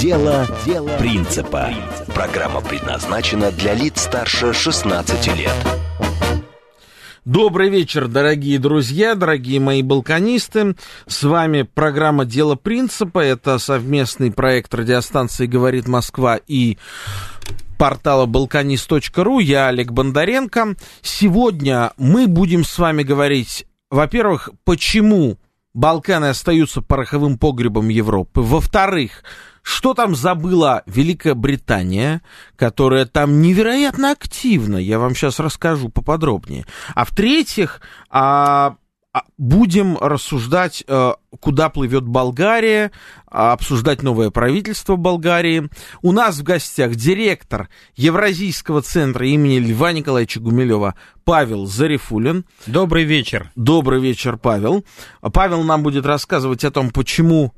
Дело 0.00 0.46
принципа. 0.98 1.70
Программа 2.14 2.60
предназначена 2.60 3.50
для 3.50 3.72
лиц 3.72 4.02
старше 4.02 4.52
16 4.52 5.26
лет. 5.38 5.54
Добрый 7.24 7.70
вечер, 7.70 8.06
дорогие 8.06 8.58
друзья, 8.58 9.14
дорогие 9.14 9.58
мои 9.58 9.82
балканисты. 9.82 10.76
С 11.06 11.22
вами 11.22 11.62
программа 11.62 12.26
«Дело 12.26 12.56
принципа». 12.56 13.20
Это 13.20 13.58
совместный 13.58 14.30
проект 14.30 14.74
радиостанции 14.74 15.46
«Говорит 15.46 15.88
Москва» 15.88 16.38
и 16.46 16.76
портала 17.78 18.26
balkanist.ru. 18.26 19.42
Я 19.42 19.68
Олег 19.68 19.92
Бондаренко. 19.92 20.76
Сегодня 21.00 21.92
мы 21.96 22.26
будем 22.26 22.64
с 22.64 22.78
вами 22.78 23.02
говорить, 23.02 23.66
во-первых, 23.90 24.50
почему 24.64 25.38
Балканы 25.76 26.30
остаются 26.30 26.80
пороховым 26.80 27.36
погребом 27.36 27.90
Европы. 27.90 28.40
Во-вторых, 28.40 29.22
что 29.66 29.94
там 29.94 30.14
забыла 30.14 30.84
Великая 30.86 31.34
Британия, 31.34 32.22
которая 32.54 33.04
там 33.04 33.42
невероятно 33.42 34.12
активна, 34.12 34.76
я 34.76 35.00
вам 35.00 35.16
сейчас 35.16 35.40
расскажу 35.40 35.88
поподробнее. 35.88 36.66
А 36.94 37.04
в-третьих, 37.04 37.80
а, 38.08 38.76
а 39.12 39.22
будем 39.38 39.98
рассуждать, 39.98 40.84
э, 40.86 41.14
куда 41.40 41.68
плывет 41.68 42.04
Болгария, 42.04 42.92
а, 43.26 43.52
обсуждать 43.52 44.04
новое 44.04 44.30
правительство 44.30 44.94
Болгарии. 44.94 45.68
У 46.00 46.12
нас 46.12 46.38
в 46.38 46.44
гостях 46.44 46.94
директор 46.94 47.68
Евразийского 47.96 48.82
центра 48.82 49.26
имени 49.26 49.58
Льва 49.58 49.90
Николаевича 49.90 50.38
Гумилева 50.38 50.94
Павел 51.24 51.66
Зарифулин. 51.66 52.44
Добрый 52.66 53.02
вечер. 53.02 53.50
Добрый 53.56 54.00
вечер, 54.00 54.36
Павел. 54.36 54.84
Павел 55.32 55.64
нам 55.64 55.82
будет 55.82 56.06
рассказывать 56.06 56.62
о 56.62 56.70
том, 56.70 56.90
почему 56.90 57.52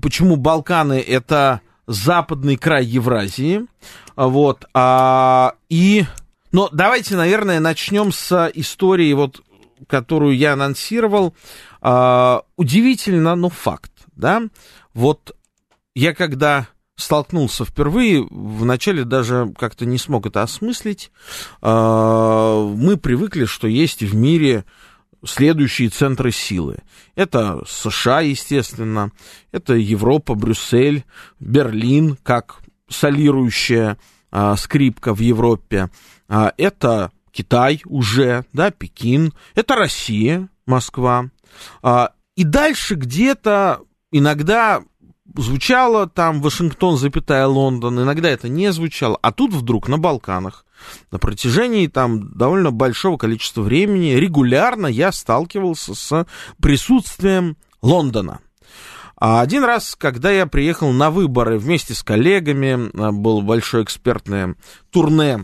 почему 0.00 0.36
Балканы 0.36 1.00
это 1.00 1.60
западный 1.86 2.56
край 2.56 2.84
Евразии, 2.84 3.66
вот, 4.16 4.64
а, 4.74 5.54
и, 5.68 6.04
но 6.52 6.68
давайте, 6.72 7.16
наверное, 7.16 7.60
начнем 7.60 8.12
с 8.12 8.50
истории, 8.54 9.12
вот, 9.12 9.40
которую 9.86 10.36
я 10.36 10.54
анонсировал, 10.54 11.34
а, 11.80 12.42
удивительно, 12.56 13.34
но 13.36 13.48
факт, 13.48 13.92
да, 14.16 14.42
вот, 14.92 15.34
я 15.94 16.14
когда 16.14 16.68
столкнулся 16.96 17.64
впервые, 17.64 18.26
вначале 18.28 19.04
даже 19.04 19.52
как-то 19.56 19.86
не 19.86 19.98
смог 19.98 20.26
это 20.26 20.42
осмыслить, 20.42 21.10
а, 21.62 22.66
мы 22.66 22.96
привыкли, 22.96 23.44
что 23.44 23.68
есть 23.68 24.02
в 24.02 24.14
мире 24.14 24.64
следующие 25.24 25.88
центры 25.88 26.32
силы. 26.32 26.78
Это 27.14 27.62
США, 27.66 28.20
естественно, 28.20 29.12
это 29.52 29.74
Европа, 29.74 30.34
Брюссель, 30.34 31.04
Берлин, 31.40 32.16
как 32.22 32.60
солирующая 32.88 33.98
а, 34.30 34.56
скрипка 34.56 35.14
в 35.14 35.20
Европе. 35.20 35.90
А, 36.28 36.52
это 36.56 37.10
Китай 37.30 37.82
уже, 37.84 38.44
да, 38.52 38.70
Пекин, 38.70 39.32
это 39.54 39.76
Россия, 39.76 40.48
Москва. 40.66 41.30
А, 41.82 42.12
и 42.36 42.44
дальше 42.44 42.94
где-то 42.94 43.80
иногда 44.10 44.82
звучало 45.36 46.08
там 46.08 46.40
Вашингтон, 46.40 46.96
запятая 46.96 47.46
Лондон, 47.46 48.00
иногда 48.00 48.28
это 48.28 48.48
не 48.48 48.72
звучало, 48.72 49.18
а 49.22 49.32
тут 49.32 49.52
вдруг 49.52 49.88
на 49.88 49.98
Балканах 49.98 50.64
на 51.10 51.18
протяжении 51.18 51.86
там 51.86 52.30
довольно 52.32 52.70
большого 52.70 53.16
количества 53.16 53.62
времени 53.62 54.12
регулярно 54.12 54.86
я 54.86 55.12
сталкивался 55.12 55.94
с 55.94 56.26
присутствием 56.60 57.56
Лондона. 57.82 58.40
А 59.20 59.40
один 59.40 59.64
раз, 59.64 59.96
когда 59.96 60.30
я 60.30 60.46
приехал 60.46 60.92
на 60.92 61.10
выборы 61.10 61.58
вместе 61.58 61.94
с 61.94 62.04
коллегами, 62.04 62.90
было 63.10 63.40
большое 63.40 63.82
экспертное 63.82 64.54
турне 64.90 65.34
а, 65.34 65.40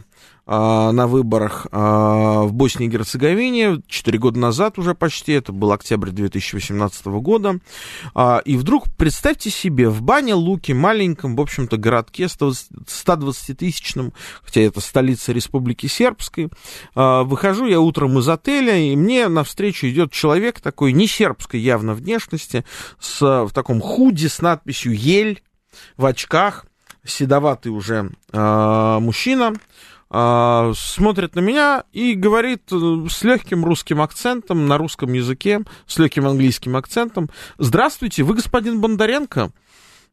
на 0.47 1.07
выборах 1.07 1.67
а, 1.73 2.43
в 2.43 2.53
Боснии 2.53 2.87
и 2.87 2.91
Герцеговине, 2.91 3.81
4 3.89 4.19
года 4.19 4.39
назад 4.39 4.79
уже 4.79 4.95
почти, 4.95 5.33
это 5.33 5.53
был 5.53 5.73
октябрь 5.73 6.11
2018 6.11 7.07
года, 7.07 7.61
а, 8.15 8.43
и 8.45 8.57
вдруг, 8.57 8.85
представьте 8.95 9.49
себе, 9.49 9.89
в 9.89 10.03
Бане 10.03 10.35
Луки, 10.35 10.73
маленьком, 10.73 11.35
в 11.37 11.41
общем-то, 11.41 11.79
городке 11.79 12.25
120-тысячном, 12.25 14.13
хотя 14.43 14.61
это 14.61 14.81
столица 14.81 15.33
Республики 15.33 15.87
Сербской, 15.87 16.51
выхожу 16.95 17.67
я 17.67 17.81
утром 17.81 18.19
из 18.19 18.29
отеля, 18.29 18.77
и 18.77 18.95
мне 18.97 19.29
навстречу 19.29 19.87
идет 19.87 20.13
человек 20.13 20.61
такой, 20.61 20.93
не 20.93 21.07
сербской 21.07 21.61
явно 21.61 21.95
внешности, 21.95 22.65
с, 23.01 23.21
в 23.21 23.51
таком 23.55 23.81
худи 23.81 24.27
с 24.27 24.43
надписью 24.43 24.95
«Ель», 24.95 25.43
в 25.97 26.05
очках, 26.05 26.67
седоватый 27.05 27.73
уже 27.73 28.11
мужчина, 28.33 29.55
а, 30.17 30.71
смотрит 30.77 31.35
на 31.35 31.41
меня 31.41 31.83
и 31.93 32.15
говорит 32.15 32.71
э, 32.71 33.07
с 33.11 33.25
легким 33.25 33.65
русским 33.65 34.01
акцентом, 34.01 34.69
на 34.69 34.79
русском 34.79 35.13
языке, 35.13 35.63
с 35.89 35.99
легким 35.99 36.29
английским 36.29 36.77
акцентом, 36.77 37.31
«Здравствуйте, 37.59 38.23
вы 38.23 38.35
господин 38.35 38.81
Бондаренко?» 38.81 39.51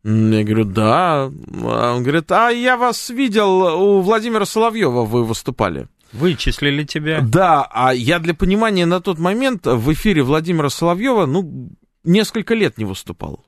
Я 0.03 0.43
говорю, 0.43 0.65
да. 0.65 1.25
Он 1.27 2.01
говорит, 2.01 2.31
а 2.31 2.49
я 2.49 2.77
вас 2.77 3.11
видел, 3.11 3.61
у 3.79 4.01
Владимира 4.01 4.45
Соловьева 4.45 5.05
вы 5.05 5.23
выступали. 5.23 5.87
Вычислили 6.11 6.83
тебя? 6.83 7.21
Да, 7.21 7.67
а 7.69 7.93
я 7.93 8.17
для 8.17 8.33
понимания 8.33 8.87
на 8.87 9.01
тот 9.01 9.19
момент 9.19 9.67
в 9.67 9.93
эфире 9.93 10.23
Владимира 10.23 10.69
Соловьева, 10.69 11.27
ну, 11.27 11.69
несколько 12.03 12.55
лет 12.55 12.79
не 12.79 12.85
выступал. 12.85 13.45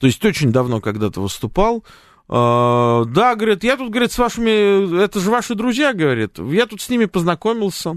То 0.00 0.08
есть 0.08 0.24
очень 0.24 0.50
давно 0.50 0.80
когда-то 0.80 1.20
выступал. 1.20 1.84
Uh, 2.28 3.06
да, 3.06 3.34
говорит, 3.36 3.64
я 3.64 3.78
тут, 3.78 3.88
говорит, 3.88 4.12
с 4.12 4.18
вашими, 4.18 5.02
это 5.02 5.18
же 5.18 5.30
ваши 5.30 5.54
друзья, 5.54 5.94
говорит, 5.94 6.38
я 6.38 6.66
тут 6.66 6.82
с 6.82 6.90
ними 6.90 7.06
познакомился, 7.06 7.96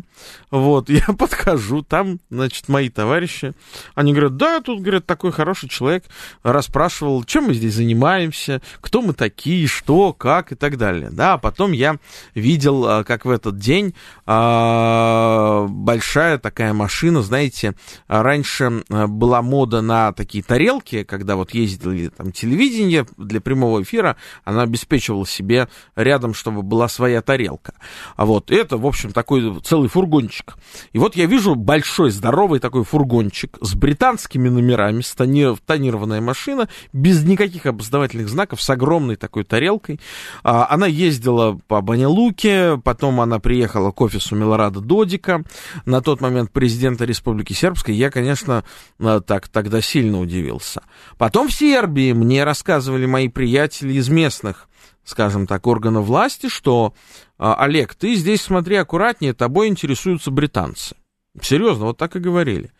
вот, 0.50 0.90
я 0.90 1.06
подхожу, 1.19 1.81
там, 1.81 2.22
значит, 2.30 2.69
мои 2.69 2.88
товарищи, 2.88 3.52
они 3.94 4.14
говорят, 4.14 4.38
да, 4.38 4.62
тут, 4.62 4.80
говорит, 4.80 5.06
такой 5.06 5.34
хороший 5.34 5.68
человек, 5.68 6.06
расспрашивал, 6.44 7.25
чем 7.25 7.47
мы 7.47 7.53
здесь 7.53 7.74
занимаемся, 7.74 8.62
кто 8.80 9.02
мы 9.02 9.12
такие, 9.12 9.68
что, 9.68 10.14
как 10.14 10.53
и 10.53 10.56
так 10.56 10.78
далее, 10.78 11.09
да, 11.12 11.34
а 11.34 11.38
потом 11.38 11.74
я 11.74 11.98
видел, 12.34 12.86
а, 12.88 13.03
как 13.03 13.25
в 13.25 13.30
этот 13.30 13.58
день 13.58 13.94
uh, 14.28 15.68
большая 15.68 16.38
такая 16.38 16.72
машина, 16.72 17.22
знаете, 17.22 17.74
раньше 18.08 18.86
была 18.88 19.42
мода 19.42 19.81
на 19.81 20.13
такие 20.13 20.42
тарелки, 20.42 21.03
когда 21.03 21.36
вот 21.36 21.53
ездили 21.53 22.08
там 22.08 22.31
телевидение 22.31 23.06
для 23.18 23.42
прямого 23.42 23.84
эфира, 23.84 24.16
она 24.43 24.63
обеспечивала 24.63 25.25
себе 25.25 25.67
рядом, 25.95 26.33
чтобы 26.33 26.61
была 26.61 26.87
своя 26.87 27.21
тарелка. 27.21 27.73
А 28.15 28.25
вот 28.25 28.51
это, 28.51 28.77
в 28.77 28.85
общем, 28.85 29.11
такой 29.11 29.59
целый 29.61 29.89
фургончик. 29.89 30.55
И 30.93 30.99
вот 30.99 31.15
я 31.15 31.25
вижу 31.25 31.55
большой, 31.55 32.11
здоровый 32.11 32.59
такой 32.59 32.83
фургончик 32.83 33.57
с 33.61 33.73
британскими 33.75 34.49
номерами, 34.49 35.01
с 35.01 35.15
тонированная 35.15 36.21
машина, 36.21 36.69
без 36.93 37.23
никаких 37.23 37.65
опознавательных 37.65 38.29
знаков, 38.29 38.61
с 38.61 38.69
огромной 38.69 39.15
такой 39.15 39.43
тарелкой. 39.43 39.99
А, 40.43 40.67
она 40.69 40.88
ездила 40.88 41.59
по 41.67 41.81
Банялуке, 41.81 42.79
потом 42.83 43.21
она 43.21 43.39
приехала 43.39 43.91
к 43.91 44.01
офису 44.01 44.35
Милорада 44.35 44.79
Додика, 44.79 45.44
на 45.85 46.01
тот 46.01 46.21
момент 46.21 46.51
президента 46.51 47.06
Республики 47.06 47.53
Сербской. 47.53 47.95
Я, 47.95 48.09
конечно, 48.09 48.63
а, 49.00 49.19
так 49.21 49.47
тогда 49.47 49.81
сильно 49.81 50.19
удивился. 50.19 50.81
Потом 51.17 51.50
в 51.50 51.53
Сербии 51.53 52.13
мне 52.13 52.44
рассказывали 52.44 53.06
мои 53.06 53.27
приятели 53.27 53.94
из 53.94 54.09
местных, 54.12 54.68
скажем 55.04 55.48
так, 55.48 55.66
органов 55.68 56.06
власти, 56.06 56.48
что, 56.48 56.94
а, 57.38 57.56
Олег, 57.56 57.96
ты 57.96 58.16
здесь 58.16 58.42
смотри 58.42 58.75
аккуратнее, 58.75 59.34
тобой 59.34 59.68
интересуются 59.68 60.31
британцы. 60.31 60.96
Серьезно, 61.42 61.86
вот 61.86 61.98
так 61.98 62.16
и 62.16 62.19
говорили. 62.19 62.72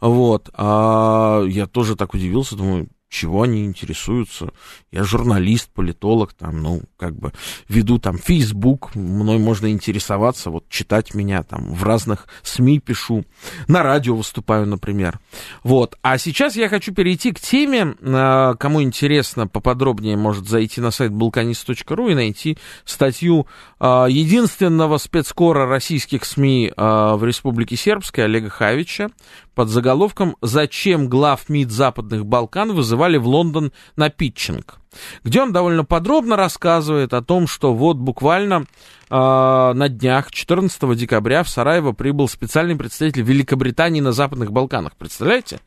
Вот. 0.00 0.48
А 0.54 1.42
я 1.44 1.66
тоже 1.66 1.94
так 1.94 2.14
удивился, 2.14 2.56
думаю, 2.56 2.88
чего 3.08 3.42
они 3.42 3.64
интересуются. 3.64 4.50
Я 4.92 5.04
журналист, 5.04 5.70
политолог, 5.72 6.34
там, 6.34 6.62
ну, 6.62 6.82
как 6.96 7.16
бы 7.16 7.32
веду 7.68 7.98
там 7.98 8.18
Facebook, 8.18 8.94
мной 8.94 9.38
можно 9.38 9.70
интересоваться, 9.70 10.50
вот 10.50 10.68
читать 10.68 11.14
меня 11.14 11.42
там 11.42 11.72
в 11.72 11.84
разных 11.84 12.26
СМИ 12.42 12.80
пишу, 12.80 13.24
на 13.66 13.82
радио 13.82 14.14
выступаю, 14.14 14.66
например. 14.66 15.18
Вот. 15.62 15.96
А 16.02 16.18
сейчас 16.18 16.56
я 16.56 16.68
хочу 16.68 16.92
перейти 16.92 17.32
к 17.32 17.40
теме, 17.40 17.94
а, 18.02 18.54
кому 18.54 18.82
интересно 18.82 19.46
поподробнее, 19.46 20.16
может 20.16 20.48
зайти 20.48 20.80
на 20.80 20.90
сайт 20.90 21.12
balkanist.ru 21.12 22.12
и 22.12 22.14
найти 22.14 22.58
статью 22.84 23.46
единственного 23.80 24.98
спецкора 24.98 25.66
российских 25.66 26.24
СМИ 26.24 26.72
а, 26.76 27.16
в 27.16 27.24
Республике 27.24 27.76
Сербской 27.76 28.24
Олега 28.24 28.50
Хавича 28.50 29.08
под 29.54 29.68
заголовком 29.68 30.36
«Зачем 30.42 31.08
глав 31.08 31.48
МИД 31.48 31.70
Западных 31.70 32.26
Балкан 32.26 32.72
вызывали 32.72 33.18
в 33.18 33.26
Лондон 33.26 33.72
на 33.96 34.10
питчинг», 34.10 34.78
где 35.22 35.42
он 35.42 35.52
довольно 35.52 35.84
подробно 35.84 36.36
рассказывает 36.36 37.14
о 37.14 37.22
том, 37.22 37.46
что 37.46 37.72
вот 37.72 37.96
буквально 37.96 38.64
э, 39.10 39.14
на 39.14 39.88
днях, 39.88 40.32
14 40.32 40.96
декабря, 40.96 41.42
в 41.42 41.48
Сараево 41.48 41.92
прибыл 41.92 42.28
специальный 42.28 42.76
представитель 42.76 43.22
Великобритании 43.22 44.00
на 44.00 44.12
Западных 44.12 44.52
Балканах. 44.52 44.96
Представляете? 44.96 45.60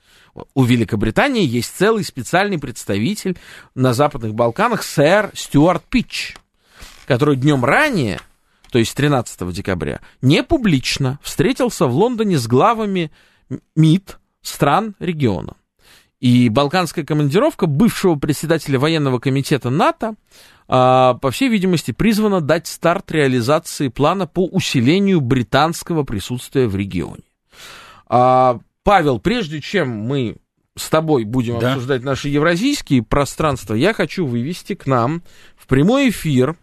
У 0.53 0.63
Великобритании 0.63 1.45
есть 1.45 1.75
целый 1.75 2.03
специальный 2.03 2.57
представитель 2.57 3.37
на 3.75 3.93
Западных 3.93 4.33
Балканах, 4.33 4.83
сэр 4.83 5.31
Стюарт 5.33 5.83
Питч, 5.83 6.35
который 7.11 7.35
днем 7.35 7.65
ранее 7.65 8.21
то 8.71 8.79
есть 8.79 8.95
13 8.95 9.51
декабря, 9.51 9.99
не 10.21 10.43
публично 10.43 11.19
встретился 11.21 11.87
в 11.87 11.93
Лондоне 11.93 12.37
с 12.37 12.47
главами 12.47 13.11
МИД 13.75 14.17
стран 14.41 14.95
региона. 14.97 15.57
И 16.21 16.47
балканская 16.47 17.03
командировка 17.03 17.65
бывшего 17.65 18.15
председателя 18.15 18.79
военного 18.79 19.19
комитета 19.19 19.69
НАТО, 19.69 20.15
а, 20.69 21.15
по 21.15 21.31
всей 21.31 21.49
видимости, 21.49 21.91
призвана 21.91 22.39
дать 22.39 22.67
старт 22.67 23.11
реализации 23.11 23.89
плана 23.89 24.25
по 24.25 24.45
усилению 24.45 25.19
британского 25.19 26.03
присутствия 26.03 26.65
в 26.65 26.77
регионе. 26.77 27.23
А, 28.07 28.57
Павел, 28.83 29.19
прежде 29.19 29.59
чем 29.59 29.89
мы 29.89 30.37
с 30.77 30.87
тобой 30.87 31.25
будем 31.25 31.59
да. 31.59 31.73
обсуждать 31.73 32.03
наши 32.03 32.29
евразийские 32.29 33.03
пространства, 33.03 33.73
я 33.73 33.93
хочу 33.93 34.25
вывести 34.25 34.75
к 34.75 34.85
нам 34.85 35.23
в 35.57 35.67
прямой 35.67 36.07
эфир 36.07 36.55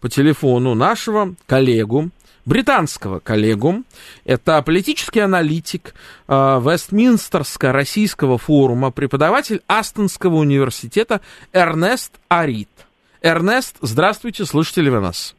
по 0.00 0.08
телефону 0.08 0.74
нашего 0.74 1.34
коллегу, 1.46 2.10
британского 2.48 3.20
коллегу. 3.20 3.84
Это 4.24 4.60
политический 4.62 5.20
аналитик 5.20 5.94
э, 6.26 6.32
Вестминстерско-российского 6.32 8.38
форума, 8.38 8.90
преподаватель 8.90 9.62
Астонского 9.68 10.36
университета 10.36 11.20
Эрнест 11.52 12.18
Арит. 12.28 12.70
Эрнест, 13.20 13.76
здравствуйте, 13.80 14.46
слышите 14.46 14.80
ли 14.80 14.90
вы 14.90 15.00
нас? 15.00 15.36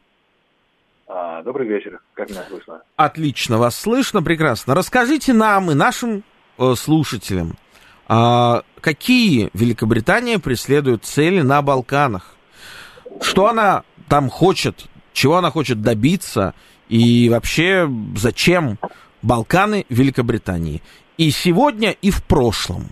А, 1.08 1.42
добрый 1.42 1.66
вечер, 1.66 1.98
как 2.14 2.30
меня 2.30 2.44
слышно? 2.48 2.82
Отлично, 2.94 3.58
вас 3.58 3.74
слышно, 3.74 4.22
прекрасно. 4.22 4.74
Расскажите 4.74 5.32
нам 5.32 5.70
и 5.72 5.74
нашим 5.74 6.22
э, 6.58 6.74
слушателям, 6.76 7.56
э, 8.08 8.60
какие 8.80 9.50
Великобритания 9.52 10.38
преследует 10.38 11.04
цели 11.04 11.40
на 11.40 11.60
Балканах? 11.62 12.36
Что 13.20 13.48
она 13.48 13.82
там 14.10 14.28
хочет, 14.28 14.74
чего 15.12 15.36
она 15.36 15.50
хочет 15.50 15.80
добиться 15.80 16.54
и 16.88 17.28
вообще, 17.30 17.88
зачем 18.16 18.76
Балканы 19.22 19.86
Великобритании? 19.88 20.82
И 21.16 21.30
сегодня, 21.30 21.94
и 22.02 22.10
в 22.10 22.26
прошлом. 22.26 22.82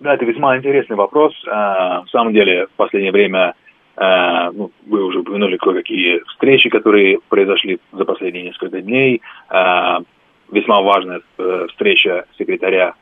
Да, 0.00 0.14
это 0.14 0.24
весьма 0.24 0.56
интересный 0.56 0.96
вопрос. 0.96 1.34
А, 1.46 2.02
в 2.02 2.08
самом 2.10 2.32
деле, 2.32 2.66
в 2.66 2.76
последнее 2.76 3.12
время 3.12 3.54
а, 3.96 4.50
ну, 4.52 4.70
вы 4.86 5.04
уже 5.04 5.20
упомянули 5.20 5.56
кое-какие 5.56 6.20
встречи, 6.28 6.70
которые 6.70 7.18
произошли 7.28 7.78
за 7.92 8.04
последние 8.04 8.44
несколько 8.44 8.80
дней. 8.80 9.20
А, 9.48 10.00
весьма 10.50 10.80
важная 10.82 11.20
э, 11.38 11.66
встреча 11.70 12.26
секретаря 12.38 12.94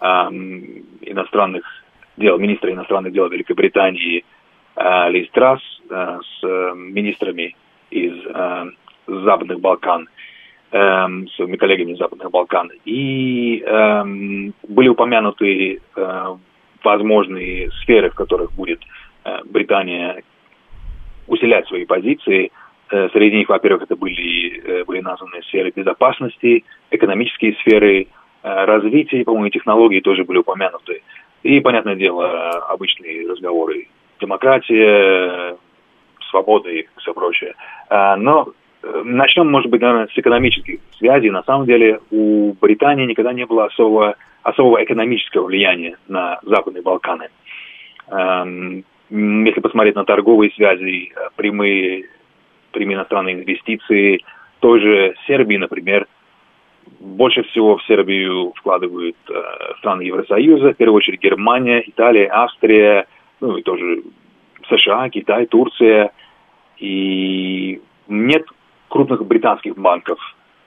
иностранных 0.00 1.64
дел, 2.16 2.36
министра 2.38 2.72
иностранных 2.72 3.12
дел 3.12 3.28
Великобритании 3.28 4.24
Ли 4.76 5.26
Страс 5.26 5.60
Э, 5.92 6.20
с 6.22 6.46
э, 6.46 6.72
министрами 6.74 7.54
из 7.90 8.14
э, 8.24 8.64
Западных 9.06 9.60
Балкан, 9.60 10.08
с 10.70 11.34
своими 11.36 11.56
коллегами 11.56 11.92
из 11.92 11.98
Западных 11.98 12.30
Балкан. 12.30 12.70
И 12.86 13.62
были 14.66 14.88
упомянуты 14.88 15.82
возможные 16.82 17.70
сферы, 17.82 18.08
в 18.08 18.14
которых 18.14 18.52
будет 18.52 18.80
Британия 19.44 20.22
усилять 21.26 21.68
свои 21.68 21.84
позиции. 21.84 22.52
Среди 22.88 23.36
них, 23.36 23.50
во-первых, 23.50 23.82
это 23.82 23.96
были, 23.96 24.82
были 24.84 25.00
названы 25.02 25.42
сферы 25.42 25.72
безопасности, 25.76 26.64
экономические 26.90 27.54
сферы, 27.56 28.06
развития, 28.42 29.24
по-моему, 29.24 29.50
технологии 29.50 30.00
тоже 30.00 30.24
были 30.24 30.38
упомянуты. 30.38 31.02
И, 31.42 31.60
понятное 31.60 31.96
дело, 31.96 32.48
обычные 32.70 33.28
разговоры. 33.28 33.88
Демократия, 34.22 35.56
свободы 36.30 36.80
и 36.80 36.88
все 36.98 37.12
прочее. 37.12 37.54
А, 37.88 38.16
но 38.16 38.48
э, 38.82 39.02
начнем, 39.04 39.50
может 39.50 39.70
быть, 39.70 39.82
наверное, 39.82 40.08
с 40.08 40.18
экономических 40.18 40.80
связей. 40.98 41.30
На 41.30 41.42
самом 41.42 41.66
деле 41.66 42.00
у 42.10 42.54
Британии 42.60 43.06
никогда 43.06 43.32
не 43.32 43.44
было 43.44 43.66
особого, 43.66 44.16
особого 44.42 44.82
экономического 44.82 45.46
влияния 45.46 45.96
на 46.08 46.40
Западные 46.42 46.82
Балканы. 46.82 47.28
Если 49.12 49.60
посмотреть 49.60 49.94
на 49.94 50.04
торговые 50.04 50.50
связи, 50.52 51.12
э, 51.14 51.28
прямые, 51.36 52.06
прямые 52.72 52.96
иностранные 52.96 53.34
инвестиции, 53.34 54.24
той 54.60 54.80
же 54.80 55.14
Сербии, 55.26 55.56
например, 55.56 56.06
больше 56.98 57.42
всего 57.42 57.76
в 57.76 57.84
Сербию 57.84 58.52
вкладывают 58.56 59.16
э, 59.28 59.34
страны 59.78 60.02
Евросоюза, 60.02 60.72
в 60.72 60.76
первую 60.76 60.96
очередь 60.96 61.20
Германия, 61.20 61.82
Италия, 61.86 62.28
Австрия, 62.32 63.06
ну 63.42 63.56
и 63.58 63.62
тоже 63.62 64.02
США, 64.68 65.10
Китай, 65.10 65.46
Турция. 65.46 66.12
И 66.78 67.80
нет 68.08 68.46
крупных 68.88 69.26
британских 69.26 69.76
банков 69.76 70.18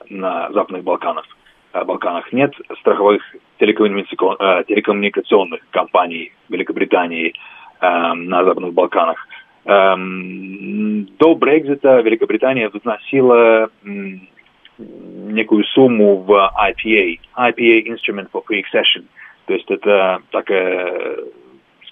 на 0.08 0.52
Западных 0.52 0.84
Балканах. 0.84 1.24
Э, 1.72 1.84
Балканах 1.84 2.32
нет 2.32 2.54
страховых 2.80 3.22
э, 3.34 3.66
телекоммуникационных 3.66 5.60
компаний 5.70 6.32
Великобритании 6.48 7.34
э, 7.80 8.12
на 8.14 8.44
Западных 8.44 8.72
Балканах. 8.72 9.26
Эм, 9.64 11.06
до 11.18 11.34
Брекзита 11.34 12.00
Великобритания 12.00 12.68
вносила 12.68 13.68
некую 14.78 15.64
сумму 15.64 16.18
в 16.18 16.30
IPA, 16.30 17.18
IPA 17.36 17.86
Instrument 17.86 18.28
for 18.32 18.44
Pre-Accession. 18.48 19.06
То 19.46 19.54
есть 19.54 19.68
это 19.70 20.20
такая, 20.30 21.18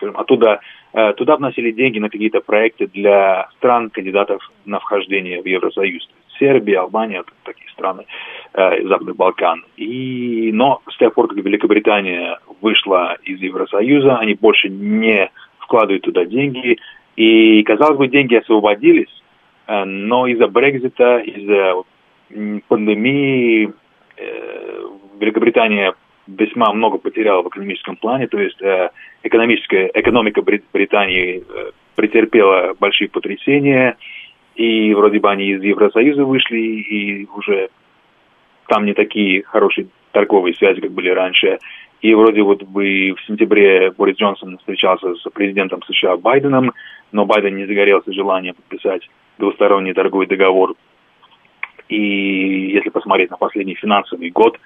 скажем, 0.05 0.21
оттуда 0.21 0.61
Э, 0.95 1.13
туда 1.15 1.37
вносили 1.37 1.73
деньги 1.73 1.99
на 1.99 2.09
какие-то 2.09 2.41
проекты 2.41 2.87
для 2.87 3.49
стран, 3.57 3.91
кандидатов 3.91 4.49
на 4.65 4.79
вхождение 4.79 5.43
в 5.43 5.47
Евросоюз. 5.47 6.09
Сербия, 6.39 6.81
Албания, 6.81 7.25
такие 7.43 7.69
страны 7.71 8.07
э, 8.53 8.87
Западных 8.87 9.17
Балкан. 9.17 9.65
И, 9.77 10.51
но 10.53 10.83
с 10.89 10.97
тех 10.97 11.13
пор, 11.13 11.27
как 11.27 11.39
Великобритания 11.39 12.39
вышла 12.61 13.17
из 13.25 13.41
Евросоюза, 13.41 14.19
они 14.19 14.35
больше 14.35 14.69
не 14.69 15.31
вкладывают 15.59 16.05
туда 16.05 16.25
деньги. 16.25 16.79
И, 17.17 17.63
казалось 17.65 17.99
бы, 17.99 18.07
деньги 18.07 18.37
освободились, 18.37 19.23
э, 19.67 19.85
но 19.85 20.29
из-за 20.29 20.47
Брекзита, 20.47 21.19
из-за 21.19 21.83
пандемии 22.69 23.73
Великобритания 25.19 25.95
весьма 26.27 26.73
много 26.73 26.99
потеряла 26.99 27.43
в 27.43 27.49
экономическом 27.49 27.97
плане, 27.97 28.27
то 28.27 28.39
есть 28.39 28.61
э, 28.63 28.91
экономическая 29.23 29.91
экономика 29.95 30.43
Британии 30.43 31.43
э, 31.47 31.71
претерпела 31.95 32.75
большие 32.79 33.09
потрясения, 33.09 33.97
и 34.55 34.95
вроде 34.95 35.21
бы 35.21 35.31
они 35.31 35.51
из 35.51 35.63
Евросоюза 35.63 36.25
вышли, 36.25 36.59
и 36.59 37.27
уже 37.27 37.69
там 38.69 38.87
не 38.87 38.95
такие 38.95 39.43
хорошие 39.43 39.89
торговые 40.13 40.55
связи, 40.55 40.81
как 40.81 40.93
были 40.93 41.11
раньше. 41.11 41.59
И 42.01 42.15
вроде 42.15 42.43
вот 42.43 42.63
бы 42.63 43.15
в 43.17 43.27
сентябре 43.27 43.91
Борис 43.91 44.17
Джонсон 44.17 44.59
встречался 44.59 45.15
с 45.15 45.31
президентом 45.31 45.83
США 45.83 46.17
Байденом, 46.17 46.73
но 47.13 47.25
Байден 47.25 47.57
не 47.57 47.67
загорелся 47.67 48.13
желанием 48.13 48.55
подписать 48.55 49.09
двусторонний 49.39 49.95
торговый 49.95 50.27
договор. 50.27 50.75
И 51.89 52.73
если 52.73 52.91
посмотреть 52.91 53.31
на 53.31 53.37
последний 53.37 53.75
финансовый 53.75 54.31
год, 54.31 54.59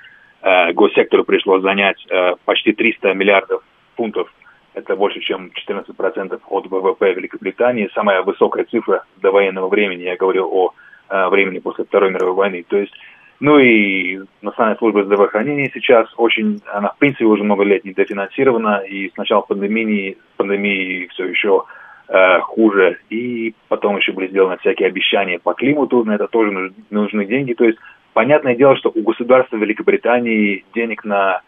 госсектору 0.72 1.24
пришлось 1.24 1.62
занять 1.62 2.04
э, 2.08 2.34
почти 2.44 2.72
300 2.72 3.14
миллиардов 3.14 3.62
фунтов. 3.96 4.32
Это 4.74 4.94
больше, 4.94 5.20
чем 5.20 5.50
14% 5.68 6.40
от 6.48 6.66
ВВП 6.66 7.12
Великобритании. 7.12 7.90
Самая 7.94 8.22
высокая 8.22 8.64
цифра 8.64 9.04
до 9.16 9.32
военного 9.32 9.68
времени. 9.68 10.02
Я 10.02 10.16
говорю 10.16 10.48
о 10.50 10.74
э, 11.08 11.28
времени 11.28 11.58
после 11.58 11.84
Второй 11.84 12.10
мировой 12.10 12.34
войны. 12.34 12.64
То 12.68 12.76
есть 12.76 12.94
Ну 13.40 13.58
и 13.58 14.20
Национальная 14.42 14.78
служба 14.78 15.04
здравоохранения 15.04 15.70
сейчас 15.72 16.08
очень, 16.16 16.60
она 16.66 16.88
в 16.88 16.98
принципе 16.98 17.24
уже 17.24 17.44
много 17.44 17.62
лет 17.64 17.84
недофинансирована, 17.84 18.78
и 18.78 19.10
с 19.10 19.16
начала 19.16 19.42
пандемии, 19.42 20.18
пандемии 20.36 21.06
все 21.12 21.26
еще 21.26 21.64
э, 22.08 22.40
хуже, 22.40 22.98
и 23.10 23.54
потом 23.68 23.96
еще 23.96 24.12
были 24.12 24.28
сделаны 24.28 24.56
всякие 24.58 24.88
обещания 24.88 25.38
по 25.38 25.54
климату, 25.54 26.04
на 26.04 26.16
это 26.16 26.26
тоже 26.26 26.72
нужны 26.90 27.26
деньги, 27.26 27.54
то 27.54 27.64
есть 27.64 27.78
понятное 28.14 28.54
дело, 28.54 28.76
что 28.76 28.90
у 28.94 29.02
государства 29.02 29.56
Великобритании 29.56 30.64
денег 30.74 31.04
на 31.04 31.42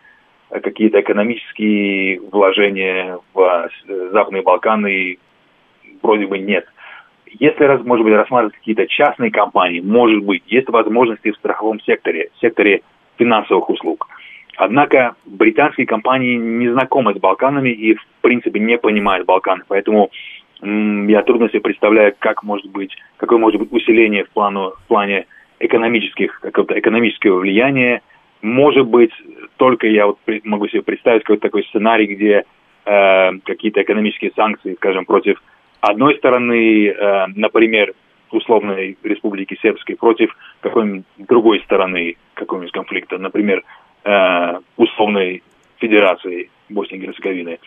какие-то 0.51 1.01
экономические 1.01 2.21
вложения 2.21 3.19
в 3.35 3.69
э, 3.89 4.09
Западные 4.13 4.43
Балканы 4.43 5.19
вроде 6.03 6.27
бы 6.27 6.39
нет– 6.39 6.67
если, 7.39 7.65
может 7.85 8.05
быть, 8.05 8.15
рассматривать 8.15 8.55
какие-то 8.55 8.87
частные 8.87 9.31
компании, 9.31 9.81
может 9.81 10.23
быть, 10.25 10.43
есть 10.47 10.69
возможности 10.69 11.31
в 11.31 11.37
страховом 11.37 11.81
секторе, 11.81 12.31
в 12.35 12.41
секторе 12.41 12.83
финансовых 13.19 13.71
услуг. 13.71 14.09
Однако 14.57 15.15
британские 15.25 15.87
компании 15.87 16.37
не 16.37 16.69
знакомы 16.69 17.15
с 17.15 17.19
Балканами 17.19 17.71
и, 17.71 17.95
в 17.95 18.05
принципе, 18.21 18.59
не 18.59 18.79
понимают 18.79 19.27
Балканы. 19.27 19.63
Поэтому 19.69 20.11
я 20.61 21.23
трудно 21.23 21.49
себе 21.49 21.61
представляю, 21.61 22.15
как 22.19 22.43
может 22.43 22.67
быть, 22.71 22.95
какое 23.17 23.39
может 23.39 23.61
быть 23.61 23.73
усиление 23.73 24.25
в, 24.25 24.31
плану, 24.31 24.75
в 24.85 24.89
плане 24.89 25.27
экономических, 25.61 26.41
какого-то 26.41 26.79
экономического 26.79 27.39
влияния. 27.39 28.03
Может 28.43 28.87
быть, 28.87 29.13
только 29.59 29.87
я 29.87 30.07
вот 30.07 30.19
могу 30.45 30.67
себе 30.69 30.83
представить 30.83 31.23
какой-то 31.23 31.43
такой 31.43 31.65
сценарий, 31.65 32.07
где 32.07 32.45
э, 32.87 33.31
какие-то 33.45 33.83
экономические 33.83 34.33
санкции, 34.35 34.75
скажем, 34.75 35.05
против 35.05 35.41
одной 35.81 36.17
стороны, 36.17 36.89
э, 36.89 37.27
например, 37.37 37.93
условной 38.31 38.97
республики 39.03 39.59
сербской 39.61 39.97
против 39.97 40.35
какой-нибудь 40.61 41.05
другой 41.19 41.61
стороны 41.61 42.17
какого-нибудь 42.35 42.73
конфликта, 42.73 43.19
например, 43.19 43.63
э, 44.05 44.61
условной 44.77 45.43
федерации 45.79 46.51
Боснии 46.71 46.99
и 46.99 47.03
Герцеговины. 47.03 47.59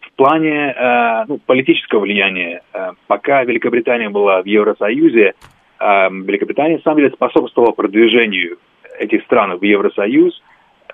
В 0.00 0.12
плане 0.12 0.72
э, 0.72 1.24
ну, 1.26 1.38
политического 1.38 2.00
влияния, 2.00 2.62
пока 3.06 3.42
Великобритания 3.42 4.08
была 4.08 4.42
в 4.42 4.46
Евросоюзе, 4.46 5.34
Великобритания, 5.78 6.76
на 6.76 6.82
самом 6.82 6.98
деле, 6.98 7.10
способствовала 7.10 7.72
продвижению 7.72 8.58
этих 8.98 9.22
стран 9.24 9.58
в 9.58 9.62
Евросоюз– 9.62 10.42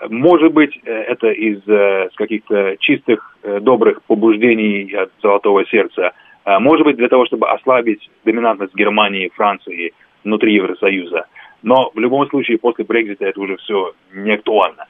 может 0.09 0.53
быть, 0.53 0.79
э, 0.85 0.91
это 0.91 1.31
из 1.31 1.61
э, 1.69 2.09
каких-то 2.15 2.77
чистых, 2.79 3.37
э, 3.43 3.61
добрых 3.61 4.03
побуждений 4.03 4.93
от 4.95 5.11
золотого 5.23 5.65
сердца. 5.67 6.13
Может 6.45 6.85
быть, 6.85 6.97
для 6.97 7.09
того, 7.09 7.25
чтобы 7.25 7.49
ослабить 7.49 8.11
доминантность 8.25 8.75
Германии 8.75 9.27
и 9.27 9.31
Франции 9.31 9.93
внутри 10.25 10.55
Евросоюза. 10.55 11.27
Но 11.63 11.93
в 11.95 11.99
любом 12.01 12.29
случае, 12.29 12.59
после 12.59 12.85
Брекзита 12.85 13.27
это 13.27 13.41
уже 13.41 13.59
все 13.59 13.93
не 14.13 14.33
актуально. 14.33 14.87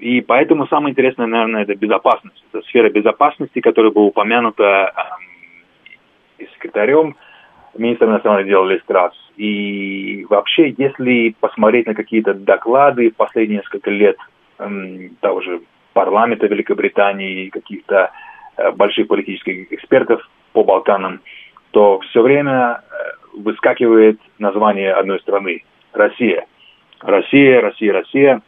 И 0.00 0.20
поэтому 0.20 0.66
самое 0.66 0.90
интересное, 0.90 1.28
наверное, 1.28 1.62
это 1.62 1.76
безопасность. 1.76 2.44
Это 2.52 2.66
сфера 2.66 2.90
безопасности, 2.90 3.60
которая 3.60 3.92
была 3.92 4.06
упомянута 4.06 4.92
э, 6.38 6.44
секретарем 6.54 7.14
министра 7.78 8.06
иностранных 8.06 8.46
дел 8.46 8.64
Лестрас. 8.64 9.12
И 9.36 10.26
вообще, 10.28 10.74
если 10.76 11.34
посмотреть 11.40 11.86
на 11.86 11.94
какие-то 11.94 12.34
доклады 12.34 13.10
последние 13.10 13.58
несколько 13.58 13.90
лет 13.90 14.16
эм, 14.58 15.16
того 15.20 15.40
же 15.40 15.60
парламента 15.92 16.46
Великобритании, 16.46 17.48
каких-то 17.48 18.10
э, 18.56 18.70
больших 18.72 19.08
политических 19.08 19.72
экспертов 19.72 20.28
по 20.52 20.64
Балканам, 20.64 21.20
то 21.70 22.00
все 22.00 22.22
время 22.22 22.80
э, 22.80 23.38
выскакивает 23.38 24.20
название 24.38 24.92
одной 24.92 25.20
страны– 25.20 25.64
Россия. 25.92 26.46
Россия, 27.00 27.60
Россия, 27.60 27.92
Россия. 27.92 28.42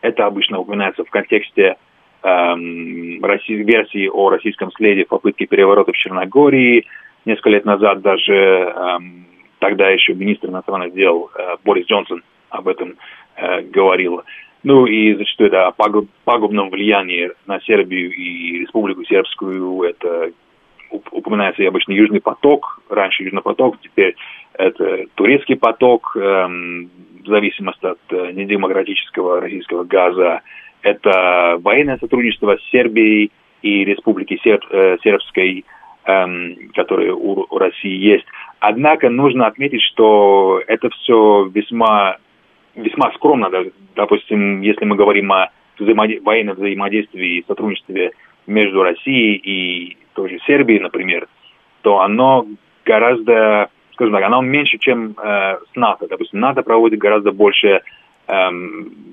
Это 0.00 0.26
обычно 0.26 0.58
упоминается 0.58 1.04
в 1.04 1.10
контексте 1.10 1.76
эм, 2.22 3.20
версии 3.20 4.08
о 4.08 4.30
российском 4.30 4.70
следе 4.72 5.04
в 5.04 5.08
попытке 5.08 5.46
переворота 5.46 5.92
в 5.92 5.96
Черногории. 5.96 6.86
Несколько 7.26 7.50
лет 7.50 7.64
назад 7.64 8.02
даже 8.02 8.34
эм, 8.34 9.26
тогда 9.58 9.90
еще 9.90 10.14
министр 10.14 10.48
иностранных 10.48 10.94
дел 10.94 11.28
э, 11.34 11.56
Борис 11.64 11.86
Джонсон 11.86 12.22
об 12.50 12.68
этом 12.68 12.94
э, 13.34 13.62
говорил. 13.62 14.22
Ну 14.62 14.86
и 14.86 15.12
зачастую 15.14 15.48
это 15.48 15.66
о 15.66 15.72
пагуб, 15.72 16.08
пагубном 16.24 16.70
влиянии 16.70 17.32
на 17.46 17.60
Сербию 17.62 18.12
и 18.12 18.60
Республику 18.60 19.04
Сербскую. 19.04 19.82
Это 19.82 20.30
упоминается 20.90 21.64
и 21.64 21.66
обычно 21.66 21.92
Южный 21.92 22.20
поток, 22.20 22.80
раньше 22.88 23.24
Южный 23.24 23.42
поток, 23.42 23.80
теперь 23.82 24.14
это 24.54 25.06
турецкий 25.16 25.56
поток, 25.56 26.16
эм, 26.16 26.88
в 27.24 27.26
зависимости 27.26 27.86
от 27.86 27.98
э, 28.10 28.30
недемократического 28.34 29.40
российского 29.40 29.82
газа. 29.82 30.42
Это 30.82 31.58
военное 31.60 31.98
сотрудничество 31.98 32.56
с 32.56 32.70
Сербией 32.70 33.32
и 33.62 33.84
Республики 33.84 34.38
Серб, 34.44 34.64
э, 34.70 34.98
Сербской, 35.02 35.64
которые 36.06 37.12
у, 37.12 37.46
у 37.50 37.58
России 37.58 37.96
есть. 37.96 38.24
Однако 38.60 39.10
нужно 39.10 39.46
отметить, 39.46 39.82
что 39.82 40.62
это 40.66 40.88
все 40.90 41.50
весьма, 41.52 42.18
весьма 42.76 43.12
скромно. 43.12 43.50
Допустим, 43.96 44.60
если 44.60 44.84
мы 44.84 44.96
говорим 44.96 45.32
о 45.32 45.50
взаимоди- 45.78 46.20
военном 46.20 46.56
взаимодействии 46.56 47.38
и 47.38 47.44
сотрудничестве 47.46 48.12
между 48.46 48.82
Россией 48.82 49.34
и 49.34 49.96
той 50.14 50.30
же 50.30 50.38
Сербией, 50.46 50.80
например, 50.80 51.26
то 51.82 52.00
оно 52.00 52.46
гораздо, 52.84 53.68
скажем 53.92 54.14
так, 54.14 54.24
оно 54.24 54.40
меньше, 54.42 54.78
чем 54.78 55.16
э, 55.18 55.58
с 55.72 55.76
НАТО. 55.76 56.06
Допустим, 56.08 56.40
НАТО 56.40 56.62
проводит 56.62 57.00
гораздо 57.00 57.32
больше 57.32 57.82
э, 58.28 58.48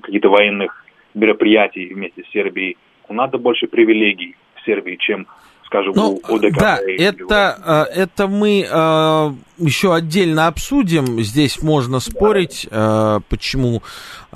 каких-то 0.02 0.28
военных 0.28 0.84
мероприятий 1.14 1.92
вместе 1.92 2.22
с 2.22 2.30
Сербией. 2.30 2.76
У 3.08 3.14
НАТО 3.14 3.38
больше 3.38 3.66
привилегий 3.66 4.36
в 4.54 4.64
Сербии, 4.64 4.96
чем 4.96 5.26
скажем, 5.66 5.92
ну, 5.94 6.20
у 6.28 6.36
ОДКБ. 6.36 6.58
Да, 6.58 6.78
это, 6.78 7.88
э, 7.94 8.02
это 8.02 8.26
мы 8.26 8.66
э, 8.68 9.32
еще 9.58 9.94
отдельно 9.94 10.46
обсудим. 10.46 11.20
Здесь 11.22 11.62
можно 11.62 12.00
спорить, 12.00 12.66
э, 12.70 13.20
почему 13.28 13.82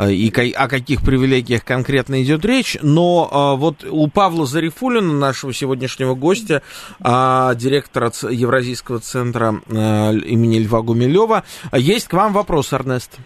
и 0.01 0.33
о 0.57 0.69
каких 0.69 1.03
привилегиях 1.03 1.65
конкретно 1.65 2.23
идет 2.23 2.45
речь. 2.45 2.79
Но 2.83 3.57
вот 3.59 3.83
у 3.83 4.07
Павла 4.07 4.47
Зарифулина, 4.47 5.13
нашего 5.13 5.53
сегодняшнего 5.53 6.15
гостя, 6.15 6.63
директора 7.01 8.13
Евразийского 8.31 9.01
центра 9.01 9.61
имени 9.69 10.61
Льва 10.61 10.83
Гумилева, 10.83 11.43
есть 11.73 12.07
к 12.07 12.13
вам 12.13 12.33
вопрос, 12.33 12.73
Эрнест. 12.73 13.19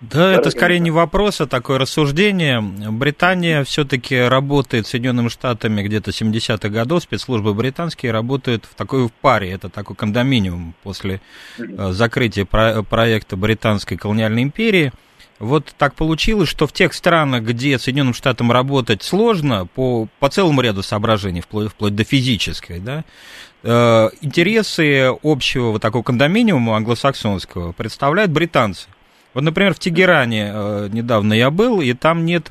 Да, 0.00 0.32
это 0.32 0.50
скорее 0.50 0.78
не 0.78 0.92
вопрос, 0.92 1.40
а 1.40 1.46
такое 1.46 1.78
рассуждение. 1.78 2.60
Британия 2.60 3.64
все-таки 3.64 4.16
работает 4.16 4.86
с 4.86 4.90
Соединенными 4.90 5.28
Штатами 5.28 5.82
где-то 5.82 6.12
70-х 6.12 6.68
годов, 6.68 7.02
спецслужбы 7.02 7.52
британские 7.52 8.12
работают 8.12 8.64
в 8.64 8.76
такой 8.76 9.08
в 9.08 9.12
паре, 9.12 9.50
это 9.50 9.68
такой 9.68 9.96
кондоминиум 9.96 10.74
после 10.84 11.20
э, 11.58 11.90
закрытия 11.90 12.44
про- 12.44 12.84
проекта 12.84 13.36
Британской 13.36 13.96
колониальной 13.96 14.44
империи. 14.44 14.92
Вот 15.40 15.74
так 15.76 15.94
получилось, 15.94 16.48
что 16.48 16.68
в 16.68 16.72
тех 16.72 16.94
странах, 16.94 17.42
где 17.42 17.76
Соединенным 17.78 18.14
Штатам 18.14 18.52
работать 18.52 19.02
сложно, 19.02 19.66
по, 19.66 20.08
по 20.20 20.28
целому 20.28 20.60
ряду 20.60 20.84
соображений, 20.84 21.40
вплоть, 21.40 21.70
вплоть 21.70 21.96
до 21.96 22.04
физической, 22.04 22.78
да, 22.78 23.04
э, 23.64 24.10
интересы 24.20 25.12
общего 25.24 25.72
вот 25.72 25.82
такого 25.82 26.04
кондоминиума 26.04 26.76
англосаксонского 26.76 27.72
представляют 27.72 28.30
британцы. 28.30 28.86
Вот, 29.38 29.44
например, 29.44 29.72
в 29.72 29.78
Тегеране 29.78 30.50
э, 30.52 30.88
недавно 30.90 31.32
я 31.32 31.52
был, 31.52 31.80
и 31.80 31.92
там 31.92 32.24
нет 32.24 32.50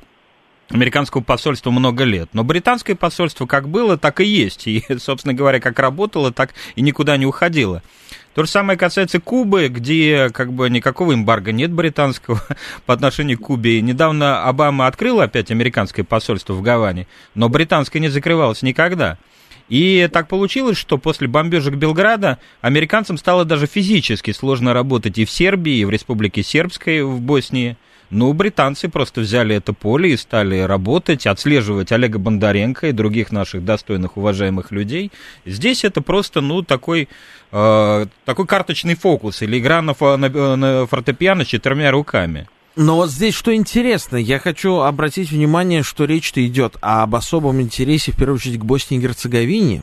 американского 0.70 1.22
посольства 1.22 1.70
много 1.70 2.06
лет. 2.06 2.30
Но 2.32 2.46
британское 2.46 2.96
посольство 2.96 3.46
как 3.46 3.68
было, 3.68 3.98
так 3.98 4.22
и 4.22 4.26
есть. 4.26 4.68
И, 4.68 4.86
собственно 4.98 5.34
говоря, 5.34 5.60
как 5.60 5.80
работало, 5.80 6.32
так 6.32 6.54
и 6.78 6.82
никуда 6.82 7.18
не 7.18 7.26
уходило. 7.26 7.84
То 8.36 8.46
же 8.46 8.50
самое 8.50 8.80
касается 8.80 9.20
Кубы, 9.20 9.68
где 9.68 10.30
как 10.30 10.54
бы 10.54 10.70
никакого 10.70 11.14
эмбарго 11.14 11.52
нет 11.52 11.74
британского 11.74 12.42
по 12.86 12.94
отношению 12.94 13.38
к 13.38 13.42
Кубе. 13.42 13.82
Недавно 13.82 14.46
Обама 14.46 14.88
открыл 14.88 15.20
опять 15.20 15.52
американское 15.52 16.06
посольство 16.06 16.54
в 16.54 16.62
Гаване, 16.62 17.06
но 17.36 17.50
британское 17.50 18.02
не 18.02 18.08
закрывалось 18.08 18.62
никогда. 18.62 19.18
И 19.70 20.08
так 20.12 20.28
получилось, 20.28 20.78
что 20.78 20.98
после 20.98 21.28
бомбежек 21.28 21.76
Белграда 21.76 22.40
американцам 22.62 23.18
стало 23.18 23.46
даже 23.46 23.68
физически 23.68 24.32
сложно 24.32 24.74
работать 24.74 25.18
и 25.18 25.26
в 25.26 25.32
Сербии, 25.32 25.78
и 25.78 25.86
в 25.86 25.90
Республике 25.90 26.44
Сербской, 26.44 27.04
в 27.04 27.20
Боснии. 27.20 27.78
Ну, 28.10 28.32
британцы 28.32 28.88
просто 28.88 29.20
взяли 29.20 29.56
это 29.56 29.74
поле 29.74 30.14
и 30.14 30.18
стали 30.18 30.60
работать, 30.60 31.28
отслеживать 31.28 31.92
Олега 31.92 32.20
Бондаренко 32.20 32.88
и 32.88 32.92
других 32.94 33.34
наших 33.34 33.66
достойных, 33.66 34.16
уважаемых 34.16 34.72
людей. 34.72 35.12
Здесь 35.46 35.84
это 35.84 36.02
просто, 36.02 36.40
ну, 36.40 36.62
такой, 36.62 37.10
э, 37.52 38.06
такой 38.24 38.48
карточный 38.48 38.96
фокус 38.96 39.42
или 39.42 39.60
игра 39.60 39.82
на, 39.82 39.94
на, 40.00 40.56
на 40.56 40.88
фортепиано 40.88 41.44
с 41.44 41.48
четырьмя 41.48 41.92
руками. 41.92 42.48
Но 42.78 42.96
вот 42.96 43.10
здесь 43.10 43.34
что 43.34 43.56
интересно, 43.56 44.18
я 44.18 44.38
хочу 44.38 44.82
обратить 44.82 45.32
внимание, 45.32 45.82
что 45.82 46.06
речь-то 46.06 46.46
идет 46.46 46.78
об 46.82 47.16
особом 47.16 47.60
интересе, 47.60 48.12
в 48.12 48.16
первую 48.16 48.36
очередь, 48.36 48.60
к 48.60 48.66
Боснии 48.66 49.00
и 49.00 49.02
Герцеговине. 49.02 49.82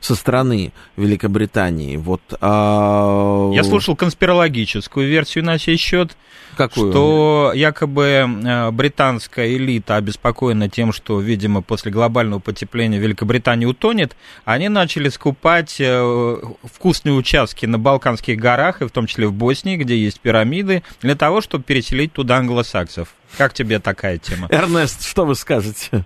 Со 0.00 0.14
стороны 0.14 0.72
Великобритании. 0.96 1.96
Вот, 1.96 2.20
а... 2.40 3.50
Я 3.52 3.64
слушал 3.64 3.96
конспирологическую 3.96 5.08
версию 5.08 5.44
на 5.44 5.58
сей 5.58 5.76
счет. 5.76 6.16
Какую? 6.56 6.90
Что 6.90 7.52
якобы 7.54 8.26
э, 8.26 8.70
британская 8.70 9.54
элита 9.54 9.96
обеспокоена 9.96 10.68
тем, 10.68 10.92
что, 10.92 11.20
видимо, 11.20 11.62
после 11.62 11.90
глобального 11.90 12.40
потепления 12.40 12.98
Великобритания 12.98 13.66
утонет, 13.66 14.16
они 14.44 14.68
начали 14.68 15.08
скупать 15.08 15.76
э, 15.78 16.36
вкусные 16.64 17.14
участки 17.14 17.66
на 17.66 17.78
Балканских 17.78 18.38
горах, 18.38 18.82
и 18.82 18.86
в 18.86 18.90
том 18.90 19.06
числе 19.06 19.26
в 19.26 19.32
Боснии, 19.32 19.76
где 19.76 19.96
есть 19.96 20.20
пирамиды, 20.20 20.82
для 21.00 21.14
того, 21.14 21.40
чтобы 21.40 21.64
переселить 21.64 22.12
туда 22.12 22.36
англосаксов. 22.38 23.14
Как 23.38 23.54
тебе 23.54 23.78
такая 23.78 24.18
тема? 24.18 24.48
Эрнест, 24.50 25.06
что 25.06 25.24
вы 25.24 25.36
скажете? 25.36 26.04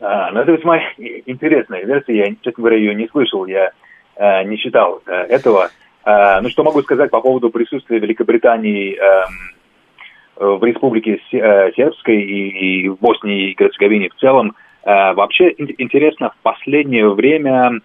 А, 0.00 0.30
ну, 0.30 0.40
это 0.40 0.52
весьма 0.52 0.80
интересная 1.26 1.84
версия. 1.84 2.16
Я, 2.16 2.26
честно 2.42 2.62
говоря, 2.62 2.76
ее 2.76 2.94
не 2.94 3.08
слышал. 3.08 3.46
Я 3.46 3.72
а, 4.16 4.44
не 4.44 4.58
читал 4.58 5.02
а, 5.06 5.24
этого. 5.24 5.70
А, 6.04 6.40
ну, 6.40 6.48
что 6.48 6.64
могу 6.64 6.82
сказать 6.82 7.10
по 7.10 7.20
поводу 7.20 7.50
присутствия 7.50 7.98
Великобритании 7.98 8.96
а, 8.96 9.26
в 10.36 10.64
Республике 10.64 11.20
э, 11.32 11.72
Сербской 11.72 12.22
и, 12.22 12.84
и 12.84 12.88
в 12.88 12.98
Боснии 13.00 13.50
и 13.50 13.54
Герцеговине 13.54 14.08
в 14.10 14.14
целом. 14.20 14.54
А, 14.84 15.12
вообще 15.14 15.52
интересно, 15.56 16.30
в 16.30 16.42
последнее 16.42 17.08
время 17.08 17.80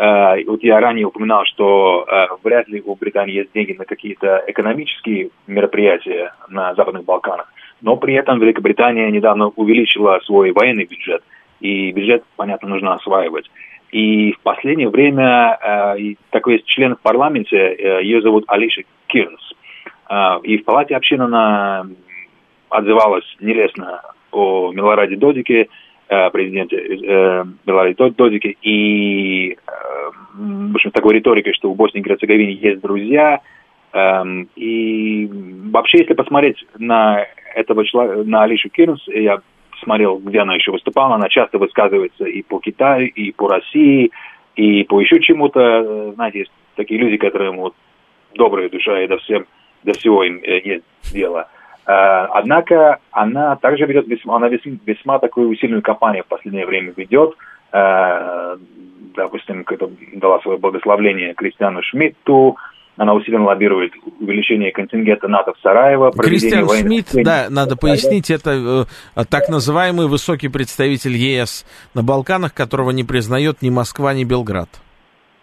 Uh, 0.00 0.44
вот 0.46 0.62
я 0.62 0.78
ранее 0.78 1.06
упоминал, 1.06 1.44
что 1.44 2.06
uh, 2.08 2.38
вряд 2.44 2.68
ли 2.68 2.80
у 2.80 2.94
Британии 2.94 3.34
есть 3.34 3.52
деньги 3.52 3.72
на 3.72 3.84
какие-то 3.84 4.44
экономические 4.46 5.30
мероприятия 5.48 6.34
на 6.48 6.72
Западных 6.76 7.04
Балканах, 7.04 7.52
но 7.80 7.96
при 7.96 8.14
этом 8.14 8.38
Великобритания 8.38 9.10
недавно 9.10 9.48
увеличила 9.48 10.20
свой 10.24 10.52
военный 10.52 10.84
бюджет 10.84 11.24
и 11.60 11.92
бюджет, 11.92 12.24
понятно, 12.36 12.68
нужно 12.68 12.94
осваивать. 12.94 13.50
И 13.90 14.32
в 14.32 14.40
последнее 14.40 14.88
время 14.88 15.58
э, 15.60 16.14
такой 16.30 16.54
есть 16.54 16.66
член 16.66 16.94
в 16.96 17.00
парламенте, 17.00 17.56
э, 17.56 18.02
ее 18.02 18.20
зовут 18.20 18.44
Алиша 18.46 18.82
Кирнс. 19.06 19.40
Э, 20.10 20.38
и 20.42 20.58
в 20.58 20.64
палате 20.64 20.94
общин 20.94 21.22
она 21.22 21.86
отзывалась 22.68 23.24
нелестно 23.40 24.02
о 24.30 24.72
Милораде 24.72 25.16
Додике, 25.16 25.68
э, 26.08 26.30
президенте 26.30 26.76
э, 26.76 27.44
Милораде 27.66 27.94
Додике, 28.10 28.56
и, 28.60 29.52
э, 29.52 29.56
в 30.34 30.74
общем, 30.74 30.90
такой 30.90 31.14
риторикой, 31.14 31.54
что 31.54 31.70
у 31.70 31.74
Боснии 31.74 32.02
и 32.02 32.04
Герцеговине 32.04 32.52
есть 32.52 32.82
друзья. 32.82 33.40
Э, 33.94 34.22
и 34.54 35.30
вообще, 35.72 36.00
если 36.00 36.12
посмотреть 36.12 36.62
на 36.76 37.24
этого 37.54 37.86
человека, 37.86 38.22
на 38.28 38.42
Алишу 38.42 38.68
Кирнс, 38.68 39.02
я 39.08 39.38
смотрел, 39.82 40.18
где 40.18 40.40
она 40.40 40.54
еще 40.54 40.70
выступала, 40.70 41.14
она 41.14 41.28
часто 41.28 41.58
высказывается 41.58 42.24
и 42.24 42.42
по 42.42 42.58
Китаю, 42.60 43.06
и 43.06 43.32
по 43.32 43.48
России, 43.48 44.10
и 44.56 44.84
по 44.84 45.00
еще 45.00 45.20
чему-то. 45.20 46.12
Знаете, 46.12 46.40
есть 46.40 46.52
такие 46.76 47.00
люди, 47.00 47.16
которым 47.16 47.58
вот 47.58 47.74
добрая 48.34 48.68
душа, 48.68 49.00
и 49.00 49.08
до, 49.08 49.18
всем, 49.18 49.46
до 49.84 49.92
всего 49.92 50.24
им 50.24 50.40
э, 50.42 50.60
есть 50.64 50.84
дело. 51.12 51.48
А, 51.86 52.26
однако 52.26 52.98
она 53.10 53.56
также 53.56 53.86
ведет 53.86 54.06
весьма, 54.06 54.36
она 54.36 54.48
весьма, 54.48 54.76
весьма 54.84 55.18
такую 55.18 55.48
усиленную 55.48 55.82
кампанию 55.82 56.24
в 56.24 56.28
последнее 56.28 56.66
время 56.66 56.92
ведет. 56.96 57.34
Допустим, 57.70 59.66
дала 60.14 60.40
свое 60.40 60.58
благословление 60.58 61.34
Кристиану 61.34 61.82
Шмидту, 61.82 62.56
она 62.98 63.14
усиленно 63.14 63.46
лоббирует 63.46 63.92
увеличение 64.20 64.72
контингента 64.72 65.28
НАТО 65.28 65.52
в 65.54 65.62
Сараево. 65.62 66.10
Кристиан 66.12 66.68
Шмидт, 66.68 67.10
да, 67.14 67.46
надо 67.48 67.76
пояснить, 67.76 68.30
это 68.30 68.86
э, 69.16 69.24
так 69.30 69.48
называемый 69.48 70.08
высокий 70.08 70.48
представитель 70.48 71.16
ЕС 71.16 71.64
на 71.94 72.02
Балканах, 72.02 72.52
которого 72.52 72.90
не 72.90 73.04
признает 73.04 73.62
ни 73.62 73.70
Москва, 73.70 74.12
ни 74.14 74.24
Белград. 74.24 74.68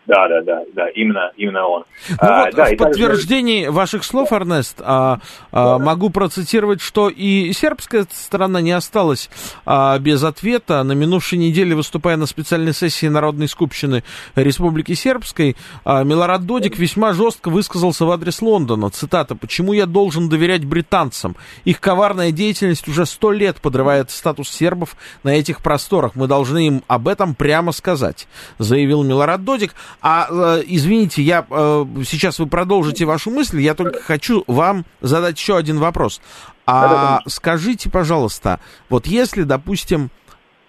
Да, 0.08 0.28
да, 0.28 0.42
да, 0.42 0.62
да, 0.74 0.90
именно, 0.90 1.32
именно 1.36 1.66
он. 1.66 1.84
Ну 2.10 2.16
а, 2.20 2.46
вот 2.46 2.56
да, 2.56 2.66
в 2.66 2.78
подтверждении 2.78 3.64
также... 3.64 3.72
ваших 3.72 4.04
слов, 4.04 4.32
Эрнест, 4.32 4.80
а, 4.84 5.20
а, 5.52 5.80
могу 5.80 6.12
процитировать, 6.12 6.80
что 6.82 7.10
и 7.10 7.52
сербская 7.54 8.06
сторона 8.12 8.62
не 8.62 8.72
осталась 8.72 9.30
а, 9.66 9.98
без 9.98 10.24
ответа. 10.24 10.84
На 10.84 10.92
минувшей 10.92 11.40
неделе, 11.40 11.76
выступая 11.76 12.18
на 12.18 12.28
специальной 12.28 12.74
сессии 12.74 13.08
Народной 13.08 13.48
Скупщины 13.48 14.04
Республики 14.36 14.94
Сербской, 14.94 15.56
а, 15.84 16.04
Милорад 16.04 16.46
Додик 16.46 16.78
весьма 16.78 17.14
жестко 17.14 17.50
высказался 17.50 18.06
в 18.06 18.12
адрес 18.12 18.42
Лондона. 18.42 18.92
Цитата. 18.92 19.36
«Почему 19.36 19.74
я 19.74 19.88
должен 19.88 20.30
доверять 20.30 20.66
британцам? 20.66 21.36
Их 21.64 21.80
коварная 21.80 22.32
деятельность 22.32 22.88
уже 22.88 23.08
сто 23.08 23.32
лет 23.32 23.58
подрывает 23.60 24.12
статус 24.12 24.50
сербов 24.50 24.96
на 25.24 25.30
этих 25.30 25.62
просторах. 25.62 26.14
Мы 26.14 26.28
должны 26.28 26.68
им 26.68 26.84
об 26.88 27.08
этом 27.08 27.34
прямо 27.34 27.72
сказать», 27.72 28.28
заявил 28.60 29.02
Милорад 29.04 29.44
Додик. 29.44 29.74
А, 30.02 30.28
э, 30.30 30.64
извините, 30.68 31.22
я 31.24 31.46
э, 31.50 31.86
сейчас 32.06 32.40
вы 32.40 32.48
продолжите 32.48 33.06
вашу 33.06 33.32
мысль, 33.32 33.62
я 33.62 33.74
только 33.74 34.02
хочу 34.02 34.44
вам 34.48 34.86
задать 35.02 35.38
еще 35.38 35.58
один 35.58 35.80
вопрос. 35.80 36.22
А 36.66 37.22
скажите, 37.28 37.90
пожалуйста, 37.90 38.60
вот 38.90 39.08
если, 39.08 39.44
допустим, 39.44 40.10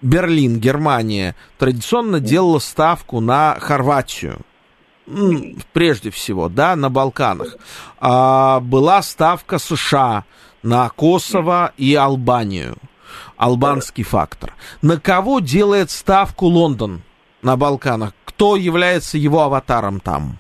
Берлин, 0.03 0.59
Германия 0.59 1.35
традиционно 1.59 2.21
делала 2.21 2.59
ставку 2.59 3.21
на 3.21 3.57
Хорватию, 3.59 4.41
прежде 5.73 6.11
всего, 6.11 6.49
да, 6.49 6.77
на 6.77 6.91
Балканах, 6.91 7.57
а, 7.99 8.61
была 8.61 9.03
ставка 9.03 9.59
США 9.59 10.25
на 10.63 10.89
Косово 10.91 11.73
и 11.77 11.95
Албанию, 11.95 12.77
албанский 13.37 14.05
фактор. 14.05 14.55
На 14.83 14.99
кого 14.99 15.41
делает 15.41 15.91
ставку 15.91 16.47
Лондон 16.47 17.03
на 17.47 17.57
Балканах? 17.57 18.13
кто 18.37 18.57
является 18.57 19.17
его 19.17 19.41
аватаром 19.41 19.99
там? 20.01 20.37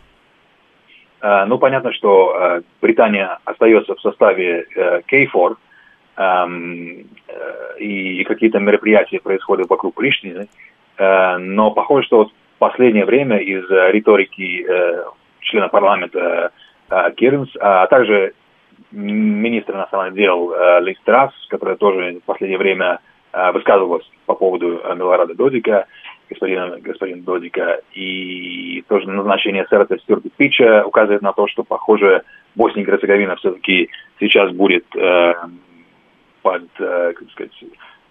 А, 1.21 1.47
ну, 1.47 1.59
понятно, 1.59 1.92
что 1.95 2.37
э, 2.38 2.62
Британия 2.83 3.38
остается 3.47 3.95
в 3.95 4.01
составе 4.03 4.66
э, 4.77 5.01
K4, 5.11 5.57
эм, 6.19 7.07
э, 7.27 7.79
и 7.79 8.23
какие-то 8.25 8.59
мероприятия 8.59 9.19
происходят 9.19 9.71
вокруг 9.71 9.95
Приштины, 9.95 10.49
но 10.99 11.73
похоже, 11.73 12.07
что 12.07 12.25
в 12.25 12.31
последнее 12.59 13.05
время 13.05 13.37
из 13.37 13.69
риторики 13.69 14.66
члена 15.40 15.69
парламента 15.69 16.53
Кирнс, 17.16 17.51
а 17.61 17.87
также 17.87 18.33
министр 18.92 19.75
иностранных 19.75 20.14
дел 20.14 20.55
Лиз 20.81 20.97
Трасс, 21.05 21.35
которая 21.51 21.77
тоже 21.77 22.19
в 22.23 22.25
последнее 22.25 22.57
время 22.57 23.01
высказывалась 23.53 24.11
по 24.25 24.35
поводу 24.35 24.81
Милорада 24.97 25.35
Додика, 25.35 25.85
господина, 26.29 26.79
господина 26.81 27.23
Додика, 27.23 27.81
и 27.93 28.83
тоже 28.89 29.09
назначение 29.09 29.67
Сэрта 29.69 29.99
Стюарта 29.99 30.29
Пича 30.37 30.85
указывает 30.85 31.23
на 31.23 31.33
то, 31.33 31.47
что, 31.49 31.62
похоже, 31.65 32.23
Босния 32.55 32.83
и 32.83 32.87
Герцеговина 32.87 33.37
все-таки 33.37 33.91
сейчас 34.19 34.51
будет 34.53 34.85
э, 34.97 35.35
под, 36.43 36.65
э, 36.79 37.12
как 37.15 37.31
сказать, 37.31 37.53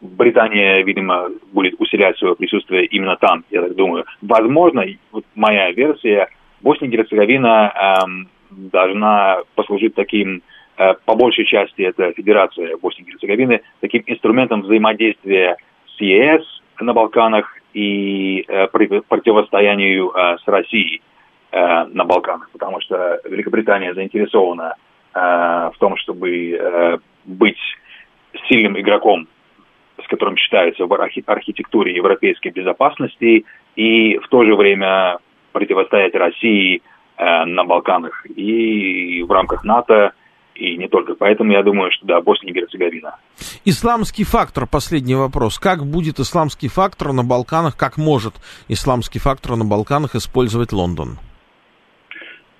Британия, 0.01 0.84
видимо, 0.84 1.30
будет 1.51 1.75
усилять 1.80 2.17
свое 2.17 2.36
присутствие 2.36 2.86
именно 2.86 3.15
там, 3.15 3.43
я 3.49 3.62
так 3.62 3.75
думаю. 3.75 4.06
Возможно, 4.21 4.84
вот 5.12 5.25
моя 5.36 5.71
версия, 5.71 6.28
Босния 6.62 6.88
и 6.88 6.91
Герцеговина 6.91 7.73
э, 7.73 8.25
должна 8.51 9.39
послужить 9.56 9.95
таким, 9.95 10.41
э, 10.78 10.93
по 11.06 11.15
большей 11.15 11.45
части, 11.45 11.82
это 11.82 12.12
Федерация 12.13 12.78
Боснии 12.78 13.08
и 13.08 13.12
Герцеговины, 13.12 13.62
таким 13.80 14.04
инструментом 14.06 14.62
взаимодействия 14.62 15.58
с 15.95 16.01
ЕС 16.01 16.43
на 16.80 16.93
Балканах 16.93 17.54
и 17.75 18.45
э, 18.47 18.67
противостоянию 18.67 20.09
э, 20.09 20.38
с 20.38 20.47
Россией 20.47 21.01
э, 21.51 21.85
на 21.91 22.05
Балканах, 22.05 22.49
потому 22.51 22.79
что 22.79 23.19
Великобритания 23.25 23.93
заинтересована 23.93 24.75
в 25.13 25.73
том, 25.79 25.95
чтобы 25.95 26.99
быть 27.23 27.57
сильным 28.49 28.77
игроком, 28.77 29.29
с 30.03 30.07
которым 30.09 30.35
считается 30.35 30.85
в 30.85 30.93
архитектуре 30.93 31.95
европейской 31.95 32.49
безопасности, 32.49 33.45
и 33.77 34.17
в 34.17 34.27
то 34.27 34.43
же 34.43 34.55
время 34.55 35.19
противостоять 35.53 36.13
России 36.15 36.81
на 37.17 37.63
Балканах. 37.63 38.25
И 38.25 39.23
в 39.23 39.31
рамках 39.31 39.63
НАТО– 39.63 40.11
и 40.55 40.77
не 40.77 40.87
только. 40.87 41.15
Поэтому 41.15 41.51
я 41.51 41.63
думаю, 41.63 41.91
что 41.91 42.05
да, 42.05 42.21
Босния 42.21 42.51
и 42.51 42.53
Герцеговина. 42.53 43.17
Исламский 43.65 44.23
фактор, 44.23 44.67
последний 44.67 45.15
вопрос. 45.15 45.59
Как 45.59 45.85
будет 45.85 46.19
исламский 46.19 46.67
фактор 46.67 47.13
на 47.13 47.23
Балканах, 47.23 47.77
как 47.77 47.97
может 47.97 48.35
исламский 48.67 49.19
фактор 49.19 49.55
на 49.55 49.65
Балканах 49.65 50.15
использовать 50.15 50.71
Лондон? 50.71 51.17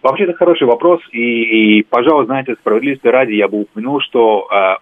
Вообще, 0.02 0.26
это 0.26 0.34
хороший 0.34 0.68
вопрос, 0.68 1.02
и, 1.12 1.80
и 1.80 1.84
пожалуй, 1.84 2.26
знаете, 2.26 2.54
справедливости 2.60 3.08
ради 3.08 3.32
я 3.32 3.48
бы 3.48 3.62
упомянул, 3.62 4.00
что 4.02 4.48
э, 4.52 4.76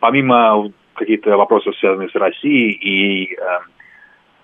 помимо 0.00 0.70
каких-то 0.92 1.36
вопросов, 1.38 1.74
связанных 1.78 2.10
с 2.10 2.14
Россией 2.14 2.72
и 2.72 3.34
э, 3.34 3.38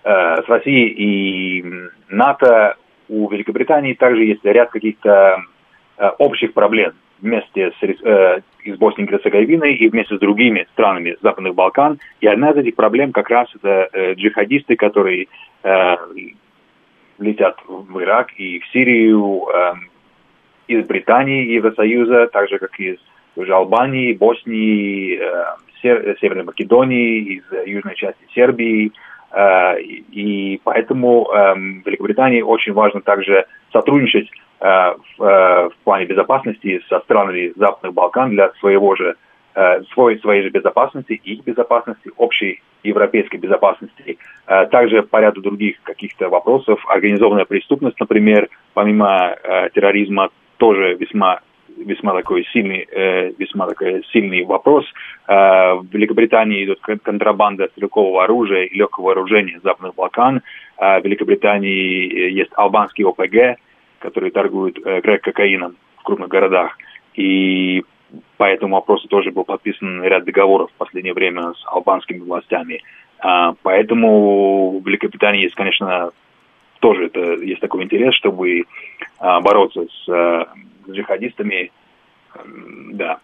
э, 0.05 0.37
с 0.43 0.49
Россией 0.49 0.89
и 0.89 1.65
НАТО, 2.09 2.77
у 3.11 3.29
Великобритании 3.29 3.93
также 3.93 4.25
есть 4.25 4.43
ряд 4.45 4.71
каких-то 4.71 5.43
э, 5.99 6.09
общих 6.19 6.55
проблем 6.55 6.95
вместе 7.21 7.73
с, 7.73 7.83
э, 7.83 8.41
с 8.65 8.77
Боснией 8.79 9.09
и 9.09 9.11
Герцеговиной 9.11 9.75
и 9.75 9.89
вместе 9.89 10.17
с 10.17 10.19
другими 10.19 10.67
странами 10.73 11.17
Западных 11.23 11.55
Балкан. 11.55 11.99
И 12.21 12.27
одна 12.27 12.51
из 12.51 12.57
этих 12.57 12.77
проблем 12.77 13.13
как 13.13 13.31
раз 13.31 13.49
это 13.55 13.89
э, 13.93 14.15
джихадисты, 14.15 14.77
которые 14.77 15.29
э, 15.63 15.97
летят 17.19 17.57
в 17.67 18.03
Ирак 18.03 18.33
и 18.39 18.61
в 18.61 18.67
Сирию 18.69 19.47
э, 19.53 19.73
из 20.69 20.87
Британии 20.87 21.47
и 21.47 21.55
Евросоюза, 21.55 22.29
так 22.29 22.49
же, 22.49 22.59
как 22.59 22.79
из 22.79 22.99
уже 23.37 23.55
Албании, 23.55 24.15
Боснии, 24.15 25.19
э, 25.21 25.45
Сер, 25.83 26.17
Северной 26.21 26.45
Македонии, 26.45 27.21
из 27.21 27.45
южной 27.67 27.95
части 27.95 28.25
Сербии. 28.35 28.93
Э, 29.33 29.81
и 29.81 30.61
поэтому 30.65 31.29
э, 31.33 31.55
Великобритании 31.87 32.43
очень 32.43 32.73
важно 32.73 33.01
также 33.01 33.47
сотрудничать 33.73 34.29
э, 34.61 34.65
в, 34.65 35.23
э, 35.23 35.69
в 35.69 35.77
плане 35.85 36.07
безопасности 36.07 36.81
со 36.89 37.01
странами 37.01 37.53
Западных 37.57 37.95
Балкан 37.95 38.31
для 38.31 38.51
своего 38.61 38.95
же 38.97 39.17
Э, 39.53 39.83
свой, 39.93 40.17
своей 40.21 40.43
же 40.43 40.51
безопасности, 40.51 41.21
их 41.25 41.43
безопасности, 41.45 42.11
общей 42.17 42.63
европейской 42.85 43.37
безопасности. 43.37 44.17
Также 44.47 45.03
по 45.03 45.21
ряду 45.21 45.43
других 45.43 45.83
каких-то 45.83 46.31
вопросов. 46.31 46.83
Организованная 46.89 47.45
преступность, 47.45 48.01
например, 48.01 48.49
помимо 48.73 49.37
терроризма, 49.75 50.31
тоже 50.57 50.95
весьма 50.95 51.41
весьма 51.85 52.13
такой 52.15 52.45
сильный, 52.53 52.87
весьма 53.39 53.67
такой 53.67 54.05
сильный 54.13 54.45
вопрос. 54.45 54.85
В 55.27 55.87
Великобритании 55.93 56.65
идет 56.65 56.81
контрабанда 56.81 57.69
стрелкового 57.73 58.25
оружия 58.25 58.65
и 58.65 58.77
легкого 58.77 59.07
вооружения 59.07 59.55
из 59.55 59.63
Западных 59.63 59.95
Балкан. 59.95 60.43
В 60.77 61.01
Великобритании 61.05 62.31
есть 62.33 62.51
албанский 62.55 63.05
ОПГ, 63.05 63.59
который 63.99 64.31
торгует 64.31 64.79
крэк-кокаином 64.83 65.77
в 65.97 66.03
крупных 66.03 66.29
городах. 66.29 66.77
И 67.15 67.83
по 68.37 68.45
этому 68.45 68.77
вопросу 68.77 69.09
тоже 69.09 69.31
был 69.31 69.45
подписан 69.45 70.03
ряд 70.03 70.25
договоров 70.25 70.71
в 70.71 70.79
последнее 70.79 71.15
время 71.15 71.53
с 71.53 71.63
албанскими 71.67 72.21
властями. 72.21 72.83
Поэтому 73.63 74.81
в 74.81 74.87
Великобритании 74.87 75.43
есть, 75.43 75.55
конечно, 75.55 76.11
тоже 76.81 77.07
это, 77.07 77.21
есть 77.43 77.61
такой 77.61 77.85
интерес, 77.85 78.15
чтобы 78.15 78.65
а, 79.19 79.41
бороться 79.41 79.83
с, 79.83 80.09
а, 80.09 80.49
джихадистами, 80.89 81.71
да, 82.93 83.21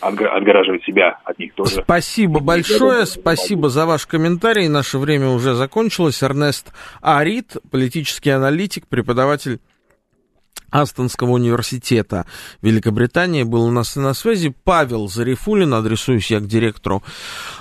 отгораживать 0.00 0.84
себя 0.84 1.18
от 1.24 1.38
них 1.38 1.54
тоже. 1.54 1.82
Спасибо 1.82 2.40
большое, 2.40 3.04
спасибо 3.06 3.68
за 3.68 3.86
ваш 3.86 4.06
комментарий. 4.06 4.68
Наше 4.68 4.98
время 4.98 5.28
уже 5.28 5.54
закончилось. 5.54 6.22
Эрнест 6.22 6.72
Арит, 7.00 7.56
политический 7.70 8.30
аналитик, 8.30 8.86
преподаватель 8.86 9.60
Астонского 10.70 11.30
университета 11.30 12.26
Великобритании 12.60 13.42
был 13.42 13.64
у 13.64 13.70
нас 13.70 13.96
на 13.96 14.14
связи. 14.14 14.54
Павел 14.64 15.08
Зарифулин, 15.08 15.72
адресуюсь 15.72 16.30
я 16.30 16.40
к 16.40 16.46
директору 16.46 17.02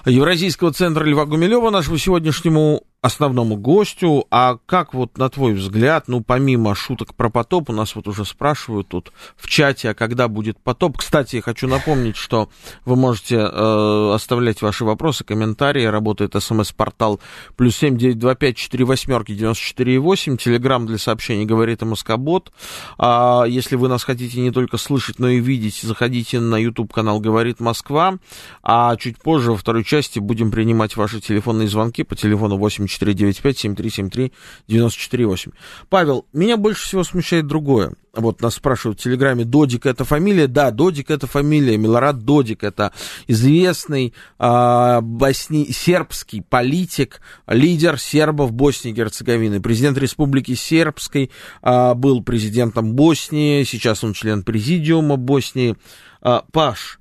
Евразийского 0.05 0.73
центра 0.73 1.05
Льва 1.05 1.25
Гумилева, 1.25 1.69
нашему 1.69 1.97
сегодняшнему 1.97 2.83
основному 3.07 3.55
гостю. 3.55 4.25
А 4.29 4.57
как 4.65 4.93
вот 4.93 5.17
на 5.17 5.29
твой 5.29 5.53
взгляд, 5.53 6.07
ну, 6.07 6.21
помимо 6.21 6.75
шуток 6.75 7.15
про 7.15 7.29
потоп, 7.29 7.69
у 7.69 7.73
нас 7.73 7.95
вот 7.95 8.07
уже 8.07 8.23
спрашивают 8.25 8.89
тут 8.89 9.11
в 9.35 9.47
чате, 9.47 9.89
а 9.89 9.93
когда 9.93 10.27
будет 10.27 10.59
потоп? 10.59 10.97
Кстати, 10.97 11.37
я 11.37 11.41
хочу 11.41 11.67
напомнить, 11.67 12.15
что 12.15 12.49
вы 12.85 12.95
можете 12.95 13.37
э, 13.37 14.11
оставлять 14.13 14.61
ваши 14.61 14.85
вопросы, 14.85 15.23
комментарии. 15.23 15.85
Работает 15.85 16.35
смс-портал 16.37 17.19
плюс 17.55 17.75
семь 17.75 17.97
девять 17.97 18.19
два 18.19 18.35
пять 18.35 18.57
четыре 18.57 18.85
восьмерки 18.85 19.33
девяносто 19.33 19.63
четыре 19.63 19.99
восемь. 19.99 20.37
Телеграмм 20.37 20.85
для 20.85 20.97
сообщений 20.97 21.45
говорит 21.45 21.81
МСК-бот. 21.81 22.51
А, 22.97 23.45
если 23.47 23.75
вы 23.75 23.87
нас 23.87 24.03
хотите 24.03 24.39
не 24.41 24.51
только 24.51 24.77
слышать, 24.77 25.19
но 25.19 25.29
и 25.29 25.39
видеть, 25.39 25.81
заходите 25.81 26.39
на 26.39 26.57
YouTube 26.57 26.93
канал 26.93 27.19
«Говорит 27.19 27.59
Москва». 27.59 28.17
А 28.61 28.95
чуть 28.97 29.17
позже, 29.17 29.51
во 29.51 29.57
второй 29.57 29.83
части, 29.83 30.19
будем 30.19 30.51
принимать 30.51 30.95
ваши 30.95 31.21
телефонные 31.21 31.67
звонки 31.67 32.03
по 32.03 32.15
телефону 32.15 32.57
8 32.57 32.87
495-7373-94-8. 33.01 35.53
Павел, 35.89 36.27
меня 36.33 36.57
больше 36.57 36.85
всего 36.85 37.03
смущает 37.03 37.47
другое. 37.47 37.93
Вот 38.13 38.41
нас 38.41 38.55
спрашивают 38.55 38.99
в 38.99 39.03
Телеграме, 39.03 39.45
Додик 39.45 39.85
это 39.85 40.03
фамилия? 40.03 40.47
Да, 40.47 40.71
Додик 40.71 41.11
это 41.11 41.27
фамилия. 41.27 41.77
Милорад 41.77 42.25
Додик 42.25 42.63
это 42.63 42.91
известный 43.27 44.15
э, 44.39 45.01
босни... 45.01 45.71
сербский 45.71 46.41
политик, 46.41 47.21
лидер 47.47 47.99
сербов 47.99 48.53
Боснии 48.53 48.91
и 48.91 48.95
Герцеговины. 48.95 49.61
Президент 49.61 49.99
Республики 49.99 50.55
Сербской 50.55 51.29
э, 51.61 51.93
был 51.93 52.23
президентом 52.23 52.93
Боснии, 52.93 53.63
сейчас 53.63 54.03
он 54.03 54.13
член 54.13 54.41
президиума 54.43 55.17
Боснии. 55.17 55.75
Э, 56.21 56.41
Паш, 56.51 56.99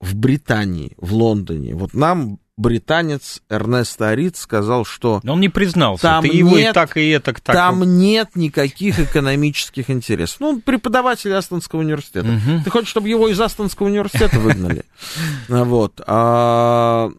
в 0.00 0.14
Британии, 0.14 0.92
в 0.96 1.14
Лондоне, 1.14 1.74
вот 1.74 1.94
нам 1.94 2.38
британец 2.58 3.40
Эрнест 3.48 4.02
Арит 4.02 4.36
сказал, 4.36 4.84
что... 4.84 5.20
Но 5.22 5.34
он 5.34 5.40
не 5.40 5.48
признался, 5.48 6.02
там 6.02 6.22
ты 6.22 6.28
его 6.28 6.58
нет, 6.58 6.72
и 6.72 6.74
так, 6.74 6.96
и 6.96 7.08
это 7.08 7.32
так. 7.32 7.54
Там 7.54 7.82
нет 7.98 8.30
никаких 8.34 8.98
экономических 8.98 9.88
интересов. 9.88 10.40
Ну, 10.40 10.48
он 10.48 10.60
преподаватель 10.60 11.32
Астонского 11.32 11.80
университета. 11.80 12.28
Угу. 12.28 12.64
Ты 12.64 12.70
хочешь, 12.70 12.88
чтобы 12.88 13.08
его 13.08 13.28
из 13.28 13.40
Астонского 13.40 13.86
университета 13.86 14.38
выгнали? 14.38 14.84
Вот. 15.48 16.00
А, 16.06 17.10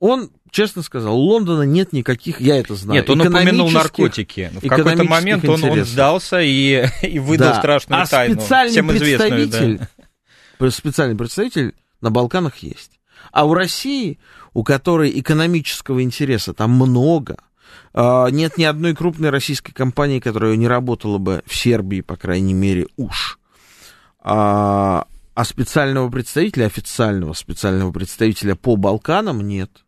он 0.00 0.30
честно 0.50 0.82
сказал, 0.82 1.16
у 1.16 1.22
Лондона 1.22 1.62
нет 1.62 1.92
никаких, 1.92 2.40
я 2.40 2.58
это 2.58 2.74
знаю. 2.74 3.00
Нет, 3.00 3.10
он 3.10 3.20
упомянул 3.20 3.70
наркотики. 3.70 4.50
В 4.54 4.68
какой-то 4.68 5.04
момент 5.04 5.48
он, 5.48 5.62
он 5.62 5.84
сдался 5.84 6.40
и, 6.40 6.86
и 7.02 7.18
выдал 7.18 7.50
да. 7.50 7.58
страшную 7.58 8.02
а 8.02 8.06
тайну. 8.06 8.40
Специальный 8.40 8.72
всем 8.72 8.88
представитель, 8.88 9.80
да. 10.58 10.70
специальный 10.70 11.16
представитель 11.16 11.74
на 12.00 12.10
Балканах 12.10 12.56
есть. 12.58 12.92
А 13.32 13.44
у 13.44 13.54
России 13.54 14.18
у 14.56 14.64
которой 14.64 15.20
экономического 15.20 16.02
интереса 16.02 16.54
там 16.54 16.70
много. 16.70 17.36
А, 17.92 18.28
нет 18.28 18.56
ни 18.56 18.64
одной 18.64 18.94
крупной 18.94 19.28
российской 19.28 19.74
компании, 19.74 20.18
которая 20.18 20.56
не 20.56 20.66
работала 20.66 21.18
бы 21.18 21.42
в 21.44 21.54
Сербии, 21.54 22.00
по 22.00 22.16
крайней 22.16 22.54
мере, 22.54 22.86
уж. 22.96 23.38
А, 24.18 25.06
а 25.34 25.44
специального 25.44 26.08
представителя, 26.08 26.64
официального 26.64 27.34
специального 27.34 27.92
представителя 27.92 28.54
по 28.54 28.76
Балканам 28.76 29.46
нет. 29.46 29.84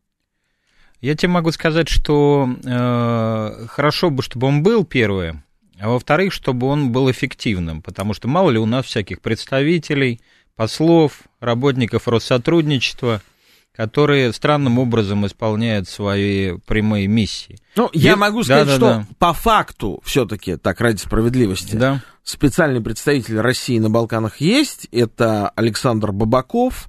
Я 1.00 1.14
тебе 1.14 1.30
могу 1.30 1.50
сказать, 1.50 1.88
что 1.88 2.46
э, 2.62 3.66
хорошо 3.68 4.10
бы, 4.10 4.22
чтобы 4.22 4.48
он 4.48 4.62
был 4.62 4.84
первое, 4.84 5.42
а 5.80 5.88
во-вторых, 5.88 6.34
чтобы 6.34 6.66
он 6.66 6.92
был 6.92 7.10
эффективным, 7.10 7.80
потому 7.80 8.12
что 8.12 8.28
мало 8.28 8.50
ли 8.50 8.58
у 8.58 8.66
нас 8.66 8.84
всяких 8.84 9.22
представителей, 9.22 10.20
послов, 10.56 11.22
работников 11.40 12.06
Россотрудничества– 12.06 13.22
которые 13.78 14.32
странным 14.32 14.80
образом 14.80 15.24
исполняют 15.24 15.88
свои 15.88 16.58
прямые 16.66 17.06
миссии. 17.06 17.60
Ну, 17.76 17.88
я 17.92 18.10
Есть... 18.10 18.20
могу 18.20 18.42
сказать, 18.42 18.66
да, 18.66 18.72
да, 18.72 18.76
что 18.76 18.86
да. 18.86 19.06
по 19.20 19.32
факту 19.32 20.00
все-таки, 20.04 20.56
так 20.56 20.80
ради 20.80 20.98
справедливости, 20.98 21.76
да. 21.76 22.02
специальный 22.24 22.80
представитель 22.80 23.38
России 23.38 23.78
на 23.78 23.88
Балканах 23.88 24.40
есть. 24.40 24.88
Это 24.90 25.50
Александр 25.50 26.10
Бабаков. 26.10 26.88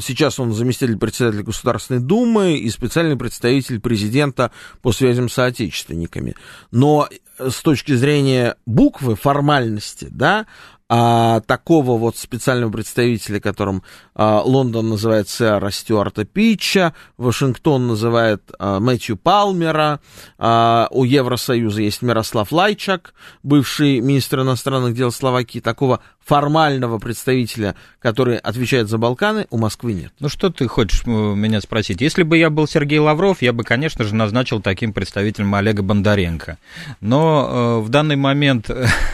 Сейчас 0.00 0.40
он 0.40 0.52
заместитель 0.52 0.98
председателя 0.98 1.42
Государственной 1.42 2.00
Думы 2.00 2.56
и 2.56 2.68
специальный 2.70 3.16
представитель 3.16 3.80
президента 3.80 4.50
по 4.82 4.92
связям 4.92 5.28
с 5.28 5.34
соотечественниками. 5.34 6.34
Но 6.70 7.08
с 7.38 7.62
точки 7.62 7.94
зрения 7.94 8.56
буквы, 8.66 9.16
формальности, 9.16 10.08
да, 10.10 10.46
а, 10.92 11.40
такого 11.42 11.96
вот 11.96 12.16
специального 12.16 12.72
представителя, 12.72 13.38
которым 13.38 13.84
а, 14.16 14.42
Лондон 14.44 14.88
называет 14.88 15.28
сэра 15.28 15.70
Стюарта 15.70 16.24
Питча, 16.24 16.94
Вашингтон 17.16 17.86
называет 17.86 18.42
а, 18.58 18.80
Мэтью 18.80 19.16
Палмера, 19.16 20.00
а, 20.36 20.88
у 20.90 21.04
Евросоюза 21.04 21.82
есть 21.82 22.02
Мирослав 22.02 22.50
Лайчак, 22.50 23.14
бывший 23.44 24.00
министр 24.00 24.40
иностранных 24.40 24.96
дел 24.96 25.12
Словакии, 25.12 25.60
такого 25.60 26.00
формального 26.18 26.98
представителя, 26.98 27.76
который 28.00 28.36
отвечает 28.36 28.88
за 28.88 28.98
Балканы, 28.98 29.46
у 29.50 29.58
Москвы 29.58 29.89
нет. 29.92 30.12
Ну 30.20 30.28
что 30.28 30.50
ты 30.50 30.66
хочешь 30.68 31.06
меня 31.06 31.60
спросить? 31.60 32.00
Если 32.00 32.22
бы 32.22 32.38
я 32.38 32.50
был 32.50 32.66
Сергей 32.66 32.98
Лавров, 32.98 33.42
я 33.42 33.52
бы, 33.52 33.64
конечно 33.64 34.04
же, 34.04 34.14
назначил 34.14 34.60
таким 34.60 34.92
представителем 34.92 35.54
Олега 35.54 35.82
Бондаренко. 35.82 36.58
Но 37.00 37.80
э, 37.80 37.84
в 37.84 37.88
данный 37.88 38.16
момент 38.16 38.70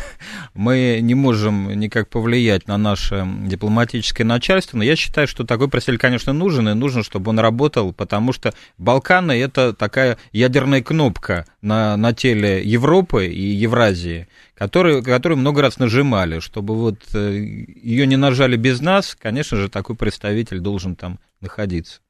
мы 0.55 0.99
не 1.03 1.15
можем 1.15 1.79
никак 1.79 2.09
повлиять 2.09 2.67
на 2.67 2.79
наше 2.79 3.27
дипломатическое 3.45 4.27
начальство, 4.27 4.79
но 4.79 4.85
я 4.85 4.97
считаю, 4.97 5.29
что 5.29 5.45
такой 5.45 5.69
представитель, 5.69 6.01
конечно, 6.01 6.33
нужен, 6.33 6.69
и 6.69 6.75
нужно, 6.75 7.03
чтобы 7.03 7.31
он 7.31 7.39
работал, 7.39 7.93
потому 7.93 8.33
что 8.33 8.55
Балканы— 8.79 9.33
это 9.41 9.73
такая 9.73 10.19
ядерная 10.33 10.83
кнопка 10.83 11.47
на, 11.61 11.97
на 11.97 12.13
теле 12.13 12.63
Европы 12.63 13.27
и 13.27 13.43
Евразии, 13.43 14.29
которые, 14.57 15.03
которые 15.03 15.39
много 15.39 15.63
раз 15.63 15.79
нажимали, 15.79 16.41
чтобы 16.41 16.75
вот 16.75 16.99
э, 17.15 17.35
ее 17.37 18.07
не 18.07 18.17
нажали 18.17 18.57
без 18.57 18.81
нас, 18.81 19.15
конечно 19.15 19.57
же, 19.57 19.69
такой 19.69 19.97
представитель 19.97 20.61
должен 20.61 20.97
там 20.97 21.19
находиться. 21.41 22.01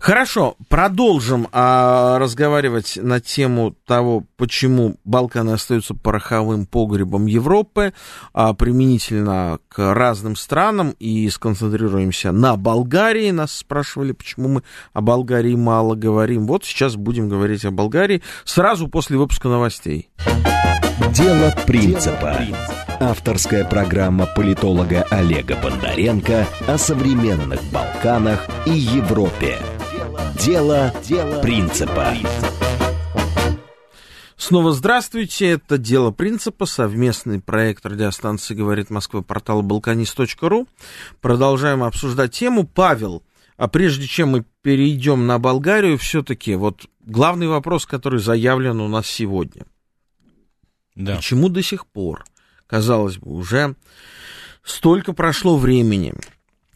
Хорошо, 0.00 0.56
продолжим 0.68 1.48
а, 1.52 2.18
разговаривать 2.18 2.98
на 3.00 3.20
тему 3.20 3.76
того, 3.86 4.24
почему 4.36 4.96
Балканы 5.04 5.50
остаются 5.50 5.94
пороховым 5.94 6.66
погребом 6.66 7.26
Европы, 7.26 7.92
а, 8.32 8.54
применительно 8.54 9.58
к 9.68 9.94
разным 9.94 10.36
странам, 10.36 10.94
и 10.98 11.28
сконцентрируемся 11.28 12.32
на 12.32 12.56
Болгарии. 12.56 13.30
Нас 13.30 13.52
спрашивали, 13.52 14.12
почему 14.12 14.48
мы 14.48 14.62
о 14.92 15.00
Болгарии 15.00 15.54
мало 15.54 15.94
говорим. 15.94 16.46
Вот 16.46 16.64
сейчас 16.64 16.96
будем 16.96 17.28
говорить 17.28 17.64
о 17.64 17.70
Болгарии 17.70 18.22
сразу 18.44 18.88
после 18.88 19.18
выпуска 19.18 19.48
новостей. 19.48 20.08
Дело 21.12 21.52
принципа. 21.66 22.40
Авторская 23.00 23.64
программа 23.64 24.26
политолога 24.26 25.02
Олега 25.10 25.56
Бондаренко 25.56 26.46
о 26.68 26.78
современных 26.78 27.60
Балканах 27.72 28.46
и 28.64 28.70
Европе. 28.70 29.58
Дело, 30.38 30.94
принципа. 31.42 32.14
Снова 34.36 34.72
здравствуйте, 34.72 35.50
это 35.50 35.78
«Дело 35.78 36.12
принципа», 36.12 36.64
совместный 36.64 37.40
проект 37.40 37.84
радиостанции 37.84 38.54
«Говорит 38.54 38.90
Москва» 38.90 39.22
портала 39.22 39.62
«Балканист.ру». 39.62 40.68
Продолжаем 41.20 41.82
обсуждать 41.82 42.32
тему. 42.32 42.66
Павел, 42.66 43.24
а 43.56 43.66
прежде 43.66 44.06
чем 44.06 44.30
мы 44.30 44.44
перейдем 44.62 45.26
на 45.26 45.40
Болгарию, 45.40 45.98
все-таки 45.98 46.54
вот 46.54 46.86
главный 47.04 47.48
вопрос, 47.48 47.84
который 47.84 48.20
заявлен 48.20 48.80
у 48.80 48.86
нас 48.86 49.06
сегодня. 49.06 49.64
Да. 51.04 51.16
Почему 51.16 51.48
до 51.48 51.62
сих 51.62 51.86
пор 51.86 52.24
казалось 52.70 53.18
бы, 53.18 53.32
уже 53.32 53.74
столько 54.62 55.12
прошло 55.12 55.56
времени. 55.58 56.14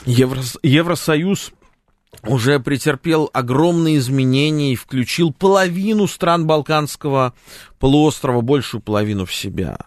Еврос... 0.04 0.58
Евросоюз 0.62 1.52
уже 2.24 2.58
претерпел 2.58 3.30
огромные 3.32 3.98
изменения 3.98 4.72
и 4.72 4.76
включил 4.76 5.32
половину 5.32 6.08
стран 6.08 6.46
Балканского 6.46 7.34
полуострова, 7.78 8.40
большую 8.40 8.80
половину 8.80 9.24
в 9.24 9.32
себя. 9.32 9.78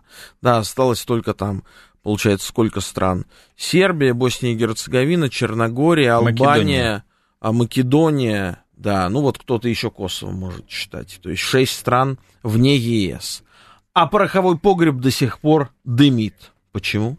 Да, 0.42 0.60
осталось 0.60 1.04
только 1.04 1.34
там, 1.34 1.64
получается, 2.04 2.48
сколько 2.48 2.80
стран? 2.80 3.26
Сербия, 3.58 4.14
Босния 4.14 4.54
и 4.54 4.56
Герцеговина, 4.56 5.30
Черногория, 5.30 6.14
Албания, 6.14 6.40
Македония, 6.40 7.04
а 7.42 7.52
Македония 7.52 8.64
да, 8.78 9.10
ну 9.10 9.22
вот 9.22 9.40
кто-то 9.40 9.68
еще 9.68 9.90
Косово 9.90 10.32
может 10.32 10.70
считать. 10.70 11.20
То 11.22 11.32
есть 11.32 11.42
шесть 11.42 11.76
стран 11.76 12.20
вне 12.44 12.78
ЕС 12.78 13.44
а 13.98 14.06
пороховой 14.06 14.60
погреб 14.60 14.98
до 14.98 15.10
сих 15.10 15.40
пор 15.40 15.72
дымит. 15.84 16.52
Почему? 16.72 17.18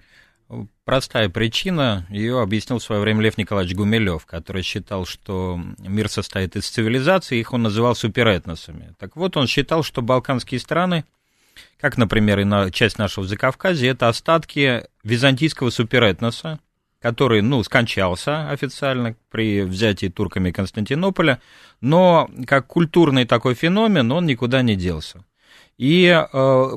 Простая 0.85 1.29
причина, 1.29 2.07
ее 2.09 2.41
объяснил 2.41 2.79
в 2.79 2.85
свое 2.85 3.01
время 3.01 3.21
Лев 3.21 3.37
Николаевич 3.37 3.75
Гумилев, 3.75 4.25
который 4.27 4.63
считал, 4.63 5.05
что 5.05 5.61
мир 5.79 6.09
состоит 6.09 6.55
из 6.55 6.69
цивилизаций, 6.69 7.41
их 7.41 7.53
он 7.53 7.65
называл 7.65 7.97
суперэтносами. 7.97 8.95
Так 8.97 9.17
вот, 9.17 9.37
он 9.37 9.49
считал, 9.49 9.83
что 9.83 10.03
балканские 10.03 10.61
страны, 10.61 11.05
как, 11.81 11.99
например, 11.99 12.39
и 12.39 12.45
на 12.45 12.71
часть 12.71 12.97
нашего 12.97 13.27
Закавказья, 13.27 13.91
это 13.91 14.09
остатки 14.09 14.85
византийского 15.03 15.71
суперэтноса, 15.71 16.61
который, 17.03 17.43
ну, 17.43 17.61
скончался 17.65 18.51
официально 18.51 19.17
при 19.33 19.63
взятии 19.63 20.07
турками 20.07 20.53
Константинополя, 20.53 21.41
но 21.81 22.31
как 22.47 22.69
культурный 22.69 23.25
такой 23.25 23.55
феномен 23.55 24.13
он 24.13 24.27
никуда 24.27 24.63
не 24.63 24.77
делся. 24.77 25.25
И 25.79 26.07
э, 26.07 26.69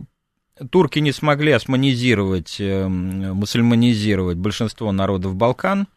турки 0.70 1.00
не 1.00 1.12
смогли 1.12 1.52
османизировать, 1.52 2.58
э, 2.60 2.88
мусульманизировать 2.88 4.38
большинство 4.38 4.92
народов 4.92 5.36
Балкан. 5.36 5.88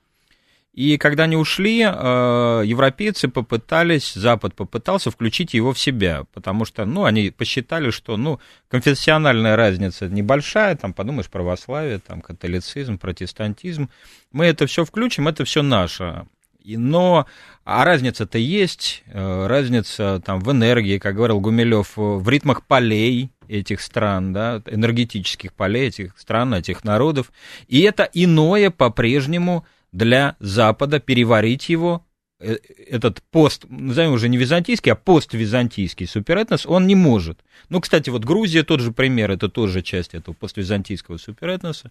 И 0.73 0.97
когда 0.97 1.25
они 1.25 1.37
ушли, 1.37 1.83
э, 1.83 2.63
европейцы 2.65 3.29
попытались, 3.29 4.15
Запад 4.15 4.55
попытался 4.55 5.13
включить 5.13 5.55
его 5.55 5.73
в 5.73 5.79
себя, 5.79 6.25
потому 6.33 6.65
что, 6.65 6.85
ну, 6.85 7.05
они 7.05 7.31
посчитали, 7.31 7.91
что, 7.91 8.17
ну, 8.17 8.41
конфессиональная 8.69 9.55
разница 9.55 10.09
небольшая, 10.09 10.75
там, 10.75 10.93
подумаешь, 10.93 11.31
православие, 11.31 12.01
там, 12.01 12.21
католицизм, 12.21 12.99
протестантизм, 12.99 13.89
мы 14.33 14.47
это 14.47 14.67
все 14.67 14.85
включим, 14.85 15.29
это 15.29 15.45
все 15.45 15.63
наше. 15.63 16.27
Но 16.65 17.27
а 17.65 17.85
разница-то 17.85 18.39
есть, 18.39 19.03
э, 19.07 19.47
разница 19.47 20.21
там 20.25 20.41
в 20.41 20.51
энергии, 20.51 20.99
как 20.99 21.15
говорил 21.15 21.41
Гумилев, 21.41 21.93
в 21.97 22.29
ритмах 22.29 22.67
полей 22.67 23.31
этих 23.49 23.81
стран, 23.81 24.33
да, 24.33 24.63
энергетических 24.67 25.53
полей 25.53 25.89
этих 25.89 26.19
стран, 26.19 26.55
этих 26.55 26.85
народов. 26.85 27.33
И 27.69 27.81
это 27.81 28.09
иное 28.13 28.71
по-прежнему 28.71 29.67
для 29.93 30.37
Запада 30.41 31.01
переварить 31.01 31.69
его, 31.69 32.05
э, 32.41 32.57
этот 32.89 33.23
пост, 33.31 33.65
назовем 33.69 34.13
уже 34.13 34.29
не 34.29 34.39
византийский, 34.39 34.93
а 34.93 34.97
поствизантийский 34.97 36.07
суперэтнос, 36.07 36.67
он 36.67 36.87
не 36.87 36.95
может. 36.95 37.41
Ну, 37.69 37.81
кстати, 37.81 38.11
вот 38.11 38.25
Грузия 38.25 38.63
тот 38.63 38.81
же 38.81 38.93
пример, 38.93 39.31
это 39.31 39.49
тоже 39.49 39.83
часть 39.83 40.15
этого 40.15 40.35
поствизантийского 40.35 41.19
суперэтноса. 41.19 41.91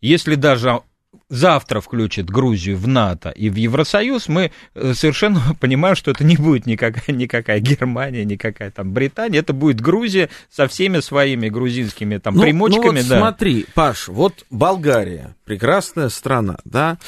Если 0.00 0.34
даже 0.34 0.80
завтра 1.28 1.80
включит 1.80 2.28
Грузию 2.28 2.76
в 2.76 2.86
НАТО 2.86 3.30
и 3.30 3.50
в 3.50 3.54
Евросоюз, 3.54 4.28
мы 4.28 4.52
э, 4.74 4.94
совершенно 4.94 5.40
понимаем, 5.60 5.96
что 5.96 6.10
это 6.10 6.24
не 6.24 6.36
будет 6.36 6.66
никакая, 6.66 7.14
никакая 7.14 7.60
Германия, 7.60 8.24
никакая 8.24 8.70
там 8.70 8.92
Британия, 8.92 9.40
это 9.40 9.52
будет 9.52 9.80
Грузия 9.80 10.28
со 10.50 10.66
всеми 10.68 11.00
своими 11.00 11.48
грузинскими 11.48 12.18
там 12.18 12.34
ну, 12.34 12.42
примочками. 12.42 13.00
Ну 13.00 13.02
вот 13.02 13.08
да. 13.08 13.18
смотри, 13.18 13.66
Паш, 13.74 14.08
вот 14.08 14.44
Болгария, 14.50 15.36
прекрасная 15.44 16.08
страна, 16.08 16.58
да, 16.64 16.98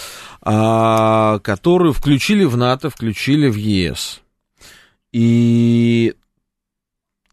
а, 0.40 1.38
которую 1.40 1.92
включили 1.92 2.44
в 2.44 2.56
НАТО, 2.56 2.90
включили 2.90 3.48
в 3.48 3.56
ЕС. 3.56 4.20
И, 5.12 6.14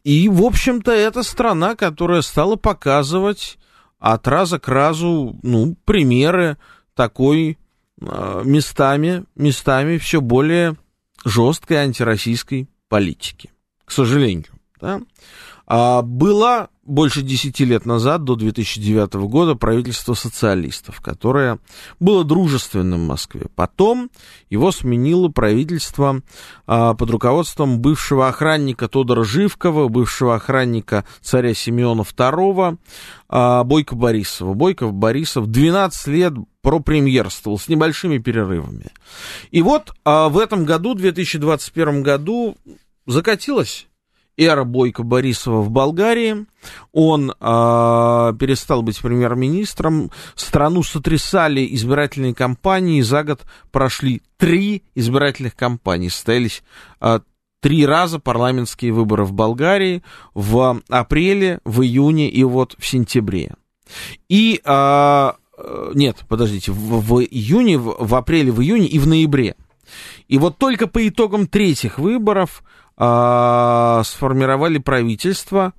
и, 0.04 0.28
в 0.28 0.42
общем-то, 0.42 0.92
это 0.92 1.22
страна, 1.22 1.76
которая 1.76 2.20
стала 2.20 2.56
показывать 2.56 3.58
от 4.00 4.26
раза 4.26 4.58
к 4.58 4.66
разу, 4.66 5.38
ну, 5.42 5.76
примеры 5.84 6.56
такой 6.94 7.58
э, 8.00 8.42
местами, 8.44 9.24
местами 9.36 9.98
все 9.98 10.20
более 10.20 10.76
жесткой 11.24 11.76
антироссийской 11.76 12.68
политики, 12.88 13.50
к 13.84 13.92
сожалению. 13.92 14.52
Да? 14.80 15.02
А 15.72 16.02
была 16.02 16.68
больше 16.82 17.22
10 17.22 17.60
лет 17.60 17.86
назад, 17.86 18.24
до 18.24 18.34
2009 18.34 19.14
года, 19.28 19.54
правительство 19.54 20.14
социалистов, 20.14 21.00
которое 21.00 21.60
было 22.00 22.24
дружественным 22.24 23.04
в 23.04 23.06
Москве. 23.06 23.42
Потом 23.54 24.10
его 24.48 24.72
сменило 24.72 25.28
правительство 25.28 26.22
а, 26.66 26.94
под 26.94 27.10
руководством 27.10 27.78
бывшего 27.78 28.26
охранника 28.26 28.88
Тодора 28.88 29.22
Живкова, 29.22 29.86
бывшего 29.86 30.34
охранника 30.34 31.04
царя 31.20 31.54
Симеона 31.54 32.00
II, 32.00 32.76
а, 33.28 33.62
Бойко 33.62 33.94
Борисова. 33.94 34.54
Бойков 34.54 34.92
Борисов 34.92 35.46
12 35.46 36.06
лет 36.08 36.32
пропремьерствовал 36.62 37.60
с 37.60 37.68
небольшими 37.68 38.18
перерывами. 38.18 38.86
И 39.52 39.62
вот 39.62 39.92
а, 40.04 40.28
в 40.28 40.36
этом 40.36 40.64
году, 40.64 40.94
2021 40.94 42.02
году, 42.02 42.56
закатилась 43.06 43.86
эра 44.40 44.64
Бойко 44.64 45.02
Борисова 45.02 45.60
в 45.60 45.70
Болгарии. 45.70 46.46
Он 46.92 47.30
э, 47.30 47.34
перестал 48.38 48.82
быть 48.82 48.98
премьер-министром. 48.98 50.10
Страну 50.34 50.82
сотрясали 50.82 51.68
избирательные 51.74 52.34
кампании. 52.34 53.02
За 53.02 53.22
год 53.22 53.42
прошли 53.70 54.22
три 54.38 54.82
избирательных 54.94 55.54
кампании. 55.54 56.08
Состоялись 56.08 56.62
э, 57.00 57.20
три 57.60 57.84
раза 57.84 58.18
парламентские 58.18 58.92
выборы 58.92 59.24
в 59.24 59.32
Болгарии 59.32 60.02
в 60.32 60.80
апреле, 60.88 61.60
в 61.64 61.82
июне 61.82 62.30
и 62.30 62.42
вот 62.42 62.74
в 62.78 62.86
сентябре. 62.86 63.54
И 64.28 64.60
э, 64.64 65.32
нет, 65.94 66.16
подождите, 66.28 66.72
в, 66.72 67.00
в 67.00 67.20
июне, 67.20 67.76
в, 67.76 67.96
в 67.98 68.14
апреле, 68.14 68.52
в 68.52 68.62
июне 68.62 68.86
и 68.86 68.98
в 68.98 69.06
ноябре. 69.06 69.54
И 70.28 70.38
вот 70.38 70.58
только 70.58 70.86
по 70.86 71.06
итогам 71.06 71.46
третьих 71.46 71.98
выборов 71.98 72.62
а, 73.02 74.02
сформировали 74.04 74.76
правительство. 74.76 75.72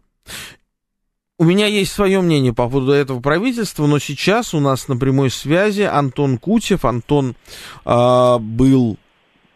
У 1.38 1.44
меня 1.44 1.68
есть 1.68 1.92
свое 1.92 2.20
мнение 2.20 2.52
по 2.52 2.68
поводу 2.68 2.92
этого 2.94 3.20
правительства, 3.20 3.86
но 3.86 4.00
сейчас 4.00 4.56
у 4.56 4.60
нас 4.60 4.88
на 4.88 4.98
прямой 4.98 5.30
связи 5.30 5.84
Антон 5.84 6.40
Кутев. 6.40 6.84
Антон 6.84 7.36
а, 7.86 8.40
был 8.40 8.98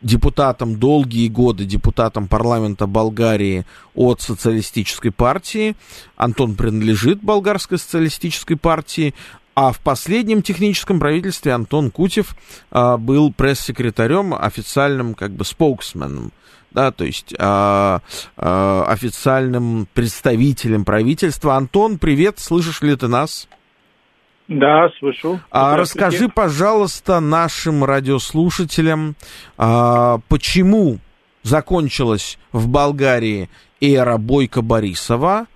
депутатом 0.01 0.79
долгие 0.79 1.27
годы, 1.27 1.65
депутатом 1.65 2.27
парламента 2.27 2.85
Болгарии 2.85 3.65
от 3.95 4.21
социалистической 4.21 5.09
партии. 5.09 5.75
Антон 6.17 6.53
принадлежит 6.53 7.23
болгарской 7.23 7.79
социалистической 7.79 8.57
партии, 8.57 9.15
а 9.55 9.71
в 9.71 9.79
последнем 9.79 10.43
техническом 10.43 10.99
правительстве 10.99 11.53
Антон 11.53 11.89
Кутев 11.89 12.35
а, 12.69 12.97
был 12.97 13.33
пресс-секретарем, 13.33 14.35
официальным 14.35 15.15
как 15.15 15.31
бы 15.31 15.43
споксменом 15.43 16.31
да, 16.75 16.91
то 16.91 17.05
есть 17.05 17.33
э, 17.33 17.99
э, 18.37 18.83
официальным 18.87 19.87
представителем 19.93 20.85
правительства. 20.85 21.55
Антон, 21.55 21.97
привет, 21.97 22.37
слышишь 22.37 22.81
ли 22.81 22.95
ты 22.95 23.07
нас? 23.07 23.47
Да, 24.47 24.89
слышу. 24.99 25.39
А 25.49 25.75
расскажи, 25.75 26.29
пожалуйста, 26.29 27.19
нашим 27.19 27.83
радиослушателям, 27.83 29.15
а, 29.57 30.19
почему 30.27 30.99
закончилась 31.41 32.37
в 32.51 32.67
Болгарии 32.67 33.49
эра 33.81 34.17
Бойко 34.17 34.61
Борисова 34.61 35.47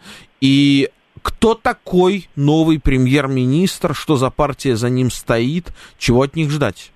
и 0.41 0.89
кто 1.21 1.53
такой 1.53 2.29
новый 2.35 2.79
премьер-министр, 2.79 3.93
что 3.93 4.15
за 4.15 4.31
партия 4.31 4.75
за 4.75 4.89
ним 4.89 5.11
стоит, 5.11 5.71
чего 5.99 6.23
от 6.23 6.35
них 6.35 6.49
ждать? 6.49 6.91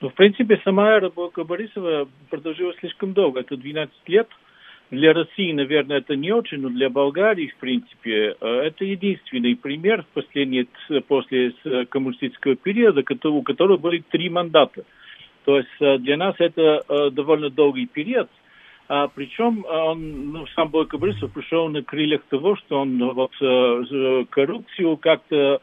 Ну, 0.00 0.08
в 0.10 0.14
принципе, 0.14 0.60
сама 0.64 0.90
эра 0.92 1.10
Бойко 1.10 1.44
Борисова 1.44 2.08
продолжилась 2.30 2.76
слишком 2.78 3.12
долго, 3.12 3.40
это 3.40 3.56
12 3.56 3.92
лет– 4.08 4.28
для 4.90 5.12
России, 5.12 5.52
наверное, 5.52 5.98
это 5.98 6.14
не 6.14 6.32
очень, 6.32 6.60
но 6.60 6.68
для 6.68 6.90
Болгарии, 6.90 7.48
в 7.48 7.56
принципе, 7.56 8.36
э, 8.40 8.46
это 8.46 8.84
единственный 8.84 9.56
пример 9.56 10.04
последний, 10.12 10.68
после 11.08 11.52
коммунистического 11.88 12.56
периода, 12.56 13.02
у 13.28 13.42
которого 13.42 13.76
были 13.76 14.04
три 14.10 14.28
мандата. 14.28 14.84
То 15.44 15.58
есть 15.58 15.68
э, 15.80 15.98
для 15.98 16.16
нас 16.16 16.34
это 16.38 16.82
э, 16.86 17.10
довольно 17.10 17.50
долгий 17.50 17.86
период. 17.86 18.28
А, 18.86 19.08
причем 19.08 19.64
он, 19.64 20.32
ну, 20.32 20.46
сам 20.54 20.68
Бойко 20.68 20.98
Борисов 20.98 21.32
пришел 21.32 21.68
на 21.70 21.82
крыльях 21.82 22.20
того, 22.28 22.54
что 22.56 22.80
он 22.80 22.98
вот 23.14 23.32
коррупцию 24.28 24.98
как-то 24.98 25.62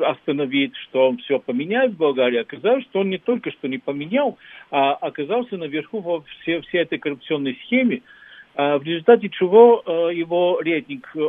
остановить, 0.00 0.76
что 0.76 1.08
он 1.08 1.18
все 1.18 1.38
поменяет 1.38 1.92
в 1.92 1.96
Болгарии, 1.96 2.38
оказалось, 2.38 2.84
что 2.84 3.00
он 3.00 3.10
не 3.10 3.18
только 3.18 3.50
что 3.52 3.68
не 3.68 3.78
поменял, 3.78 4.38
а 4.70 4.92
оказался 4.92 5.56
наверху 5.56 6.00
во 6.00 6.22
все, 6.22 6.60
всей 6.62 6.82
этой 6.82 6.98
коррупционной 6.98 7.58
схеме, 7.64 8.02
а 8.58 8.78
в 8.78 8.84
результате 8.84 9.28
чего 9.28 9.82
э, 9.84 10.14
его 10.14 10.60
рейтинг 10.62 11.10
э, 11.14 11.20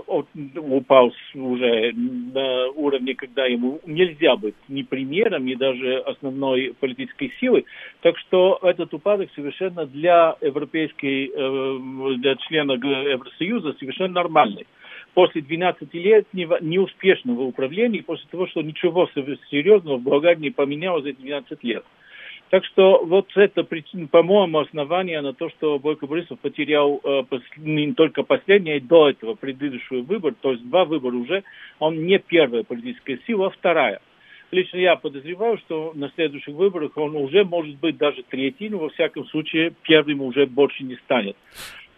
упал 0.56 1.12
уже 1.36 1.92
на 1.94 2.70
уровне, 2.70 3.16
когда 3.16 3.46
ему 3.46 3.82
нельзя 3.86 4.38
быть 4.38 4.56
ни 4.70 4.84
премьером, 4.84 5.46
ни 5.46 5.56
даже 5.56 5.98
основной 5.98 6.74
политической 6.80 7.34
силой. 7.42 7.66
Так 8.02 8.18
что 8.18 8.60
этот 8.62 8.94
упадок 8.94 9.30
совершенно 9.36 9.86
для 9.86 10.38
европейской, 10.40 11.28
э, 11.28 12.16
для 12.16 12.36
члена 12.36 12.74
Евросоюза 12.74 13.74
совершенно 13.74 14.14
нормальный 14.14 14.66
после 15.18 15.42
12 15.42 15.92
лет 15.96 16.28
неуспешного 16.32 17.42
управления, 17.42 18.04
после 18.04 18.28
того, 18.30 18.46
что 18.46 18.62
ничего 18.62 19.10
серьезного 19.50 19.98
в 19.98 20.04
Болгарии 20.04 20.42
не 20.42 20.50
поменялось 20.52 21.06
за 21.06 21.10
эти 21.10 21.22
12 21.22 21.64
лет. 21.64 21.84
Так 22.52 22.64
что 22.66 23.04
вот 23.04 23.26
это, 23.36 23.64
по-моему, 24.12 24.60
основание 24.60 25.22
на 25.22 25.34
то, 25.34 25.50
что 25.50 25.80
Бойко 25.80 26.06
Борисов 26.06 26.38
потерял 26.40 27.02
э, 27.04 27.24
не 27.58 27.94
только 27.94 28.22
последний, 28.22 28.74
а 28.74 28.76
и 28.76 28.80
до 28.80 29.10
этого 29.10 29.34
предыдущий 29.34 30.02
выбор, 30.02 30.36
то 30.40 30.52
есть 30.52 30.64
два 30.70 30.86
выбора 30.86 31.16
уже, 31.16 31.44
он 31.80 32.06
не 32.06 32.20
первая 32.20 32.62
политическая 32.62 33.20
сила, 33.26 33.48
а 33.48 33.50
вторая. 33.50 34.02
Лично 34.52 34.78
я 34.78 34.98
подозреваю, 34.98 35.58
что 35.58 35.94
на 35.96 36.12
следующих 36.14 36.54
выборах 36.54 36.96
он 36.96 37.16
уже 37.16 37.44
может 37.44 37.76
быть 37.80 37.98
даже 37.98 38.22
третий, 38.22 38.70
но 38.70 38.78
во 38.78 38.90
всяком 38.90 39.26
случае 39.26 39.74
первым 39.82 40.22
уже 40.22 40.46
больше 40.46 40.84
не 40.84 40.96
станет. 40.98 41.36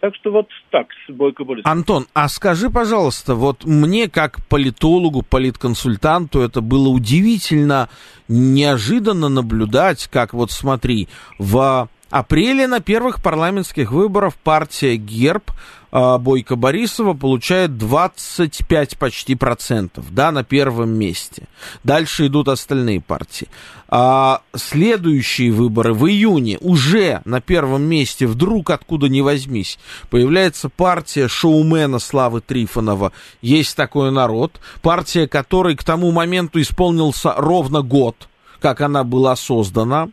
Так 0.00 0.14
что 0.14 0.32
вот 0.32 0.48
так 0.70 0.86
с 1.06 1.12
Бойко 1.12 1.44
Борисовым. 1.44 1.78
Антон, 1.78 2.06
а 2.14 2.28
скажи, 2.28 2.70
пожалуйста, 2.70 3.34
вот 3.34 3.64
мне 3.64 4.08
как 4.08 4.44
политологу, 4.48 5.22
политконсультанту 5.22 6.40
это 6.40 6.62
было 6.62 6.88
удивительно, 6.88 7.90
неожиданно 8.26 9.28
наблюдать, 9.28 10.08
как 10.10 10.32
вот 10.32 10.52
смотри, 10.52 11.08
в 11.38 11.88
апреле 12.10 12.66
на 12.66 12.80
первых 12.80 13.22
парламентских 13.22 13.92
выборах 13.92 14.34
партия 14.34 14.96
ГЕРБ 14.96 15.44
а, 15.92 16.18
Бойко 16.18 16.56
Борисова 16.56 17.14
получает 17.14 17.76
25 17.76 18.98
почти 18.98 19.34
процентов, 19.34 20.12
да, 20.12 20.30
на 20.30 20.44
первом 20.44 20.90
месте. 20.90 21.48
Дальше 21.82 22.26
идут 22.26 22.48
остальные 22.48 23.00
партии. 23.00 23.48
А 23.88 24.42
следующие 24.54 25.50
выборы 25.50 25.94
в 25.94 26.06
июне 26.06 26.58
уже 26.60 27.22
на 27.24 27.40
первом 27.40 27.82
месте 27.82 28.26
вдруг 28.26 28.70
откуда 28.70 29.08
ни 29.08 29.20
возьмись 29.20 29.80
появляется 30.10 30.68
партия 30.68 31.26
шоумена 31.26 31.98
Славы 31.98 32.40
Трифонова. 32.40 33.12
Есть 33.42 33.76
такой 33.76 34.12
народ, 34.12 34.60
партия 34.80 35.26
которой 35.26 35.74
к 35.74 35.82
тому 35.82 36.12
моменту 36.12 36.60
исполнился 36.60 37.34
ровно 37.36 37.82
год, 37.82 38.28
как 38.60 38.80
она 38.80 39.02
была 39.02 39.34
создана, 39.34 40.08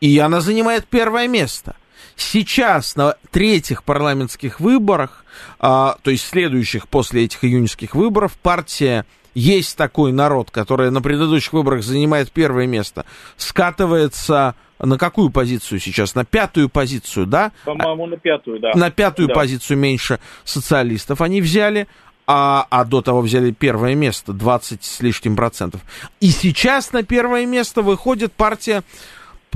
и 0.00 0.18
она 0.18 0.40
занимает 0.40 0.86
первое 0.86 1.28
место– 1.28 1.76
Сейчас 2.16 2.96
на 2.96 3.16
третьих 3.30 3.84
парламентских 3.84 4.58
выборах, 4.58 5.24
а, 5.60 5.98
то 6.02 6.10
есть 6.10 6.26
следующих 6.26 6.88
после 6.88 7.24
этих 7.24 7.44
июньских 7.44 7.94
выборов, 7.94 8.38
партия 8.38 9.04
есть 9.34 9.76
такой 9.76 10.12
народ, 10.12 10.50
который 10.50 10.90
на 10.90 11.02
предыдущих 11.02 11.52
выборах 11.52 11.82
занимает 11.82 12.32
первое 12.32 12.66
место, 12.66 13.04
скатывается 13.36 14.54
на 14.78 14.96
какую 14.96 15.28
позицию 15.30 15.78
сейчас? 15.78 16.14
На 16.14 16.24
пятую 16.24 16.70
позицию, 16.70 17.26
да? 17.26 17.52
По-моему, 17.64 18.06
на 18.06 18.16
пятую, 18.16 18.60
да. 18.60 18.72
На 18.74 18.90
пятую 18.90 19.28
да. 19.28 19.34
позицию 19.34 19.76
меньше 19.76 20.18
социалистов 20.44 21.20
они 21.20 21.42
взяли, 21.42 21.86
а, 22.26 22.66
а 22.70 22.84
до 22.84 23.02
того 23.02 23.20
взяли 23.20 23.50
первое 23.50 23.94
место, 23.94 24.32
20 24.32 24.82
с 24.82 25.00
лишним 25.00 25.36
процентов. 25.36 25.82
И 26.20 26.28
сейчас 26.28 26.92
на 26.92 27.02
первое 27.02 27.44
место 27.44 27.82
выходит 27.82 28.32
партия, 28.32 28.82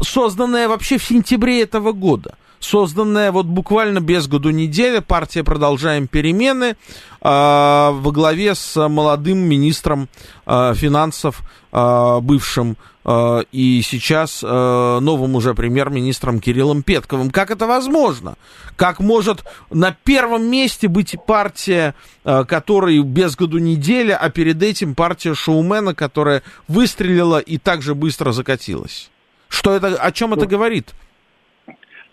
созданная 0.03 0.69
вообще 0.69 0.99
в 0.99 1.05
сентябре 1.05 1.63
этого 1.63 1.93
года 1.93 2.37
созданная 2.61 3.33
вот 3.33 3.47
буквально 3.47 4.01
без 4.01 4.29
году 4.29 4.51
неделя, 4.51 5.01
партия 5.01 5.43
«Продолжаем 5.43 6.07
перемены» 6.07 6.65
э, 6.67 6.75
во 7.23 8.13
главе 8.13 8.55
с 8.55 8.89
молодым 8.89 9.39
министром 9.39 10.09
э, 10.47 10.75
финансов, 10.75 11.41
э, 11.73 12.19
бывшим 12.21 12.77
э, 13.05 13.43
и 13.51 13.83
сейчас 13.83 14.45
э, 14.45 14.99
новым 15.01 15.35
уже 15.35 15.55
премьер-министром 15.55 16.41
Кириллом 16.41 16.83
Петковым. 16.83 17.31
Как 17.31 17.51
это 17.51 17.67
возможно? 17.67 18.37
Как 18.77 19.01
может 19.01 19.45
на 19.71 19.93
первом 19.93 20.45
месте 20.51 20.87
быть 20.89 21.17
партия, 21.27 21.95
э, 22.25 22.45
которая 22.45 23.01
без 23.03 23.37
году 23.37 23.59
неделя, 23.59 24.17
а 24.17 24.29
перед 24.31 24.63
этим 24.63 24.95
партия 24.95 25.35
шоумена, 25.35 25.95
которая 25.95 26.43
выстрелила 26.69 27.39
и 27.39 27.57
также 27.57 27.95
быстро 27.95 28.33
закатилась? 28.33 29.11
Что 29.51 29.75
это, 29.75 29.97
о 29.97 30.13
чем 30.13 30.33
это 30.33 30.47
говорит? 30.47 30.95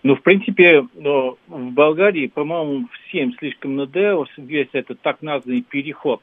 Ну, 0.02 0.16
в 0.16 0.22
принципе, 0.22 0.82
в 0.82 1.36
Болгарии, 1.48 2.26
по-моему, 2.26 2.88
всем 3.08 3.32
слишком 3.38 3.76
надоело 3.76 4.26
весь 4.36 4.68
этот 4.72 5.00
так 5.00 5.22
названный 5.22 5.62
переход 5.62 6.20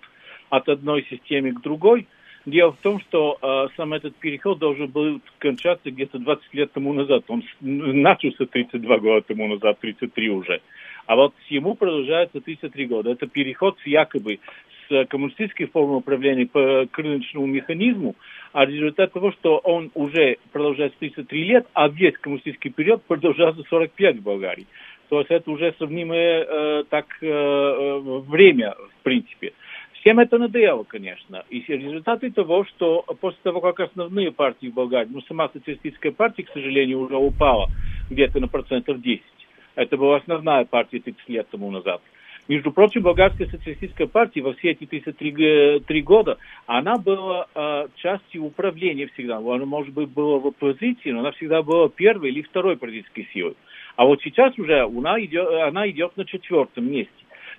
от 0.49 0.69
одной 0.69 1.06
системы 1.10 1.54
к 1.54 1.62
другой. 1.62 2.08
Дело 2.45 2.73
в 2.73 2.78
том, 2.78 2.99
что 2.99 3.39
э, 3.41 3.67
сам 3.75 3.93
этот 3.93 4.15
переход 4.17 4.60
должен 4.60 4.88
был 4.88 5.19
кончаться 5.39 5.89
где-то 5.89 6.19
20 6.19 6.54
лет 6.54 6.71
тому 6.73 6.93
назад. 6.93 7.23
Он 7.28 7.43
начался 7.60 8.45
32 8.45 8.97
года 8.99 9.21
тому 9.21 9.47
назад, 9.47 9.80
33 9.80 10.30
уже. 10.30 10.62
А 11.05 11.15
вот 11.15 11.33
ему 11.49 11.75
продолжается 11.75 12.41
33 12.41 12.85
года. 12.87 13.11
Это 13.11 13.27
переход 13.27 13.77
якобы 13.85 14.39
с 14.87 15.05
коммунистической 15.07 15.67
формы 15.67 15.97
управления 15.97 16.45
по 16.45 16.87
рыночному 16.95 17.45
механизму, 17.47 18.15
а 18.53 18.65
результат 18.65 19.13
того, 19.13 19.31
что 19.31 19.57
он 19.57 19.91
уже 19.93 20.37
продолжается 20.51 20.97
33 20.99 21.43
лет, 21.43 21.67
а 21.73 21.87
весь 21.87 22.17
коммунистический 22.17 22.69
период 22.69 23.03
продолжался 23.03 23.63
45 23.69 24.17
в 24.17 24.23
Болгарии. 24.23 24.67
То 25.09 25.19
есть 25.19 25.31
это 25.31 25.51
уже 25.51 25.73
сравнимое 25.77 26.43
э, 26.43 26.83
так 26.89 27.05
э, 27.21 27.27
э, 27.27 27.99
время, 28.27 28.73
в 28.99 29.03
принципе. 29.03 29.53
Всем 29.93 30.19
это 30.19 30.37
надоело, 30.37 30.83
конечно. 30.83 31.45
И 31.49 31.63
результаты 31.67 32.31
того, 32.31 32.63
что 32.65 33.03
после 33.21 33.39
того, 33.43 33.61
как 33.61 33.79
основные 33.79 34.31
партии 34.31 34.67
в 34.67 34.73
Болгарии, 34.73 35.09
ну, 35.11 35.21
сама 35.21 35.49
социалистическая 35.49 36.11
партия, 36.11 36.43
к 36.43 36.51
сожалению, 36.51 36.99
уже 36.99 37.15
упала 37.15 37.69
где-то 38.09 38.39
на 38.39 38.47
процентов 38.47 39.01
10. 39.01 39.23
Это 39.75 39.97
была 39.97 40.17
основная 40.17 40.65
партия 40.65 40.99
30 40.99 41.29
лет 41.29 41.47
тому 41.49 41.71
назад. 41.71 42.01
Между 42.47 42.71
прочим, 42.71 43.01
Болгарская 43.01 43.47
социалистическая 43.47 44.05
партия 44.05 44.41
во 44.41 44.53
все 44.53 44.71
эти 44.71 44.85
33 44.85 45.79
три 45.79 46.01
года, 46.03 46.38
она 46.67 46.97
была 46.97 47.47
э, 47.55 47.88
частью 47.95 48.43
управления 48.43 49.07
всегда. 49.07 49.38
Она, 49.38 49.65
может 49.65 49.93
быть, 49.93 50.09
была 50.09 50.38
в 50.38 50.47
оппозиции, 50.47 51.09
но 51.09 51.21
она 51.21 51.31
всегда 51.31 51.63
была 51.63 51.89
первой 51.89 52.29
или 52.29 52.43
второй 52.43 52.77
политической 52.77 53.27
силой. 53.33 53.55
А 53.95 54.05
вот 54.05 54.21
сейчас 54.21 54.57
уже 54.59 54.81
она 54.81 55.19
идет, 55.21 55.47
она 55.47 55.89
идет 55.89 56.15
на 56.17 56.25
четвертом 56.25 56.91
месте. 56.91 57.11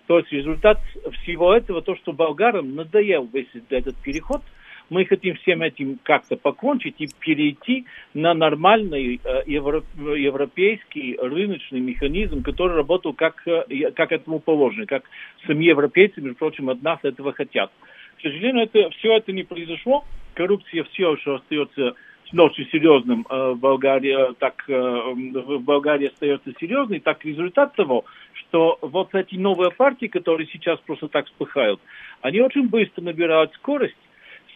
То 0.07 0.19
есть 0.19 0.31
результат 0.31 0.79
всего 1.23 1.53
этого, 1.53 1.83
то, 1.83 1.97
что 1.97 2.13
болгарам 2.13 2.77
надоел 2.77 3.29
весь 3.33 3.49
этот 3.71 3.97
переход– 3.97 4.43
мы 4.89 5.05
хотим 5.05 5.35
всем 5.37 5.63
этим 5.63 5.99
как-то 6.03 6.37
покончить 6.37 6.97
и 6.99 7.09
перейти 7.19 7.87
на 8.15 8.35
нормальный 8.35 9.21
э, 9.23 9.43
европейский 9.47 11.19
рыночный 11.21 11.81
механизм, 11.81 12.43
который 12.43 12.77
работал 12.77 13.13
как, 13.13 13.43
э, 13.47 13.91
как 13.93 14.13
этому 14.13 14.39
положено, 14.39 14.87
как 14.87 15.05
сами 15.47 15.65
европейцы, 15.65 16.21
между 16.21 16.39
прочим, 16.39 16.71
от 16.71 16.83
нас 16.83 16.99
этого 17.03 17.33
хотят. 17.33 17.71
К 18.19 18.23
сожалению, 18.23 18.65
это, 18.65 18.91
все 18.91 19.17
это 19.17 19.33
не 19.33 19.43
произошло. 19.43 20.05
Коррупция 20.35 20.85
все 20.85 21.13
еще 21.13 21.37
остается 21.37 21.95
очень 22.37 22.69
серьезным 22.71 23.27
э, 23.29 23.53
в 23.53 23.59
Болгарии, 23.59 24.35
так 24.39 24.65
в 24.69 25.59
Болгарии 25.59 26.09
остается 26.09 26.53
серьезный, 26.61 27.01
так 27.01 27.25
результат 27.25 27.75
того, 27.75 28.05
что 28.33 28.79
вот 28.83 29.15
эти 29.15 29.37
новые 29.37 29.71
партии, 29.71 30.07
которые 30.07 30.47
сейчас 30.53 30.79
просто 30.81 31.09
так 31.09 31.27
вспыхают, 31.27 31.81
они 32.21 32.41
очень 32.41 32.69
быстро 32.69 33.03
набирают 33.03 33.53
скорость, 33.55 33.97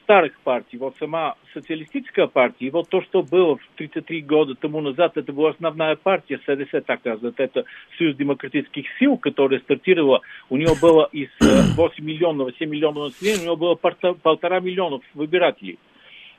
старых 0.03 0.39
партий, 0.41 0.77
вот 0.79 0.95
сама 0.99 1.35
социалистическая 1.55 2.27
партия, 2.27 2.71
вот 2.71 2.89
то, 2.89 3.03
что 3.03 3.22
было 3.22 3.57
в 3.57 3.62
33 3.77 4.22
года 4.22 4.55
тому 4.55 4.81
назад, 4.81 5.16
это 5.16 5.33
была 5.33 5.51
основная 5.51 5.97
партия 5.97 6.39
СДС, 6.47 6.85
так 6.85 7.01
сказать, 7.01 7.35
это 7.37 7.64
Союз 7.97 8.16
демократических 8.16 8.87
сил, 8.99 9.16
которая 9.16 9.61
стартировала, 9.61 10.20
у 10.49 10.57
него 10.57 10.74
было 10.81 11.09
из 11.12 11.29
8 11.41 11.79
э, 11.79 12.03
миллионов, 12.03 12.55
7 12.59 12.68
миллионов 12.68 13.12
населения, 13.12 13.43
у 13.43 13.45
него 13.45 13.57
было 13.57 13.74
полтора 13.74 14.61
миллионов 14.61 15.03
выбирателей. 15.14 15.79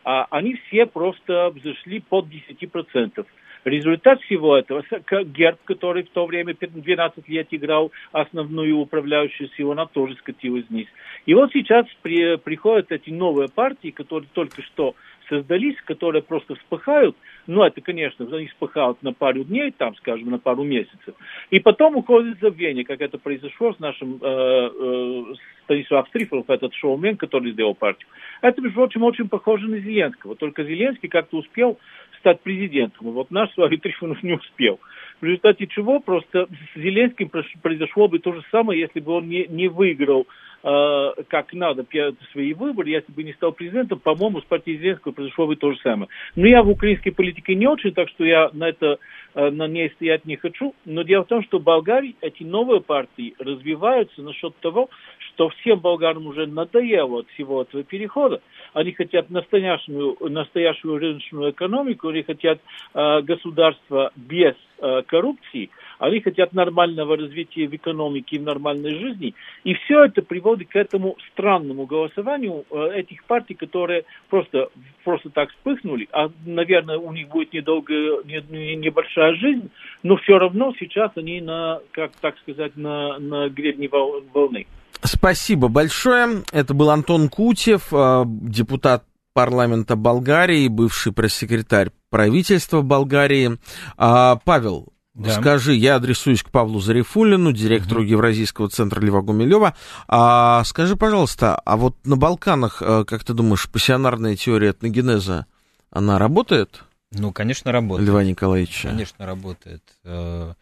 А 0.03 0.25
они 0.31 0.55
все 0.67 0.85
просто 0.85 1.51
взошли 1.51 1.99
под 1.99 2.25
10%. 2.25 3.25
Результат 3.63 4.21
всего 4.21 4.57
этого, 4.57 4.83
Герб, 5.23 5.59
который 5.65 6.03
в 6.03 6.09
то 6.09 6.25
время 6.25 6.55
12 6.59 7.27
лет 7.29 7.47
играл 7.51 7.91
основную 8.11 8.77
управляющую 8.77 9.49
силу, 9.49 9.71
она 9.71 9.85
тоже 9.85 10.15
скатилась 10.15 10.65
вниз. 10.69 10.87
И 11.25 11.33
вот 11.33 11.51
сейчас 11.53 11.85
при, 12.01 12.37
приходят 12.37 12.91
эти 12.91 13.11
новые 13.11 13.49
партии, 13.49 13.91
которые 13.91 14.29
только 14.33 14.63
что 14.63 14.95
создались, 15.29 15.77
которые 15.85 16.21
просто 16.21 16.55
вспыхают, 16.55 17.15
ну, 17.47 17.63
это, 17.63 17.79
конечно, 17.79 18.27
они 18.35 18.47
вспыхают 18.47 19.01
на 19.01 19.13
пару 19.13 19.43
дней, 19.45 19.71
там, 19.71 19.95
скажем, 19.95 20.29
на 20.29 20.39
пару 20.39 20.63
месяцев, 20.63 21.15
и 21.49 21.59
потом 21.59 21.95
уходят 21.95 22.37
в 22.37 22.41
забвение, 22.41 22.83
как 22.83 22.99
это 22.99 23.17
произошло 23.17 23.73
с 23.73 23.79
нашим 23.79 24.19
э, 24.21 24.27
э, 24.27 25.23
Станислав 25.63 26.07
Стрифов, 26.09 26.49
этот 26.49 26.73
шоумен, 26.73 27.15
который 27.15 27.53
сделал 27.53 27.75
партию. 27.75 28.09
Это, 28.41 28.61
между 28.61 28.75
прочим, 28.75 29.03
очень 29.03 29.29
похоже 29.29 29.69
на 29.69 29.79
Зеленского, 29.79 30.35
только 30.35 30.63
Зеленский 30.65 31.07
как-то 31.07 31.37
успел 31.37 31.79
стать 32.21 32.41
президентом. 32.41 33.11
Вот 33.11 33.29
наш 33.31 33.51
Славий 33.53 33.77
Трифонов 33.77 34.23
не 34.23 34.33
успел. 34.33 34.79
В 35.19 35.25
результате 35.25 35.67
чего 35.67 35.99
просто 35.99 36.47
с 36.73 36.79
Зеленским 36.79 37.29
произошло 37.61 38.07
бы 38.07 38.19
то 38.19 38.33
же 38.33 38.41
самое, 38.49 38.79
если 38.79 38.99
бы 38.99 39.11
он 39.11 39.27
не, 39.27 39.45
не 39.47 39.67
выиграл 39.67 40.27
как 40.63 41.53
надо 41.53 41.85
свои 42.31 42.53
выборы, 42.53 42.89
если 42.89 43.11
бы 43.11 43.23
не 43.23 43.33
стал 43.33 43.51
президентом, 43.51 43.99
по-моему, 43.99 44.41
с 44.41 44.45
партией 44.45 44.77
Зеленского 44.77 45.11
произошло 45.11 45.47
бы 45.47 45.55
то 45.55 45.71
же 45.71 45.79
самое. 45.79 46.07
Но 46.35 46.45
я 46.45 46.61
в 46.61 46.69
украинской 46.69 47.11
политике 47.11 47.55
не 47.55 47.67
очень, 47.67 47.91
так 47.93 48.09
что 48.09 48.25
я 48.25 48.49
на 48.53 48.69
это 48.69 48.99
Э, 49.33 49.49
на 49.49 49.67
ней 49.67 49.89
стоять 49.91 50.25
не 50.25 50.35
хочу. 50.35 50.73
Но 50.85 51.03
дело 51.03 51.23
в 51.23 51.27
том, 51.27 51.43
что 51.43 51.59
в 51.59 51.63
Болгарии 51.63 52.15
эти 52.21 52.43
новые 52.43 52.81
партии 52.81 53.33
развиваются 53.39 54.21
насчет 54.21 54.55
того, 54.57 54.89
что 55.19 55.49
всем 55.49 55.79
болгарам 55.79 56.27
уже 56.27 56.47
надоело 56.47 57.19
от 57.19 57.29
всего 57.29 57.61
этого 57.61 57.83
перехода. 57.83 58.41
Они 58.73 58.91
хотят 58.91 59.29
настоящую, 59.29 60.17
настоящую 60.19 60.97
рыночную 60.97 61.51
экономику, 61.51 62.09
они 62.09 62.23
хотят 62.23 62.59
э, 62.93 63.21
государства 63.21 64.11
без 64.15 64.55
э, 64.79 65.01
коррупции– 65.07 65.69
они 66.01 66.19
хотят 66.19 66.53
нормального 66.53 67.15
развития 67.15 67.67
в 67.67 67.75
экономике 67.75 68.35
и 68.35 68.39
в 68.39 68.43
нормальной 68.43 68.95
жизни. 68.95 69.35
И 69.63 69.75
все 69.75 70.05
это 70.05 70.23
приводит 70.23 70.69
к 70.69 70.75
этому 70.75 71.15
странному 71.31 71.85
голосованию 71.85 72.65
э, 72.71 72.99
этих 73.01 73.23
партий, 73.25 73.53
которые 73.53 74.05
просто, 74.27 74.69
просто 75.03 75.29
так 75.29 75.51
вспыхнули. 75.51 76.09
А, 76.11 76.31
наверное, 76.43 76.97
у 76.97 77.13
них 77.13 77.29
будет 77.29 77.53
недолгая, 77.53 78.23
небольшая 78.23 79.35
жизнь, 79.35 79.69
но 80.01 80.17
все 80.17 80.39
равно 80.39 80.73
сейчас 80.79 81.11
они 81.15 81.39
на, 81.39 81.79
как 81.91 82.11
так 82.19 82.35
сказать, 82.39 82.75
на, 82.75 83.19
на 83.19 83.49
гребне 83.49 83.87
волны. 83.87 84.65
Спасибо 85.03 85.67
большое. 85.67 86.41
Это 86.51 86.73
был 86.73 86.89
Антон 86.89 87.29
Кутев, 87.29 87.93
э, 87.93 88.23
депутат 88.25 89.03
парламента 89.33 89.95
Болгарии, 89.95 90.67
бывший 90.67 91.13
пресс-секретарь 91.13 91.91
правительства 92.09 92.81
Болгарии. 92.81 93.59
А, 93.97 94.37
Павел, 94.43 94.90
да. 95.13 95.31
Скажи, 95.31 95.73
я 95.73 95.95
адресуюсь 95.95 96.41
к 96.41 96.49
Павлу 96.49 96.79
Зарифулину, 96.79 97.51
директору 97.51 98.01
угу. 98.01 98.09
Евразийского 98.09 98.69
центра 98.69 99.01
Льва 99.01 99.21
Гумилева. 99.21 99.75
А, 100.07 100.63
скажи, 100.63 100.95
пожалуйста, 100.95 101.55
а 101.55 101.75
вот 101.75 101.97
на 102.05 102.15
Балканах, 102.15 102.81
э, 102.81 103.03
как 103.05 103.23
ты 103.25 103.33
думаешь, 103.33 103.69
пассионарная 103.69 104.37
теория 104.37 104.71
этногенеза, 104.71 105.47
она 105.89 106.17
работает? 106.17 106.83
Ну, 107.11 107.33
конечно, 107.33 107.73
работает. 107.73 108.07
Льва 108.07 108.23
Николаевича. 108.23 108.87
Конечно, 108.87 109.25
работает. 109.25 109.83
Э, 110.05 110.53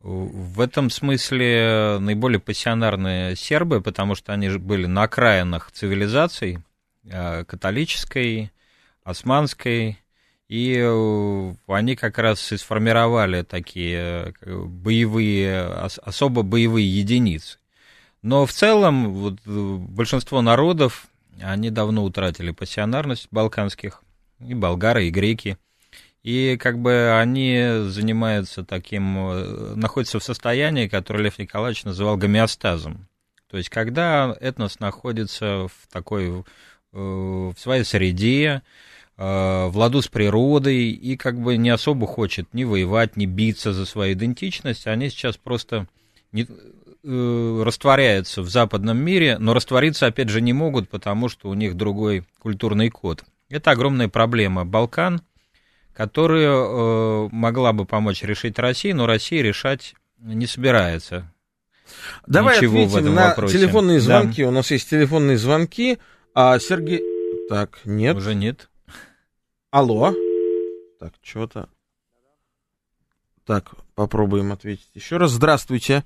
в 0.00 0.60
этом 0.60 0.90
смысле 0.90 1.98
наиболее 2.00 2.40
пассионарные 2.40 3.34
сербы, 3.34 3.80
потому 3.80 4.14
что 4.14 4.32
они 4.34 4.50
же 4.50 4.58
были 4.58 4.84
на 4.86 5.04
окраинах 5.04 5.70
цивилизаций, 5.72 6.58
э, 7.04 7.44
католической, 7.44 8.50
османской, 9.04 9.99
и 10.50 10.76
э, 10.76 11.54
они 11.68 11.94
как 11.94 12.18
раз 12.18 12.50
и 12.50 12.56
сформировали 12.56 13.42
такие 13.42 14.34
э, 14.40 14.64
боевые, 14.64 15.62
особо 15.62 16.42
боевые 16.42 16.88
единицы. 16.88 17.58
Но 18.22 18.46
в 18.46 18.52
целом 18.52 19.14
вот, 19.14 19.38
э, 19.46 19.76
большинство 19.78 20.42
народов, 20.42 21.06
они 21.40 21.70
давно 21.70 22.02
утратили 22.02 22.50
пассионарность 22.50 23.28
балканских, 23.30 24.02
и 24.44 24.54
болгары, 24.54 25.06
и 25.06 25.10
греки. 25.10 25.56
И 26.24 26.56
как 26.60 26.80
бы 26.80 27.16
они 27.16 27.84
занимаются 27.84 28.64
таким, 28.64 29.78
находятся 29.78 30.18
в 30.18 30.24
состоянии, 30.24 30.88
которое 30.88 31.22
Лев 31.22 31.38
Николаевич 31.38 31.84
называл 31.84 32.16
гомеостазом. 32.16 33.06
То 33.48 33.56
есть 33.56 33.68
когда 33.68 34.36
этнос 34.40 34.80
находится 34.80 35.68
в 35.68 35.92
такой, 35.92 36.44
в 36.90 37.54
своей 37.56 37.84
среде, 37.84 38.62
в 39.20 39.72
ладу 39.74 40.00
с 40.00 40.08
природой 40.08 40.92
и 40.92 41.14
как 41.18 41.38
бы 41.38 41.58
не 41.58 41.68
особо 41.68 42.06
хочет 42.06 42.54
ни 42.54 42.64
воевать, 42.64 43.18
ни 43.18 43.26
биться 43.26 43.74
за 43.74 43.84
свою 43.84 44.14
идентичность. 44.14 44.86
Они 44.86 45.10
сейчас 45.10 45.36
просто 45.36 45.86
не, 46.32 46.46
э, 47.04 47.62
растворяются 47.62 48.40
в 48.40 48.48
западном 48.48 48.96
мире, 48.96 49.36
но 49.38 49.52
раствориться, 49.52 50.06
опять 50.06 50.30
же, 50.30 50.40
не 50.40 50.54
могут, 50.54 50.88
потому 50.88 51.28
что 51.28 51.50
у 51.50 51.54
них 51.54 51.76
другой 51.76 52.24
культурный 52.38 52.88
код. 52.88 53.24
Это 53.50 53.72
огромная 53.72 54.08
проблема 54.08 54.64
Балкан, 54.64 55.20
которая 55.92 56.50
э, 56.50 57.28
могла 57.30 57.74
бы 57.74 57.84
помочь 57.84 58.22
решить 58.22 58.58
России, 58.58 58.92
но 58.92 59.06
Россия 59.06 59.42
решать 59.42 59.96
не 60.18 60.46
собирается. 60.46 61.30
Давай 62.26 62.56
Ничего 62.56 62.84
ответим 62.84 63.14
на 63.14 63.28
вопросе. 63.28 63.58
телефонные 63.58 64.00
звонки. 64.00 64.42
Да. 64.42 64.48
У 64.48 64.52
нас 64.52 64.70
есть 64.70 64.88
телефонные 64.88 65.36
звонки. 65.36 65.98
А 66.34 66.58
Сергей... 66.58 67.02
Так, 67.50 67.80
нет. 67.84 68.16
Уже 68.16 68.34
нет. 68.34 68.69
Алло. 69.72 70.10
Так, 70.98 71.12
что-то. 71.22 71.68
Так, 73.46 73.66
попробуем 73.94 74.50
ответить 74.50 74.90
еще 74.94 75.16
раз. 75.16 75.30
Здравствуйте. 75.30 76.02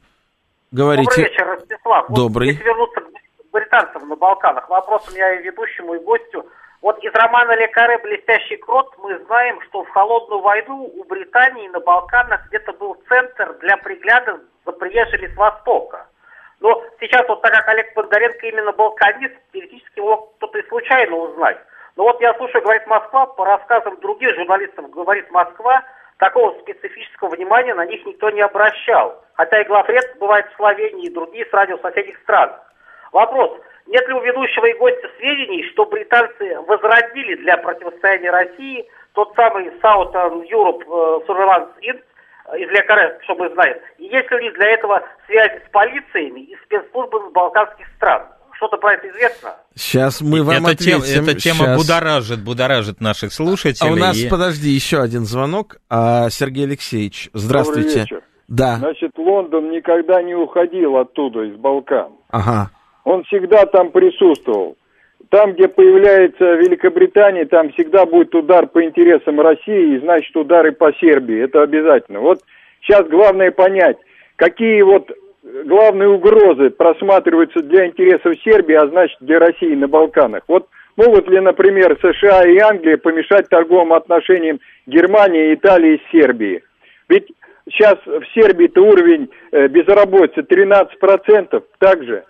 Говорите. 0.71 1.09
Добрый 1.09 1.31
вечер, 1.31 1.47
Ростислав. 1.47 2.07
Добрый. 2.11 2.49
Вот, 2.49 2.53
если 2.53 2.65
вернуться 2.65 3.01
к 3.01 3.51
британцам 3.53 4.09
на 4.09 4.17
Балканах, 4.17 4.69
вопрос 4.69 5.09
у 5.09 5.15
меня 5.15 5.41
и 5.41 5.43
ведущему, 5.45 5.95
и 5.95 5.99
гостю. 5.99 6.45
Вот 6.83 7.03
из 7.03 7.15
романа 7.15 7.57
Лекаре 7.57 7.97
«Блестящий 8.03 8.57
крот» 8.59 8.95
мы 8.99 9.19
знаем, 9.25 9.59
что 9.63 9.83
в 9.83 9.89
холодную 9.89 10.43
войну 10.43 10.85
у 10.85 11.05
Британии 11.05 11.69
на 11.69 11.81
Балканах 11.81 12.47
где-то 12.49 12.75
был 12.75 12.97
центр 13.09 13.57
для 13.61 13.79
пригляда 13.79 14.41
за 14.67 14.73
приезжими 14.73 15.33
с 15.33 15.37
Востока. 15.37 16.07
Но 16.61 16.85
сейчас 17.01 17.27
вот 17.29 17.41
так 17.41 17.53
как 17.53 17.69
Олег 17.69 17.95
Бондаренко 17.95 18.47
именно 18.47 18.73
балканист, 18.73 19.35
теоретически 19.55 20.01
мог 20.01 20.37
кто-то 20.37 20.59
и 20.59 20.69
случайно 20.69 21.17
узнать. 21.17 21.57
Но 21.97 22.05
вот 22.05 22.21
я 22.21 22.35
слушаю, 22.35 22.63
говорит 22.63 22.87
Москва, 22.87 23.27
по 23.27 23.45
рассказам 23.45 23.99
других 24.01 24.35
журналистов, 24.35 24.91
говорит 24.91 25.31
Москва, 25.31 25.85
такого 26.19 26.59
специфического 26.61 27.29
внимания 27.31 27.75
на 27.75 27.87
них 27.87 28.05
никто 28.05 28.31
не 28.31 28.41
обращал. 28.41 29.23
Хотя 29.35 29.61
и 29.61 29.65
главред 29.65 30.17
бывает 30.19 30.47
в 30.51 30.57
Словении 30.57 31.07
и 31.07 31.15
другие 31.15 31.47
с 31.47 31.53
радио 31.53 31.79
соседних 31.79 32.19
стран. 32.21 32.53
Вопрос. 33.13 33.53
Нет 33.87 34.07
ли 34.09 34.15
у 34.15 34.21
ведущего 34.21 34.67
и 34.67 34.79
гостя 34.79 35.09
сведений, 35.19 35.63
что 35.73 35.85
британцы 35.85 36.59
возродили 36.67 37.35
для 37.37 37.59
противостояния 37.59 38.31
России 38.31 38.89
тот 39.13 39.35
самый 39.37 39.69
Southern 39.83 40.43
Europe 40.49 40.83
uh, 40.87 41.27
Surveillance 41.27 41.71
Inc. 41.83 42.03
из 42.57 42.69
Лекаре, 42.71 43.19
чтобы 43.23 43.51
знать? 43.51 43.81
И 43.99 44.05
есть 44.07 44.31
ли 44.31 44.37
у 44.37 44.41
них 44.41 44.55
для 44.55 44.71
этого 44.71 45.03
связи 45.27 45.63
с 45.67 45.71
полициями 45.71 46.41
и 46.41 46.57
спецслужбами 46.65 47.31
балканских 47.31 47.87
стран? 47.97 48.27
Что-то 48.57 48.77
про 48.77 48.95
это 48.95 49.09
известно? 49.09 49.55
Сейчас 49.75 50.21
мы 50.21 50.43
вам 50.43 50.63
эта 50.63 50.73
ответим. 50.73 51.03
Тема, 51.03 51.23
эта 51.31 51.41
тема 51.41 51.59
Сейчас. 51.59 51.77
будоражит, 51.77 52.45
будоражит 52.45 53.01
наших 53.01 53.33
слушателей. 53.33 53.91
А 53.91 53.93
у 53.93 53.97
нас, 53.97 54.17
и... 54.17 54.29
подожди, 54.29 54.71
еще 54.71 55.01
один 55.01 55.25
звонок. 55.25 55.77
А, 55.91 56.31
Сергей 56.31 56.67
Алексеевич, 56.67 57.31
здравствуйте. 57.33 57.89
Добрый 57.89 58.01
вечер. 58.03 58.23
Да. 58.49 58.77
Значит, 58.77 59.13
Лондон 59.17 59.71
никогда 59.71 60.23
не 60.23 60.35
уходил 60.35 60.97
оттуда, 60.97 61.43
из 61.43 61.57
Балкан. 61.57 62.13
Ага. 62.31 62.71
Он 63.05 63.25
всегда 63.25 63.67
там 63.67 63.91
присутствовал. 63.91 64.77
Там, 65.31 65.55
где 65.55 65.67
появляется 65.69 66.45
Великобритания, 66.55 67.45
там 67.47 67.73
всегда 67.73 68.07
будет 68.07 68.35
удар 68.35 68.67
по 68.67 68.85
интересам 68.85 69.41
России, 69.41 69.97
и 69.97 70.01
значит 70.01 70.37
удары 70.37 70.73
по 70.73 70.93
Сербии. 71.01 71.43
Это 71.43 71.63
обязательно. 71.63 72.21
Вот 72.21 72.41
сейчас 72.83 73.09
главное 73.09 73.51
понять, 73.51 73.97
какие 74.37 74.83
вот 74.83 75.11
главные 75.45 76.09
угрозы 76.09 76.71
просматриваются 76.71 77.63
для 77.63 77.87
интересов 77.87 78.35
Сербии, 78.43 78.75
а 78.75 78.89
значит 78.89 79.19
для 79.21 79.39
России 79.39 79.75
на 79.75 79.89
Балканах. 79.89 80.43
Вот 80.49 80.69
Могут 80.97 81.29
ли, 81.29 81.41
например, 81.41 81.99
США 82.01 82.45
и 82.45 82.59
Англия 82.59 82.97
помешать 82.97 83.49
торговым 83.49 83.93
отношениям 83.93 84.61
Германии, 84.87 85.55
Италии 85.55 85.97
и 85.97 86.17
Сербии? 86.17 86.63
Ведь 87.09 87.27
сейчас 87.69 87.97
в 88.07 88.23
Сербии-то 88.35 88.81
уровень 88.81 89.29
э, 89.51 89.67
безработицы 89.69 90.43
13% 90.43 91.63
также, 91.79 92.25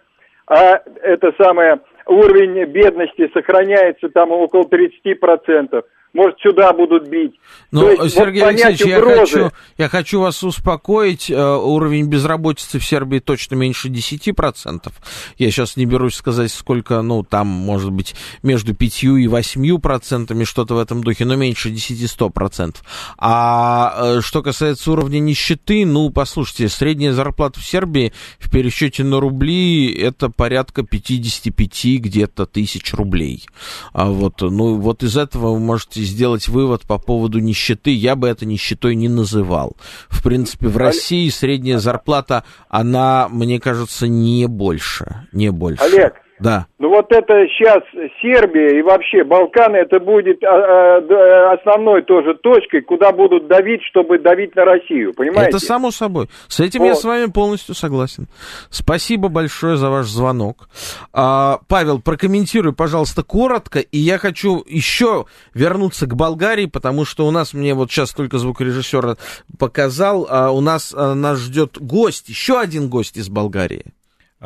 а 0.46 0.80
это 1.02 1.32
самое 1.38 1.80
уровень 2.06 2.64
бедности 2.64 3.30
сохраняется 3.34 4.08
там 4.08 4.30
около 4.30 4.64
30% 4.64 5.84
может, 6.14 6.38
сюда 6.40 6.72
будут 6.72 7.08
бить. 7.08 7.34
Ну, 7.72 7.90
есть, 7.90 8.14
Сергей 8.14 8.42
вот 8.42 8.50
Алексеевич, 8.50 8.80
я 8.82 9.00
хочу, 9.00 9.50
я 9.78 9.88
хочу 9.88 10.20
вас 10.20 10.44
успокоить. 10.44 11.28
Э, 11.28 11.56
уровень 11.56 12.06
безработицы 12.06 12.78
в 12.78 12.84
Сербии 12.84 13.18
точно 13.18 13.56
меньше 13.56 13.88
10%. 13.88 14.92
Я 15.38 15.50
сейчас 15.50 15.76
не 15.76 15.84
берусь 15.84 16.14
сказать, 16.14 16.52
сколько, 16.52 17.02
ну, 17.02 17.24
там, 17.24 17.48
может 17.48 17.90
быть, 17.90 18.14
между 18.44 18.74
5 18.74 19.02
и 19.02 19.26
8%, 19.26 20.44
что-то 20.44 20.74
в 20.76 20.78
этом 20.78 21.02
духе, 21.02 21.24
но 21.24 21.34
меньше 21.34 21.70
10-100%. 21.70 22.76
А 23.18 23.94
э, 23.96 24.20
что 24.20 24.42
касается 24.42 24.92
уровня 24.92 25.18
нищеты, 25.18 25.84
ну, 25.84 26.10
послушайте, 26.10 26.68
средняя 26.68 27.12
зарплата 27.12 27.58
в 27.58 27.64
Сербии 27.64 28.12
в 28.38 28.52
пересчете 28.52 29.02
на 29.02 29.18
рубли 29.18 29.92
это 29.92 30.30
порядка 30.30 30.84
55 30.84 32.00
где-то 32.00 32.46
тысяч 32.46 32.94
рублей. 32.94 33.46
А 33.92 34.10
вот, 34.10 34.42
ну, 34.42 34.76
вот 34.76 35.02
из 35.02 35.16
этого 35.16 35.54
вы 35.54 35.58
можете 35.58 36.03
сделать 36.04 36.48
вывод 36.48 36.82
по 36.82 36.98
поводу 36.98 37.38
нищеты, 37.38 37.92
я 37.92 38.16
бы 38.16 38.28
это 38.28 38.46
нищетой 38.46 38.94
не 38.94 39.08
называл. 39.08 39.76
В 40.08 40.22
принципе, 40.22 40.68
в 40.68 40.76
России 40.76 41.28
средняя 41.28 41.78
зарплата, 41.78 42.44
она, 42.68 43.28
мне 43.28 43.60
кажется, 43.60 44.06
не 44.08 44.46
больше. 44.46 45.26
Не 45.32 45.50
больше. 45.50 45.82
Олег, 45.82 46.14
да. 46.44 46.66
Ну 46.78 46.90
вот 46.90 47.10
это 47.10 47.32
сейчас 47.48 47.82
Сербия 48.20 48.78
и 48.78 48.82
вообще 48.82 49.24
Балканы, 49.24 49.76
это 49.76 49.98
будет 49.98 50.44
а, 50.44 50.98
а, 50.98 51.54
основной 51.54 52.02
тоже 52.02 52.34
точкой, 52.34 52.82
куда 52.82 53.12
будут 53.12 53.48
давить, 53.48 53.80
чтобы 53.88 54.18
давить 54.18 54.54
на 54.54 54.66
Россию, 54.66 55.14
понимаете? 55.14 55.56
Это 55.56 55.58
само 55.58 55.90
собой. 55.90 56.28
С 56.48 56.60
этим 56.60 56.80
вот. 56.80 56.88
я 56.88 56.94
с 56.96 57.04
вами 57.04 57.30
полностью 57.30 57.74
согласен. 57.74 58.28
Спасибо 58.68 59.28
большое 59.28 59.76
за 59.76 59.88
ваш 59.88 60.06
звонок. 60.06 60.68
А, 61.14 61.60
Павел, 61.66 62.02
прокомментируй, 62.02 62.74
пожалуйста, 62.74 63.22
коротко, 63.22 63.80
и 63.80 63.96
я 63.96 64.18
хочу 64.18 64.62
еще 64.68 65.24
вернуться 65.54 66.06
к 66.06 66.14
Болгарии, 66.14 66.66
потому 66.66 67.06
что 67.06 67.26
у 67.26 67.30
нас, 67.30 67.54
мне 67.54 67.72
вот 67.72 67.90
сейчас 67.90 68.12
только 68.12 68.36
звукорежиссер 68.36 69.16
показал, 69.58 70.26
а 70.28 70.50
у 70.50 70.60
нас 70.60 70.94
а, 70.94 71.14
нас 71.14 71.38
ждет 71.38 71.78
гость, 71.80 72.28
еще 72.28 72.60
один 72.60 72.90
гость 72.90 73.16
из 73.16 73.30
Болгарии. 73.30 73.94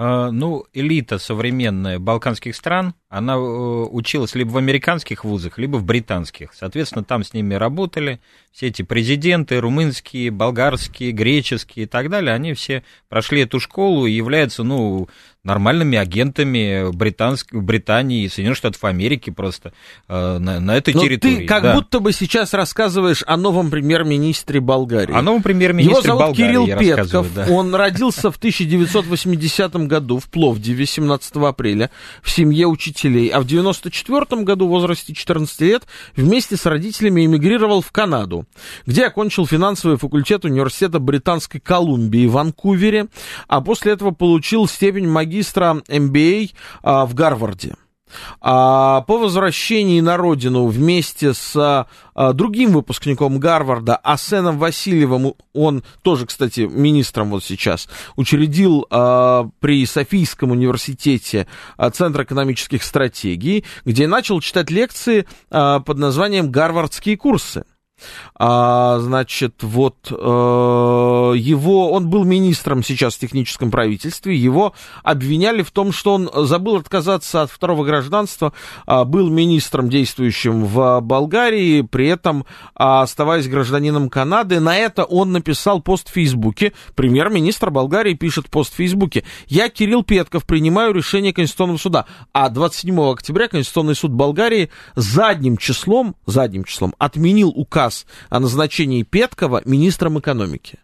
А, 0.01 0.30
ну, 0.30 0.64
элита 0.74 1.18
современная 1.18 1.99
балканских 1.99 2.55
стран, 2.55 2.94
она 3.09 3.34
э, 3.34 3.36
училась 3.36 4.36
либо 4.36 4.51
в 4.51 4.57
американских 4.57 5.24
вузах, 5.24 5.59
либо 5.59 5.78
в 5.78 5.84
британских. 5.84 6.55
Соответственно, 6.55 7.03
там 7.03 7.24
с 7.24 7.34
ними 7.34 7.55
работали 7.55 8.20
все 8.53 8.68
эти 8.68 8.82
президенты, 8.82 9.59
румынские, 9.59 10.30
болгарские, 10.30 11.11
греческие 11.11 11.86
и 11.86 11.88
так 11.88 12.11
далее. 12.11 12.32
Они 12.32 12.53
все 12.55 12.84
прошли 13.09 13.40
эту 13.40 13.59
школу 13.59 14.07
и 14.07 14.12
являются, 14.12 14.62
ну, 14.62 15.09
нормальными 15.45 15.97
агентами 15.97 16.91
Британск... 16.93 17.55
Британии 17.55 18.24
и 18.24 18.28
Соединенных 18.28 18.59
Штатов 18.59 18.84
Америки 18.84 19.30
просто 19.30 19.72
э, 20.09 20.39
на, 20.39 20.61
на 20.61 20.76
этой 20.76 20.95
Но 20.95 21.01
территории. 21.01 21.36
ты 21.36 21.47
как 21.47 21.62
да. 21.62 21.74
будто 21.74 22.01
бы 22.01 22.12
сейчас 22.12 22.55
рассказываешь 22.55 23.22
о 23.26 23.36
новом 23.36 23.70
премьер-министре 23.70 24.61
Болгарии. 24.61 25.14
О 25.14 25.22
новом 25.22 25.43
премьер-министре 25.43 25.93
Его 25.93 26.03
зовут 26.03 26.20
Болгарии, 26.20 26.66
Кирилл 26.66 26.78
Петков. 26.78 27.34
Да. 27.34 27.47
Он 27.51 27.74
родился 27.74 28.30
в 28.30 28.36
1980 28.36 29.74
году 29.86 30.18
в 30.18 30.28
Пловдиве 30.28 30.86
17 30.86 31.36
апреля 31.36 31.91
в 32.22 32.30
семье 32.30 32.66
учителей, 32.66 33.28
а 33.28 33.41
в 33.41 33.47
94 33.47 34.43
году 34.43 34.66
в 34.66 34.70
возрасте 34.70 35.14
14 35.14 35.61
лет 35.61 35.84
вместе 36.16 36.57
с 36.57 36.66
родителями 36.66 37.24
эмигрировал 37.24 37.80
в 37.80 37.93
Канаду, 37.93 38.47
где 38.86 39.07
окончил 39.07 39.47
финансовый 39.47 39.99
факультет 39.99 40.45
университета 40.45 40.99
Британской 40.99 41.61
Колумбии 41.61 42.26
в 42.26 42.32
Ванкувере, 42.32 43.07
а 43.47 43.61
после 43.61 43.93
этого 43.93 44.11
получил 44.11 44.66
степень 44.66 45.09
магистра 45.09 45.28
магистра 45.29 45.83
MBA 45.89 46.55
а, 46.83 47.07
в 47.07 47.14
Гарварде. 47.14 47.74
А 48.41 49.03
по 49.03 49.18
возвращении 49.18 50.01
на 50.01 50.16
родину 50.16 50.66
вместе 50.66 51.35
с 51.35 51.55
а, 52.14 52.33
другим 52.33 52.72
выпускником 52.72 53.39
Гарварда, 53.39 53.97
Асеном 53.97 54.59
Васильевым, 54.59 55.35
он 55.53 55.85
тоже, 56.03 56.24
кстати, 56.24 56.61
министром 56.61 57.29
вот 57.29 57.45
сейчас, 57.45 57.87
учредил 58.16 58.87
а, 58.89 59.51
при 59.61 59.85
Софийском 59.85 60.53
университете 60.53 61.47
а, 61.76 61.91
Центр 61.91 62.22
экономических 62.22 62.83
стратегий, 62.83 63.66
где 63.85 64.07
начал 64.07 64.41
читать 64.41 64.70
лекции 64.70 65.26
а, 65.51 65.81
под 65.81 65.99
названием 65.99 66.51
«Гарвардские 66.51 67.18
курсы». 67.18 67.64
А, 68.34 68.99
значит, 69.01 69.62
вот 69.62 69.96
э, 70.11 70.14
его, 70.14 71.92
он 71.92 72.09
был 72.09 72.24
министром 72.24 72.82
сейчас 72.82 73.14
в 73.16 73.18
техническом 73.18 73.70
правительстве, 73.70 74.36
его 74.36 74.74
обвиняли 75.03 75.62
в 75.62 75.70
том, 75.70 75.92
что 75.92 76.14
он 76.14 76.30
забыл 76.46 76.76
отказаться 76.76 77.42
от 77.42 77.51
второго 77.51 77.84
гражданства, 77.84 78.53
а, 78.86 79.05
был 79.05 79.28
министром, 79.28 79.88
действующим 79.88 80.64
в 80.64 81.01
Болгарии, 81.01 81.82
при 81.82 82.09
этом 82.09 82.46
а, 82.74 83.03
оставаясь 83.03 83.49
гражданином 83.49 84.09
Канады. 84.09 84.61
На 84.61 84.76
это 84.76 85.05
он 85.05 85.32
написал 85.32 85.80
пост 85.80 86.09
в 86.09 86.12
Фейсбуке. 86.12 86.72
Премьер-министр 86.94 87.70
Болгарии 87.70 88.14
пишет 88.14 88.49
пост 88.51 88.72
в 88.72 88.76
Фейсбуке. 88.76 89.24
Я, 89.46 89.68
Кирилл 89.68 90.03
Петков, 90.03 90.44
принимаю 90.44 90.92
решение 90.92 91.32
Конституционного 91.32 91.78
суда. 91.78 92.07
А 92.32 92.49
27 92.49 93.01
октября 93.11 93.49
Конституционный 93.49 93.94
суд 93.94 94.12
Болгарии 94.12 94.70
задним 94.94 95.57
числом, 95.57 96.16
задним 96.26 96.64
числом 96.64 96.94
отменил 96.99 97.49
указ 97.49 97.88
указ 97.89 98.07
о 98.28 98.41
назначении 98.41 99.03
Петкова 99.03 99.62
министром 99.64 100.18
экономики. 100.18 100.78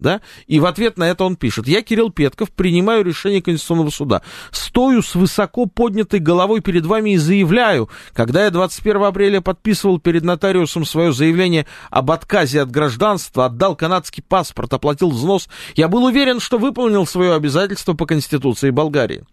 Да? 0.00 0.20
И 0.46 0.60
в 0.60 0.66
ответ 0.66 0.96
на 0.96 1.10
это 1.10 1.24
он 1.24 1.34
пишет, 1.34 1.66
я, 1.66 1.82
Кирилл 1.82 2.12
Петков, 2.12 2.52
принимаю 2.52 3.04
решение 3.04 3.42
Конституционного 3.42 3.90
суда. 3.90 4.22
Стою 4.52 5.02
с 5.02 5.16
высоко 5.16 5.66
поднятой 5.66 6.20
головой 6.20 6.60
перед 6.60 6.86
вами 6.86 7.14
и 7.14 7.16
заявляю, 7.16 7.90
когда 8.12 8.44
я 8.44 8.50
21 8.52 9.02
апреля 9.02 9.40
подписывал 9.40 9.98
перед 9.98 10.22
нотариусом 10.22 10.84
свое 10.84 11.12
заявление 11.12 11.66
об 11.90 12.12
отказе 12.12 12.60
от 12.60 12.70
гражданства, 12.70 13.46
отдал 13.46 13.74
канадский 13.74 14.22
паспорт, 14.22 14.72
оплатил 14.72 15.10
взнос, 15.10 15.48
я 15.74 15.88
был 15.88 16.04
уверен, 16.04 16.38
что 16.38 16.58
выполнил 16.58 17.04
свое 17.04 17.34
обязательство 17.34 17.94
по 17.94 18.06
Конституции 18.06 18.70
Болгарии. 18.70 19.24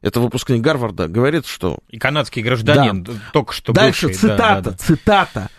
Это 0.00 0.20
выпускник 0.20 0.62
Гарварда 0.62 1.06
говорит, 1.06 1.46
что... 1.46 1.78
И 1.90 1.98
канадский 1.98 2.42
гражданин, 2.42 3.04
да. 3.04 3.12
только 3.34 3.52
что 3.52 3.74
Дальше 3.74 4.06
бывший, 4.06 4.20
цитата, 4.20 4.38
да, 4.38 4.60
да, 4.60 4.70
да. 4.70 4.76
цитата. 4.76 5.50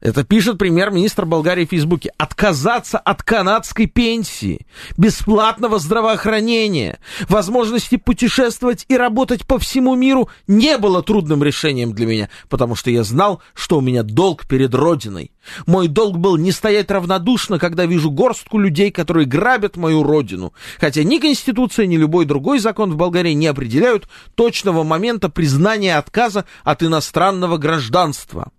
Это 0.00 0.22
пишет 0.22 0.58
премьер-министр 0.58 1.24
Болгарии 1.24 1.64
в 1.64 1.70
Фейсбуке. 1.70 2.12
Отказаться 2.18 2.98
от 2.98 3.22
канадской 3.22 3.86
пенсии, 3.86 4.66
бесплатного 4.98 5.78
здравоохранения, 5.78 6.98
возможности 7.28 7.96
путешествовать 7.96 8.84
и 8.88 8.98
работать 8.98 9.46
по 9.46 9.58
всему 9.58 9.94
миру 9.94 10.28
не 10.46 10.76
было 10.76 11.02
трудным 11.02 11.42
решением 11.42 11.94
для 11.94 12.06
меня, 12.06 12.28
потому 12.50 12.74
что 12.74 12.90
я 12.90 13.02
знал, 13.02 13.40
что 13.54 13.78
у 13.78 13.80
меня 13.80 14.02
долг 14.02 14.46
перед 14.46 14.74
Родиной. 14.74 15.32
Мой 15.66 15.88
долг 15.88 16.18
был 16.18 16.36
не 16.36 16.52
стоять 16.52 16.90
равнодушно, 16.90 17.58
когда 17.58 17.86
вижу 17.86 18.10
горстку 18.10 18.58
людей, 18.58 18.90
которые 18.90 19.26
грабят 19.26 19.78
мою 19.78 20.02
родину. 20.02 20.52
Хотя 20.78 21.02
ни 21.02 21.16
Конституция, 21.16 21.86
ни 21.86 21.96
любой 21.96 22.26
другой 22.26 22.58
закон 22.58 22.92
в 22.92 22.96
Болгарии 22.96 23.32
не 23.32 23.46
определяют 23.46 24.06
точного 24.34 24.82
момента 24.82 25.30
признания 25.30 25.96
отказа 25.96 26.44
от 26.62 26.82
иностранного 26.82 27.56
гражданства. 27.56 28.50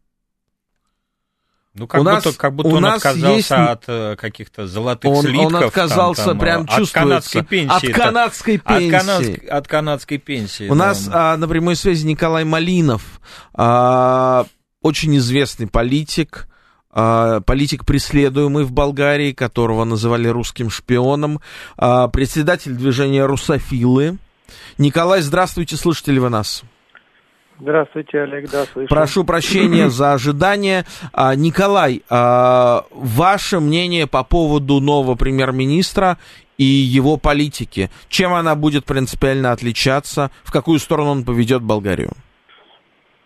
Ну, 1.78 1.88
как 1.88 2.00
у 2.00 2.04
будто, 2.06 2.28
нас, 2.28 2.36
как 2.38 2.56
будто 2.56 2.70
у 2.70 2.76
он 2.76 2.82
нас 2.84 3.06
отказался 3.06 3.36
есть... 3.36 3.52
от 3.52 3.84
э, 3.88 4.16
каких-то 4.16 4.66
золотых 4.66 5.12
он, 5.12 5.26
слитков. 5.26 5.54
Он 5.54 5.56
отказался, 5.56 6.24
там, 6.24 6.32
там, 6.32 6.40
прям 6.40 6.62
от 6.62 6.70
чувствуется. 6.70 7.00
канадской 7.00 7.44
пенсии. 7.44 7.92
От 7.92 7.96
канадской 7.96 8.58
пенсии. 8.58 8.86
От, 8.86 9.02
канадской, 9.02 9.50
от 9.50 9.68
канадской 9.68 10.18
пенсии. 10.18 10.70
У 10.70 10.76
да. 10.76 10.76
нас 10.76 11.10
а, 11.12 11.36
на 11.36 11.50
прямой 11.50 11.76
связи 11.76 12.06
Николай 12.06 12.46
Малинов, 12.46 13.20
а, 13.54 14.46
очень 14.82 15.18
известный 15.18 15.68
политик, 15.68 16.48
а, 16.92 17.42
политик, 17.42 17.86
преследуемый 17.86 18.64
в 18.64 18.72
Болгарии, 18.72 19.34
которого 19.34 19.84
называли 19.84 20.30
русским 20.30 20.70
шпионом, 20.70 21.42
а, 21.76 22.08
председатель 22.08 22.72
движения 22.72 23.26
«Русофилы». 23.26 24.18
Николай, 24.78 25.22
здравствуйте, 25.22 25.76
слышите 25.76 26.14
ли 26.14 26.20
вы 26.20 26.30
нас? 26.30 26.48
Здравствуйте, 26.48 26.75
Олег, 28.24 28.50
да, 28.52 28.66
слышу. 28.66 28.90
Прошу 28.90 29.24
прощения 29.24 29.90
за 29.90 30.14
ожидание. 30.14 30.84
А, 31.14 31.36
Николай, 31.36 32.02
а, 32.10 32.86
ваше 32.92 33.60
мнение 33.60 34.08
по 34.08 34.24
поводу 34.24 34.80
нового 34.80 35.16
премьер-министра 35.16 36.18
и 36.58 36.64
его 36.64 37.18
политики? 37.18 37.90
Чем 38.10 38.34
она 38.34 38.56
будет 38.56 38.86
принципиально 38.86 39.52
отличаться? 39.52 40.32
В 40.44 40.52
какую 40.52 40.80
сторону 40.80 41.12
он 41.12 41.24
поведет 41.24 41.62
Болгарию? 41.62 42.12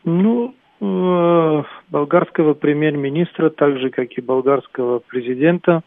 Ну, 0.03 0.55
э, 0.81 1.63
болгарского 1.89 2.53
премьер-министра, 2.53 3.49
так 3.49 3.77
же, 3.79 3.89
как 3.89 4.11
и 4.17 4.21
болгарского 4.21 4.99
президента, 4.99 5.81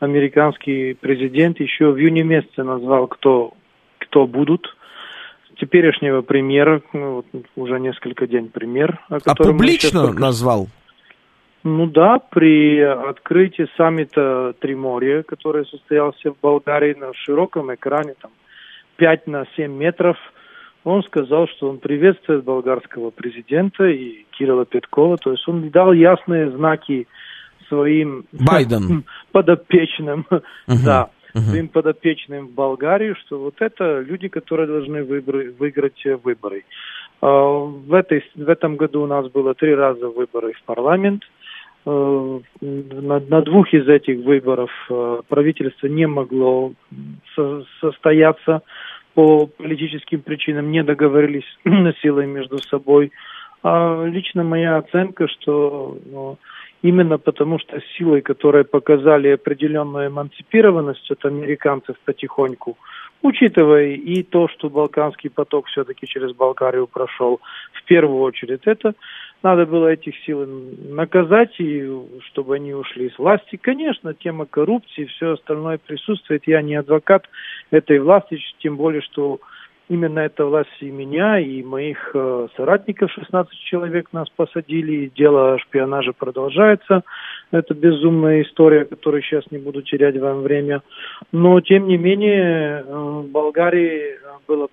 американский 0.00 0.94
президент 0.94 1.60
еще 1.60 1.92
в 1.92 1.98
июне 1.98 2.22
месяце 2.22 2.62
назвал, 2.62 3.06
кто, 3.06 3.52
кто 3.98 4.26
будут 4.26 4.66
теперешнего 5.62 6.22
премьера, 6.22 6.82
ну, 6.92 7.14
вот 7.16 7.26
уже 7.54 7.78
несколько 7.78 8.26
дней 8.26 8.42
премьер. 8.52 8.98
А 9.08 9.34
публично 9.36 10.12
назвал? 10.12 10.68
Ну 11.62 11.86
да, 11.86 12.18
при 12.18 12.80
открытии 12.80 13.68
саммита 13.76 14.54
Триморья, 14.58 15.22
который 15.22 15.64
состоялся 15.66 16.32
в 16.32 16.36
Болгарии 16.42 16.94
на 16.94 17.14
широком 17.14 17.72
экране, 17.72 18.14
там 18.20 18.32
5 18.96 19.28
на 19.28 19.44
7 19.54 19.72
метров, 19.72 20.16
он 20.82 21.04
сказал, 21.04 21.46
что 21.46 21.70
он 21.70 21.78
приветствует 21.78 22.42
болгарского 22.42 23.10
президента 23.10 23.84
и 23.84 24.26
Кирилла 24.32 24.64
Петкова, 24.64 25.16
то 25.16 25.30
есть 25.30 25.46
он 25.46 25.70
дал 25.70 25.92
ясные 25.92 26.50
знаки 26.50 27.06
своим 27.68 28.24
Байден. 28.32 29.04
подопечным, 29.30 30.26
uh-huh. 30.28 30.84
да, 30.84 31.10
uh-huh. 31.34 31.40
своим 31.40 31.68
подопечным 31.68 32.48
в 32.48 32.52
Болгарии, 32.52 33.14
что 33.24 33.38
вот 33.38 33.54
это 33.60 34.00
люди, 34.00 34.28
которые 34.28 34.66
должны 34.66 35.04
выбор, 35.04 35.36
выиграть 35.58 36.04
выборы. 36.22 36.64
А, 37.20 37.28
в, 37.28 37.94
этой, 37.94 38.24
в 38.34 38.48
этом 38.48 38.76
году 38.76 39.02
у 39.02 39.06
нас 39.06 39.28
было 39.28 39.54
три 39.54 39.74
раза 39.74 40.08
выборы 40.08 40.52
в 40.52 40.62
парламент. 40.64 41.22
А, 41.84 42.40
на, 42.60 43.20
на 43.20 43.42
двух 43.42 43.72
из 43.72 43.88
этих 43.88 44.24
выборов 44.24 44.70
а, 44.90 45.20
правительство 45.28 45.86
не 45.86 46.06
могло 46.06 46.72
со, 47.34 47.64
состояться 47.80 48.62
по 49.14 49.46
политическим 49.46 50.22
причинам, 50.22 50.70
не 50.70 50.82
договорились 50.82 51.44
силой 52.02 52.26
между 52.26 52.58
собой. 52.58 53.12
А 53.62 54.04
лично 54.04 54.42
моя 54.42 54.78
оценка, 54.78 55.28
что 55.28 55.96
ну, 56.06 56.38
именно 56.82 57.18
потому 57.18 57.58
что 57.58 57.80
силой, 57.96 58.20
которые 58.20 58.64
показали 58.64 59.28
определенную 59.28 60.08
эмансипированность 60.08 61.10
от 61.10 61.24
американцев 61.24 61.96
потихоньку, 62.04 62.76
учитывая 63.22 63.94
и 63.94 64.22
то, 64.22 64.48
что 64.48 64.68
Балканский 64.68 65.30
поток 65.30 65.66
все-таки 65.68 66.06
через 66.06 66.34
Болгарию 66.34 66.86
прошел, 66.88 67.40
в 67.72 67.84
первую 67.84 68.20
очередь, 68.22 68.62
это 68.64 68.94
надо 69.42 69.66
было 69.66 69.88
этих 69.88 70.14
сил 70.24 70.46
наказать, 70.88 71.54
и 71.58 71.88
чтобы 72.26 72.56
они 72.56 72.74
ушли 72.74 73.10
с 73.10 73.18
власти. 73.18 73.56
Конечно, 73.56 74.14
тема 74.14 74.46
коррупции, 74.46 75.06
все 75.06 75.32
остальное 75.32 75.78
присутствует. 75.78 76.46
Я 76.46 76.62
не 76.62 76.76
адвокат 76.76 77.28
этой 77.70 77.98
власти, 77.98 78.38
тем 78.58 78.76
более, 78.76 79.02
что 79.02 79.40
именно 79.92 80.20
эта 80.20 80.46
власть 80.46 80.70
и 80.80 80.90
меня, 80.90 81.38
и 81.38 81.62
моих 81.62 82.10
э, 82.14 82.48
соратников, 82.56 83.10
16 83.12 83.52
человек 83.70 84.08
нас 84.12 84.26
посадили, 84.34 85.12
дело 85.14 85.54
о 85.54 85.58
шпионаже 85.58 86.12
продолжается. 86.12 87.02
Это 87.50 87.74
безумная 87.74 88.42
история, 88.42 88.86
которую 88.86 89.22
сейчас 89.22 89.44
не 89.50 89.58
буду 89.58 89.82
терять 89.82 90.18
вам 90.18 90.40
время. 90.40 90.82
Но, 91.30 91.60
тем 91.60 91.88
не 91.88 91.98
менее, 91.98 92.82
э, 92.82 92.94
в 92.94 93.28
Болгарии 93.28 94.18
было, 94.48 94.68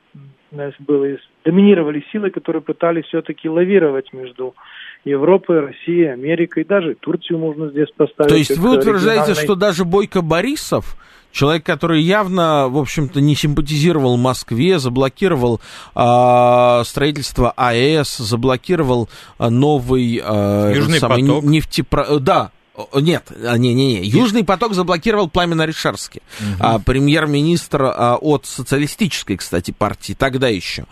было, 0.79 1.17
доминировали 1.43 2.05
силы, 2.13 2.29
которые 2.29 2.61
пытались 2.61 3.05
все-таки 3.05 3.49
лавировать 3.49 4.13
между 4.13 4.55
Европой, 5.03 5.59
Россией, 5.59 6.13
Америкой, 6.13 6.63
даже 6.63 6.95
Турцию 6.95 7.39
можно 7.39 7.69
здесь 7.69 7.89
поставить. 7.95 8.29
То 8.29 8.37
есть 8.37 8.57
вы 8.57 8.77
утверждаете, 8.77 9.33
что 9.33 9.55
даже 9.55 9.83
Бойко 9.83 10.21
Борисов 10.21 10.95
Человек, 11.31 11.63
который 11.65 12.01
явно, 12.01 12.67
в 12.69 12.77
общем-то, 12.77 13.21
не 13.21 13.35
симпатизировал 13.35 14.17
Москве, 14.17 14.79
заблокировал 14.79 15.61
э, 15.95 16.83
строительство 16.85 17.51
АЭС, 17.55 18.17
заблокировал 18.17 19.09
э, 19.37 19.49
новый 19.49 20.21
э, 20.23 20.73
Южный 20.75 20.99
самый, 20.99 21.21
поток. 21.21 21.43
нефтепро... 21.43 22.19
Да, 22.19 22.51
нет, 22.95 23.25
не-не-не. 23.29 24.03
Южный 24.05 24.43
поток 24.43 24.73
заблокировал 24.73 25.29
Пламен 25.29 25.59
Аришарский, 25.61 26.21
угу. 26.39 26.47
а, 26.59 26.79
премьер-министр 26.79 27.83
а, 27.83 28.15
от 28.15 28.45
социалистической, 28.45 29.37
кстати, 29.37 29.71
партии, 29.71 30.15
тогда 30.17 30.47
еще. 30.47 30.85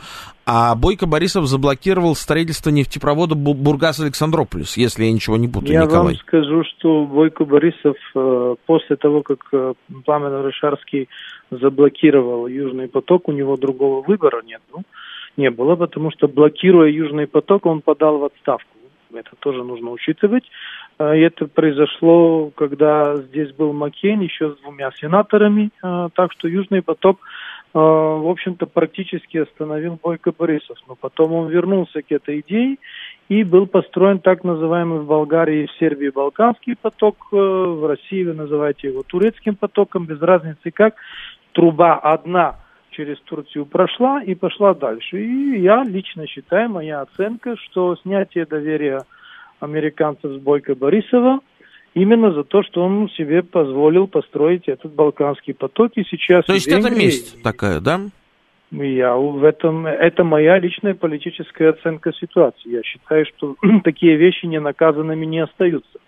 А 0.50 0.76
Бойко 0.76 1.08
Борисов 1.08 1.46
заблокировал 1.46 2.16
строительство 2.16 2.70
нефтепровода 2.70 3.36
Бургас-Александрополис, 3.36 4.78
если 4.78 5.04
я 5.04 5.12
ничего 5.12 5.36
не 5.36 5.50
путаю, 5.50 5.74
я 5.74 5.82
Николай. 5.84 6.00
Я 6.00 6.04
вам 6.04 6.16
скажу, 6.16 6.64
что 6.64 7.06
Бойко 7.06 7.44
Борисов 7.44 7.98
э, 8.16 8.56
после 8.66 8.96
того, 8.96 9.24
как 9.24 9.40
э, 9.52 9.74
Пламен 10.06 10.46
Аришарский 10.46 11.10
заблокировал 11.52 12.48
Южный 12.48 12.88
поток, 12.88 13.28
у 13.28 13.34
него 13.34 13.58
другого 13.58 14.02
выбора 14.02 14.42
нет. 14.42 14.62
Ну, 14.74 14.84
не 15.36 15.50
было, 15.50 15.76
потому 15.76 16.12
что 16.12 16.30
блокируя 16.30 16.90
Южный 16.90 17.28
поток, 17.28 17.66
он 17.66 17.82
подал 17.82 18.20
в 18.20 18.24
отставку. 18.24 18.70
Это 19.14 19.32
тоже 19.40 19.66
нужно 19.66 19.92
учитывать. 19.92 20.46
И 21.00 21.04
это 21.04 21.48
произошло, 21.48 22.52
когда 22.56 23.18
здесь 23.18 23.52
был 23.52 23.74
Маккейн 23.74 24.22
еще 24.22 24.52
с 24.52 24.58
двумя 24.62 24.92
сенаторами, 24.92 25.72
так 25.82 26.34
что 26.34 26.48
Южный 26.48 26.82
поток, 26.82 27.20
в 27.80 28.30
общем-то, 28.30 28.66
практически 28.66 29.38
остановил 29.38 30.00
Бойко 30.02 30.32
Борисов. 30.32 30.78
Но 30.88 30.96
потом 30.96 31.34
он 31.34 31.50
вернулся 31.50 32.02
к 32.02 32.12
этой 32.12 32.40
идее, 32.40 32.78
и 33.30 33.44
был 33.44 33.68
построен 33.68 34.20
так 34.20 34.44
называемый 34.44 35.00
в 35.00 35.06
Болгарии 35.06 35.64
и 35.64 35.68
в 35.68 35.72
Сербии 35.80 36.10
Балканский 36.10 36.76
поток, 36.76 37.28
в 37.32 37.88
России 37.88 38.24
вы 38.24 38.34
называете 38.34 38.88
его 38.88 39.04
турецким 39.04 39.56
потоком, 39.56 40.06
без 40.06 40.22
разницы 40.22 40.72
как. 40.72 40.96
Труба 41.52 41.96
одна 41.96 42.56
через 42.92 43.20
Турцию 43.22 43.66
прошла 43.66 44.24
и 44.24 44.34
пошла 44.34 44.74
дальше. 44.74 45.22
И 45.22 45.62
я 45.62 45.84
лично 45.84 46.26
считаю, 46.26 46.70
моя 46.70 47.02
оценка, 47.02 47.56
что 47.58 47.96
снятие 47.98 48.46
доверия 48.46 49.02
американцев 49.60 50.32
с 50.32 50.38
Бойко 50.38 50.76
Борисова 50.76 51.40
именно 52.02 52.32
за 52.32 52.44
то, 52.44 52.64
что 52.64 52.84
он 52.84 53.10
себе 53.10 53.44
позволил 53.44 54.08
построить 54.08 54.68
этот 54.68 54.94
Балканский 54.94 55.54
поток. 55.54 55.92
И 55.96 56.04
сейчас 56.04 56.46
то 56.46 56.54
есть 56.54 56.68
Венгрии, 56.68 56.92
это 56.92 57.00
месть 57.00 57.44
такая, 57.44 57.80
да? 57.80 58.02
Я 58.72 59.16
в 59.16 59.44
этом, 59.44 59.88
это 59.88 60.24
моя 60.24 60.60
личная 60.60 60.94
политическая 60.94 61.70
оценка 61.70 62.12
ситуации. 62.14 62.70
Я 62.70 62.84
считаю, 62.84 63.26
что 63.26 63.56
такие 63.84 64.18
вещи 64.18 64.46
не 64.46 64.60
наказанными 64.60 65.26
не 65.26 65.40
остаются. 65.40 66.00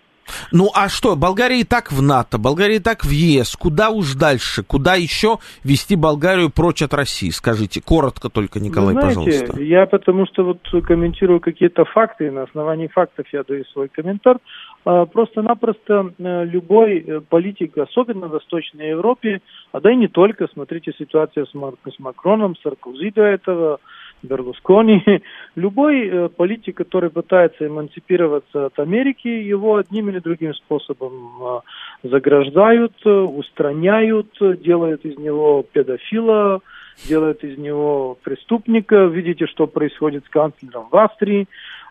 Ну 0.52 0.70
а 0.74 0.88
что, 0.88 1.16
Болгария 1.16 1.60
и 1.60 1.64
так 1.64 1.92
в 1.92 2.02
НАТО, 2.02 2.38
Болгария 2.38 2.76
и 2.76 2.80
так 2.80 3.04
в 3.04 3.10
ЕС. 3.10 3.56
Куда 3.56 3.90
уж 3.90 4.14
дальше? 4.14 4.62
Куда 4.62 4.94
еще 4.94 5.38
вести 5.64 5.96
Болгарию 5.96 6.50
прочь 6.50 6.82
от 6.82 6.94
России? 6.94 7.30
Скажите, 7.30 7.80
коротко 7.80 8.28
только, 8.28 8.60
Николай, 8.60 8.92
Знаете, 8.92 9.20
пожалуйста. 9.20 9.62
Я 9.62 9.86
потому 9.86 10.26
что 10.26 10.44
вот 10.44 10.60
комментирую 10.84 11.40
какие-то 11.40 11.84
факты, 11.84 12.28
и 12.28 12.30
на 12.30 12.44
основании 12.44 12.88
фактов 12.88 13.26
я 13.32 13.42
даю 13.42 13.64
свой 13.72 13.88
комментарий. 13.88 14.40
А, 14.84 15.04
просто-напросто 15.04 16.12
э, 16.18 16.44
любой 16.46 17.00
э, 17.00 17.20
политик, 17.20 17.76
особенно 17.76 18.28
в 18.28 18.30
Восточной 18.30 18.90
Европе, 18.90 19.42
а 19.72 19.80
да 19.80 19.92
и 19.92 19.96
не 19.96 20.08
только, 20.08 20.48
смотрите 20.48 20.92
ситуацию 20.96 21.46
с, 21.46 21.54
Мар- 21.54 21.74
с 21.84 21.98
Макроном, 21.98 22.56
Саркози 22.62 23.10
до 23.10 23.22
этого, 23.22 23.80
Берлускони, 24.22 25.02
любой 25.54 26.08
э, 26.08 26.28
политик, 26.30 26.78
который 26.78 27.10
пытается 27.10 27.66
эмансипироваться 27.66 28.66
от 28.66 28.78
Америки, 28.78 29.28
его 29.28 29.76
одним 29.76 30.08
или 30.08 30.18
другим 30.18 30.54
способом 30.54 31.62
заграждают, 32.02 33.04
устраняют, 33.04 34.28
делают 34.62 35.04
из 35.04 35.18
него 35.18 35.64
педофила, 35.70 36.60
делают 37.08 37.44
из 37.44 37.58
него 37.58 38.16
преступника. 38.22 39.04
Видите, 39.04 39.46
что 39.46 39.66
происходит 39.66 40.24
с 40.26 40.28
канцлером 40.28 40.88
в 40.90 40.96
Австрии. 40.96 41.46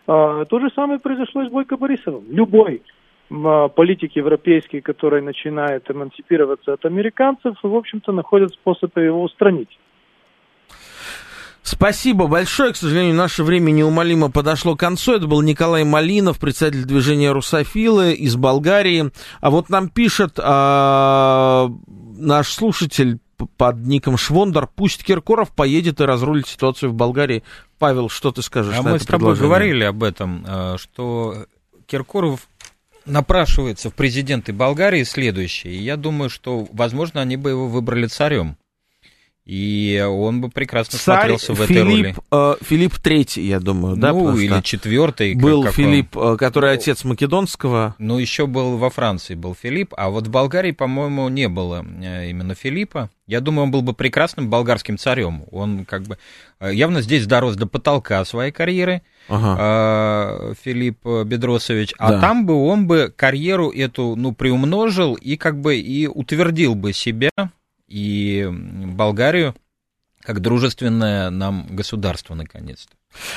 Э, 0.06 0.44
то 0.48 0.60
же 0.60 0.70
самое 0.74 0.98
произошло 0.98 1.42
и 1.42 1.48
с 1.48 1.50
Бойко 1.50 1.76
Борисовым. 1.76 2.24
Любой 2.30 2.82
э, 3.30 3.68
политик 3.74 4.16
европейский, 4.16 4.80
который 4.80 5.22
начинает 5.22 5.90
эмансипироваться 5.90 6.72
от 6.72 6.84
американцев, 6.84 7.56
в 7.62 7.74
общем-то, 7.74 8.12
находит 8.12 8.52
способ 8.52 8.96
его 8.96 9.22
устранить. 9.22 9.78
Спасибо 11.62 12.26
большое. 12.26 12.72
К 12.72 12.76
сожалению, 12.76 13.14
наше 13.14 13.44
время 13.44 13.70
неумолимо 13.70 14.30
подошло 14.30 14.76
к 14.76 14.80
концу. 14.80 15.14
Это 15.14 15.26
был 15.26 15.42
Николай 15.42 15.84
Малинов, 15.84 16.38
председатель 16.38 16.84
движения 16.84 17.32
«Русофилы» 17.32 18.12
из 18.14 18.36
Болгарии. 18.36 19.10
А 19.40 19.50
вот 19.50 19.68
нам 19.68 19.88
пишет 19.88 20.32
а, 20.38 21.68
наш 22.16 22.48
слушатель 22.48 23.18
под 23.56 23.76
ником 23.86 24.16
Швондер, 24.16 24.68
пусть 24.74 25.04
Киркоров 25.04 25.50
поедет 25.54 26.00
и 26.00 26.04
разрулит 26.04 26.46
ситуацию 26.46 26.90
в 26.90 26.94
Болгарии. 26.94 27.42
Павел, 27.80 28.10
что 28.10 28.30
ты 28.30 28.42
скажешь 28.42 28.74
а 28.74 28.82
на 28.82 28.90
мы 28.90 28.96
это 28.96 29.04
с 29.04 29.06
тобой 29.06 29.34
говорили 29.36 29.84
об 29.84 30.02
этом, 30.04 30.44
а, 30.46 30.76
что 30.78 31.46
Киркоров 31.86 32.46
напрашивается 33.06 33.88
в 33.88 33.94
президенты 33.94 34.52
Болгарии 34.52 35.02
следующий. 35.02 35.70
И 35.70 35.82
я 35.82 35.96
думаю, 35.96 36.28
что, 36.28 36.68
возможно, 36.72 37.22
они 37.22 37.38
бы 37.38 37.50
его 37.50 37.68
выбрали 37.68 38.06
царем. 38.06 38.58
И 39.50 40.00
он 40.08 40.40
бы 40.40 40.48
прекрасно 40.48 40.96
Царь 40.96 41.36
смотрелся 41.36 41.54
в 41.54 41.60
этой 41.60 41.74
Филипп, 41.74 42.18
роли. 42.30 42.54
Э, 42.60 42.64
Филипп 42.64 42.94
III, 43.02 43.40
я 43.40 43.58
думаю, 43.58 43.96
да? 43.96 44.12
Ну, 44.12 44.36
или 44.36 44.60
четвертый. 44.60 45.34
Был 45.34 45.64
как, 45.64 45.74
Филипп, 45.74 46.16
он... 46.16 46.34
Э, 46.34 46.36
который 46.36 46.72
отец 46.72 47.02
Македонского. 47.02 47.96
Ну, 47.98 48.18
еще 48.18 48.46
был 48.46 48.76
во 48.76 48.90
Франции, 48.90 49.34
был 49.34 49.56
Филипп, 49.60 49.92
а 49.96 50.10
вот 50.10 50.28
в 50.28 50.30
Болгарии, 50.30 50.70
по-моему, 50.70 51.28
не 51.30 51.48
было 51.48 51.84
э, 52.00 52.30
именно 52.30 52.54
Филиппа. 52.54 53.10
Я 53.26 53.40
думаю, 53.40 53.64
он 53.64 53.70
был 53.72 53.82
бы 53.82 53.92
прекрасным 53.92 54.48
болгарским 54.50 54.96
царем. 54.96 55.42
Он 55.50 55.84
как 55.84 56.02
бы 56.02 56.16
э, 56.60 56.72
явно 56.72 57.02
здесь 57.02 57.26
дорос 57.26 57.56
до 57.56 57.66
потолка 57.66 58.24
своей 58.24 58.52
карьеры. 58.52 59.02
Ага. 59.28 60.54
Филипп 60.62 61.04
Бедросович, 61.04 61.92
а 61.98 62.12
да. 62.12 62.20
там 62.20 62.46
бы 62.46 62.54
он 62.54 62.86
бы 62.86 63.12
карьеру 63.14 63.70
эту, 63.70 64.14
ну, 64.14 64.32
приумножил 64.32 65.14
и 65.14 65.36
как 65.36 65.60
бы 65.60 65.76
и 65.76 66.06
утвердил 66.06 66.76
бы 66.76 66.92
себя 66.92 67.30
и 67.90 68.48
Болгарию 68.50 69.54
как 70.20 70.40
дружественное 70.40 71.30
нам 71.30 71.66
государство, 71.70 72.34
наконец-то. 72.34 72.94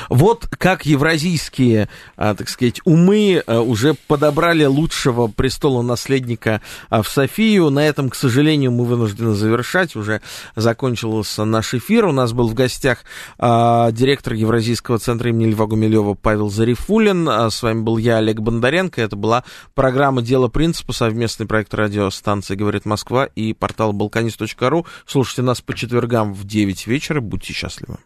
Вот 0.09 0.47
как 0.57 0.85
евразийские, 0.85 1.89
а, 2.15 2.35
так 2.35 2.49
сказать, 2.49 2.81
умы 2.85 3.43
а, 3.45 3.61
уже 3.61 3.95
подобрали 4.07 4.65
лучшего 4.65 5.27
престола 5.27 5.81
наследника 5.81 6.61
а, 6.89 7.01
в 7.01 7.07
Софию. 7.07 7.69
На 7.69 7.85
этом, 7.87 8.09
к 8.09 8.15
сожалению, 8.15 8.71
мы 8.71 8.85
вынуждены 8.85 9.33
завершать. 9.33 9.95
Уже 9.95 10.21
закончился 10.55 11.45
наш 11.45 11.73
эфир. 11.73 12.05
У 12.05 12.11
нас 12.11 12.33
был 12.33 12.47
в 12.47 12.53
гостях 12.53 13.03
директор 13.39 14.33
Евразийского 14.33 14.99
центра 14.99 15.29
имени 15.29 15.51
Льва 15.51 15.65
Гумилева 15.65 16.13
Павел 16.13 16.49
Зарифулин. 16.49 17.27
С 17.27 17.61
вами 17.63 17.81
был 17.81 17.97
я, 17.97 18.17
Олег 18.17 18.39
Бондаренко. 18.39 19.01
Это 19.01 19.15
была 19.15 19.43
программа 19.73 20.21
«Дело 20.21 20.47
принципа», 20.47 20.93
совместный 20.93 21.45
проект 21.45 21.73
радиостанции 21.73 22.55
«Говорит 22.55 22.85
Москва» 22.85 23.25
и 23.25 23.53
портал 23.53 23.93
balkanist.ru. 23.93 24.85
Слушайте 25.05 25.41
нас 25.41 25.61
по 25.61 25.73
четвергам 25.73 26.33
в 26.33 26.45
9 26.45 26.87
вечера. 26.87 27.21
Будьте 27.21 27.53
счастливы. 27.53 27.97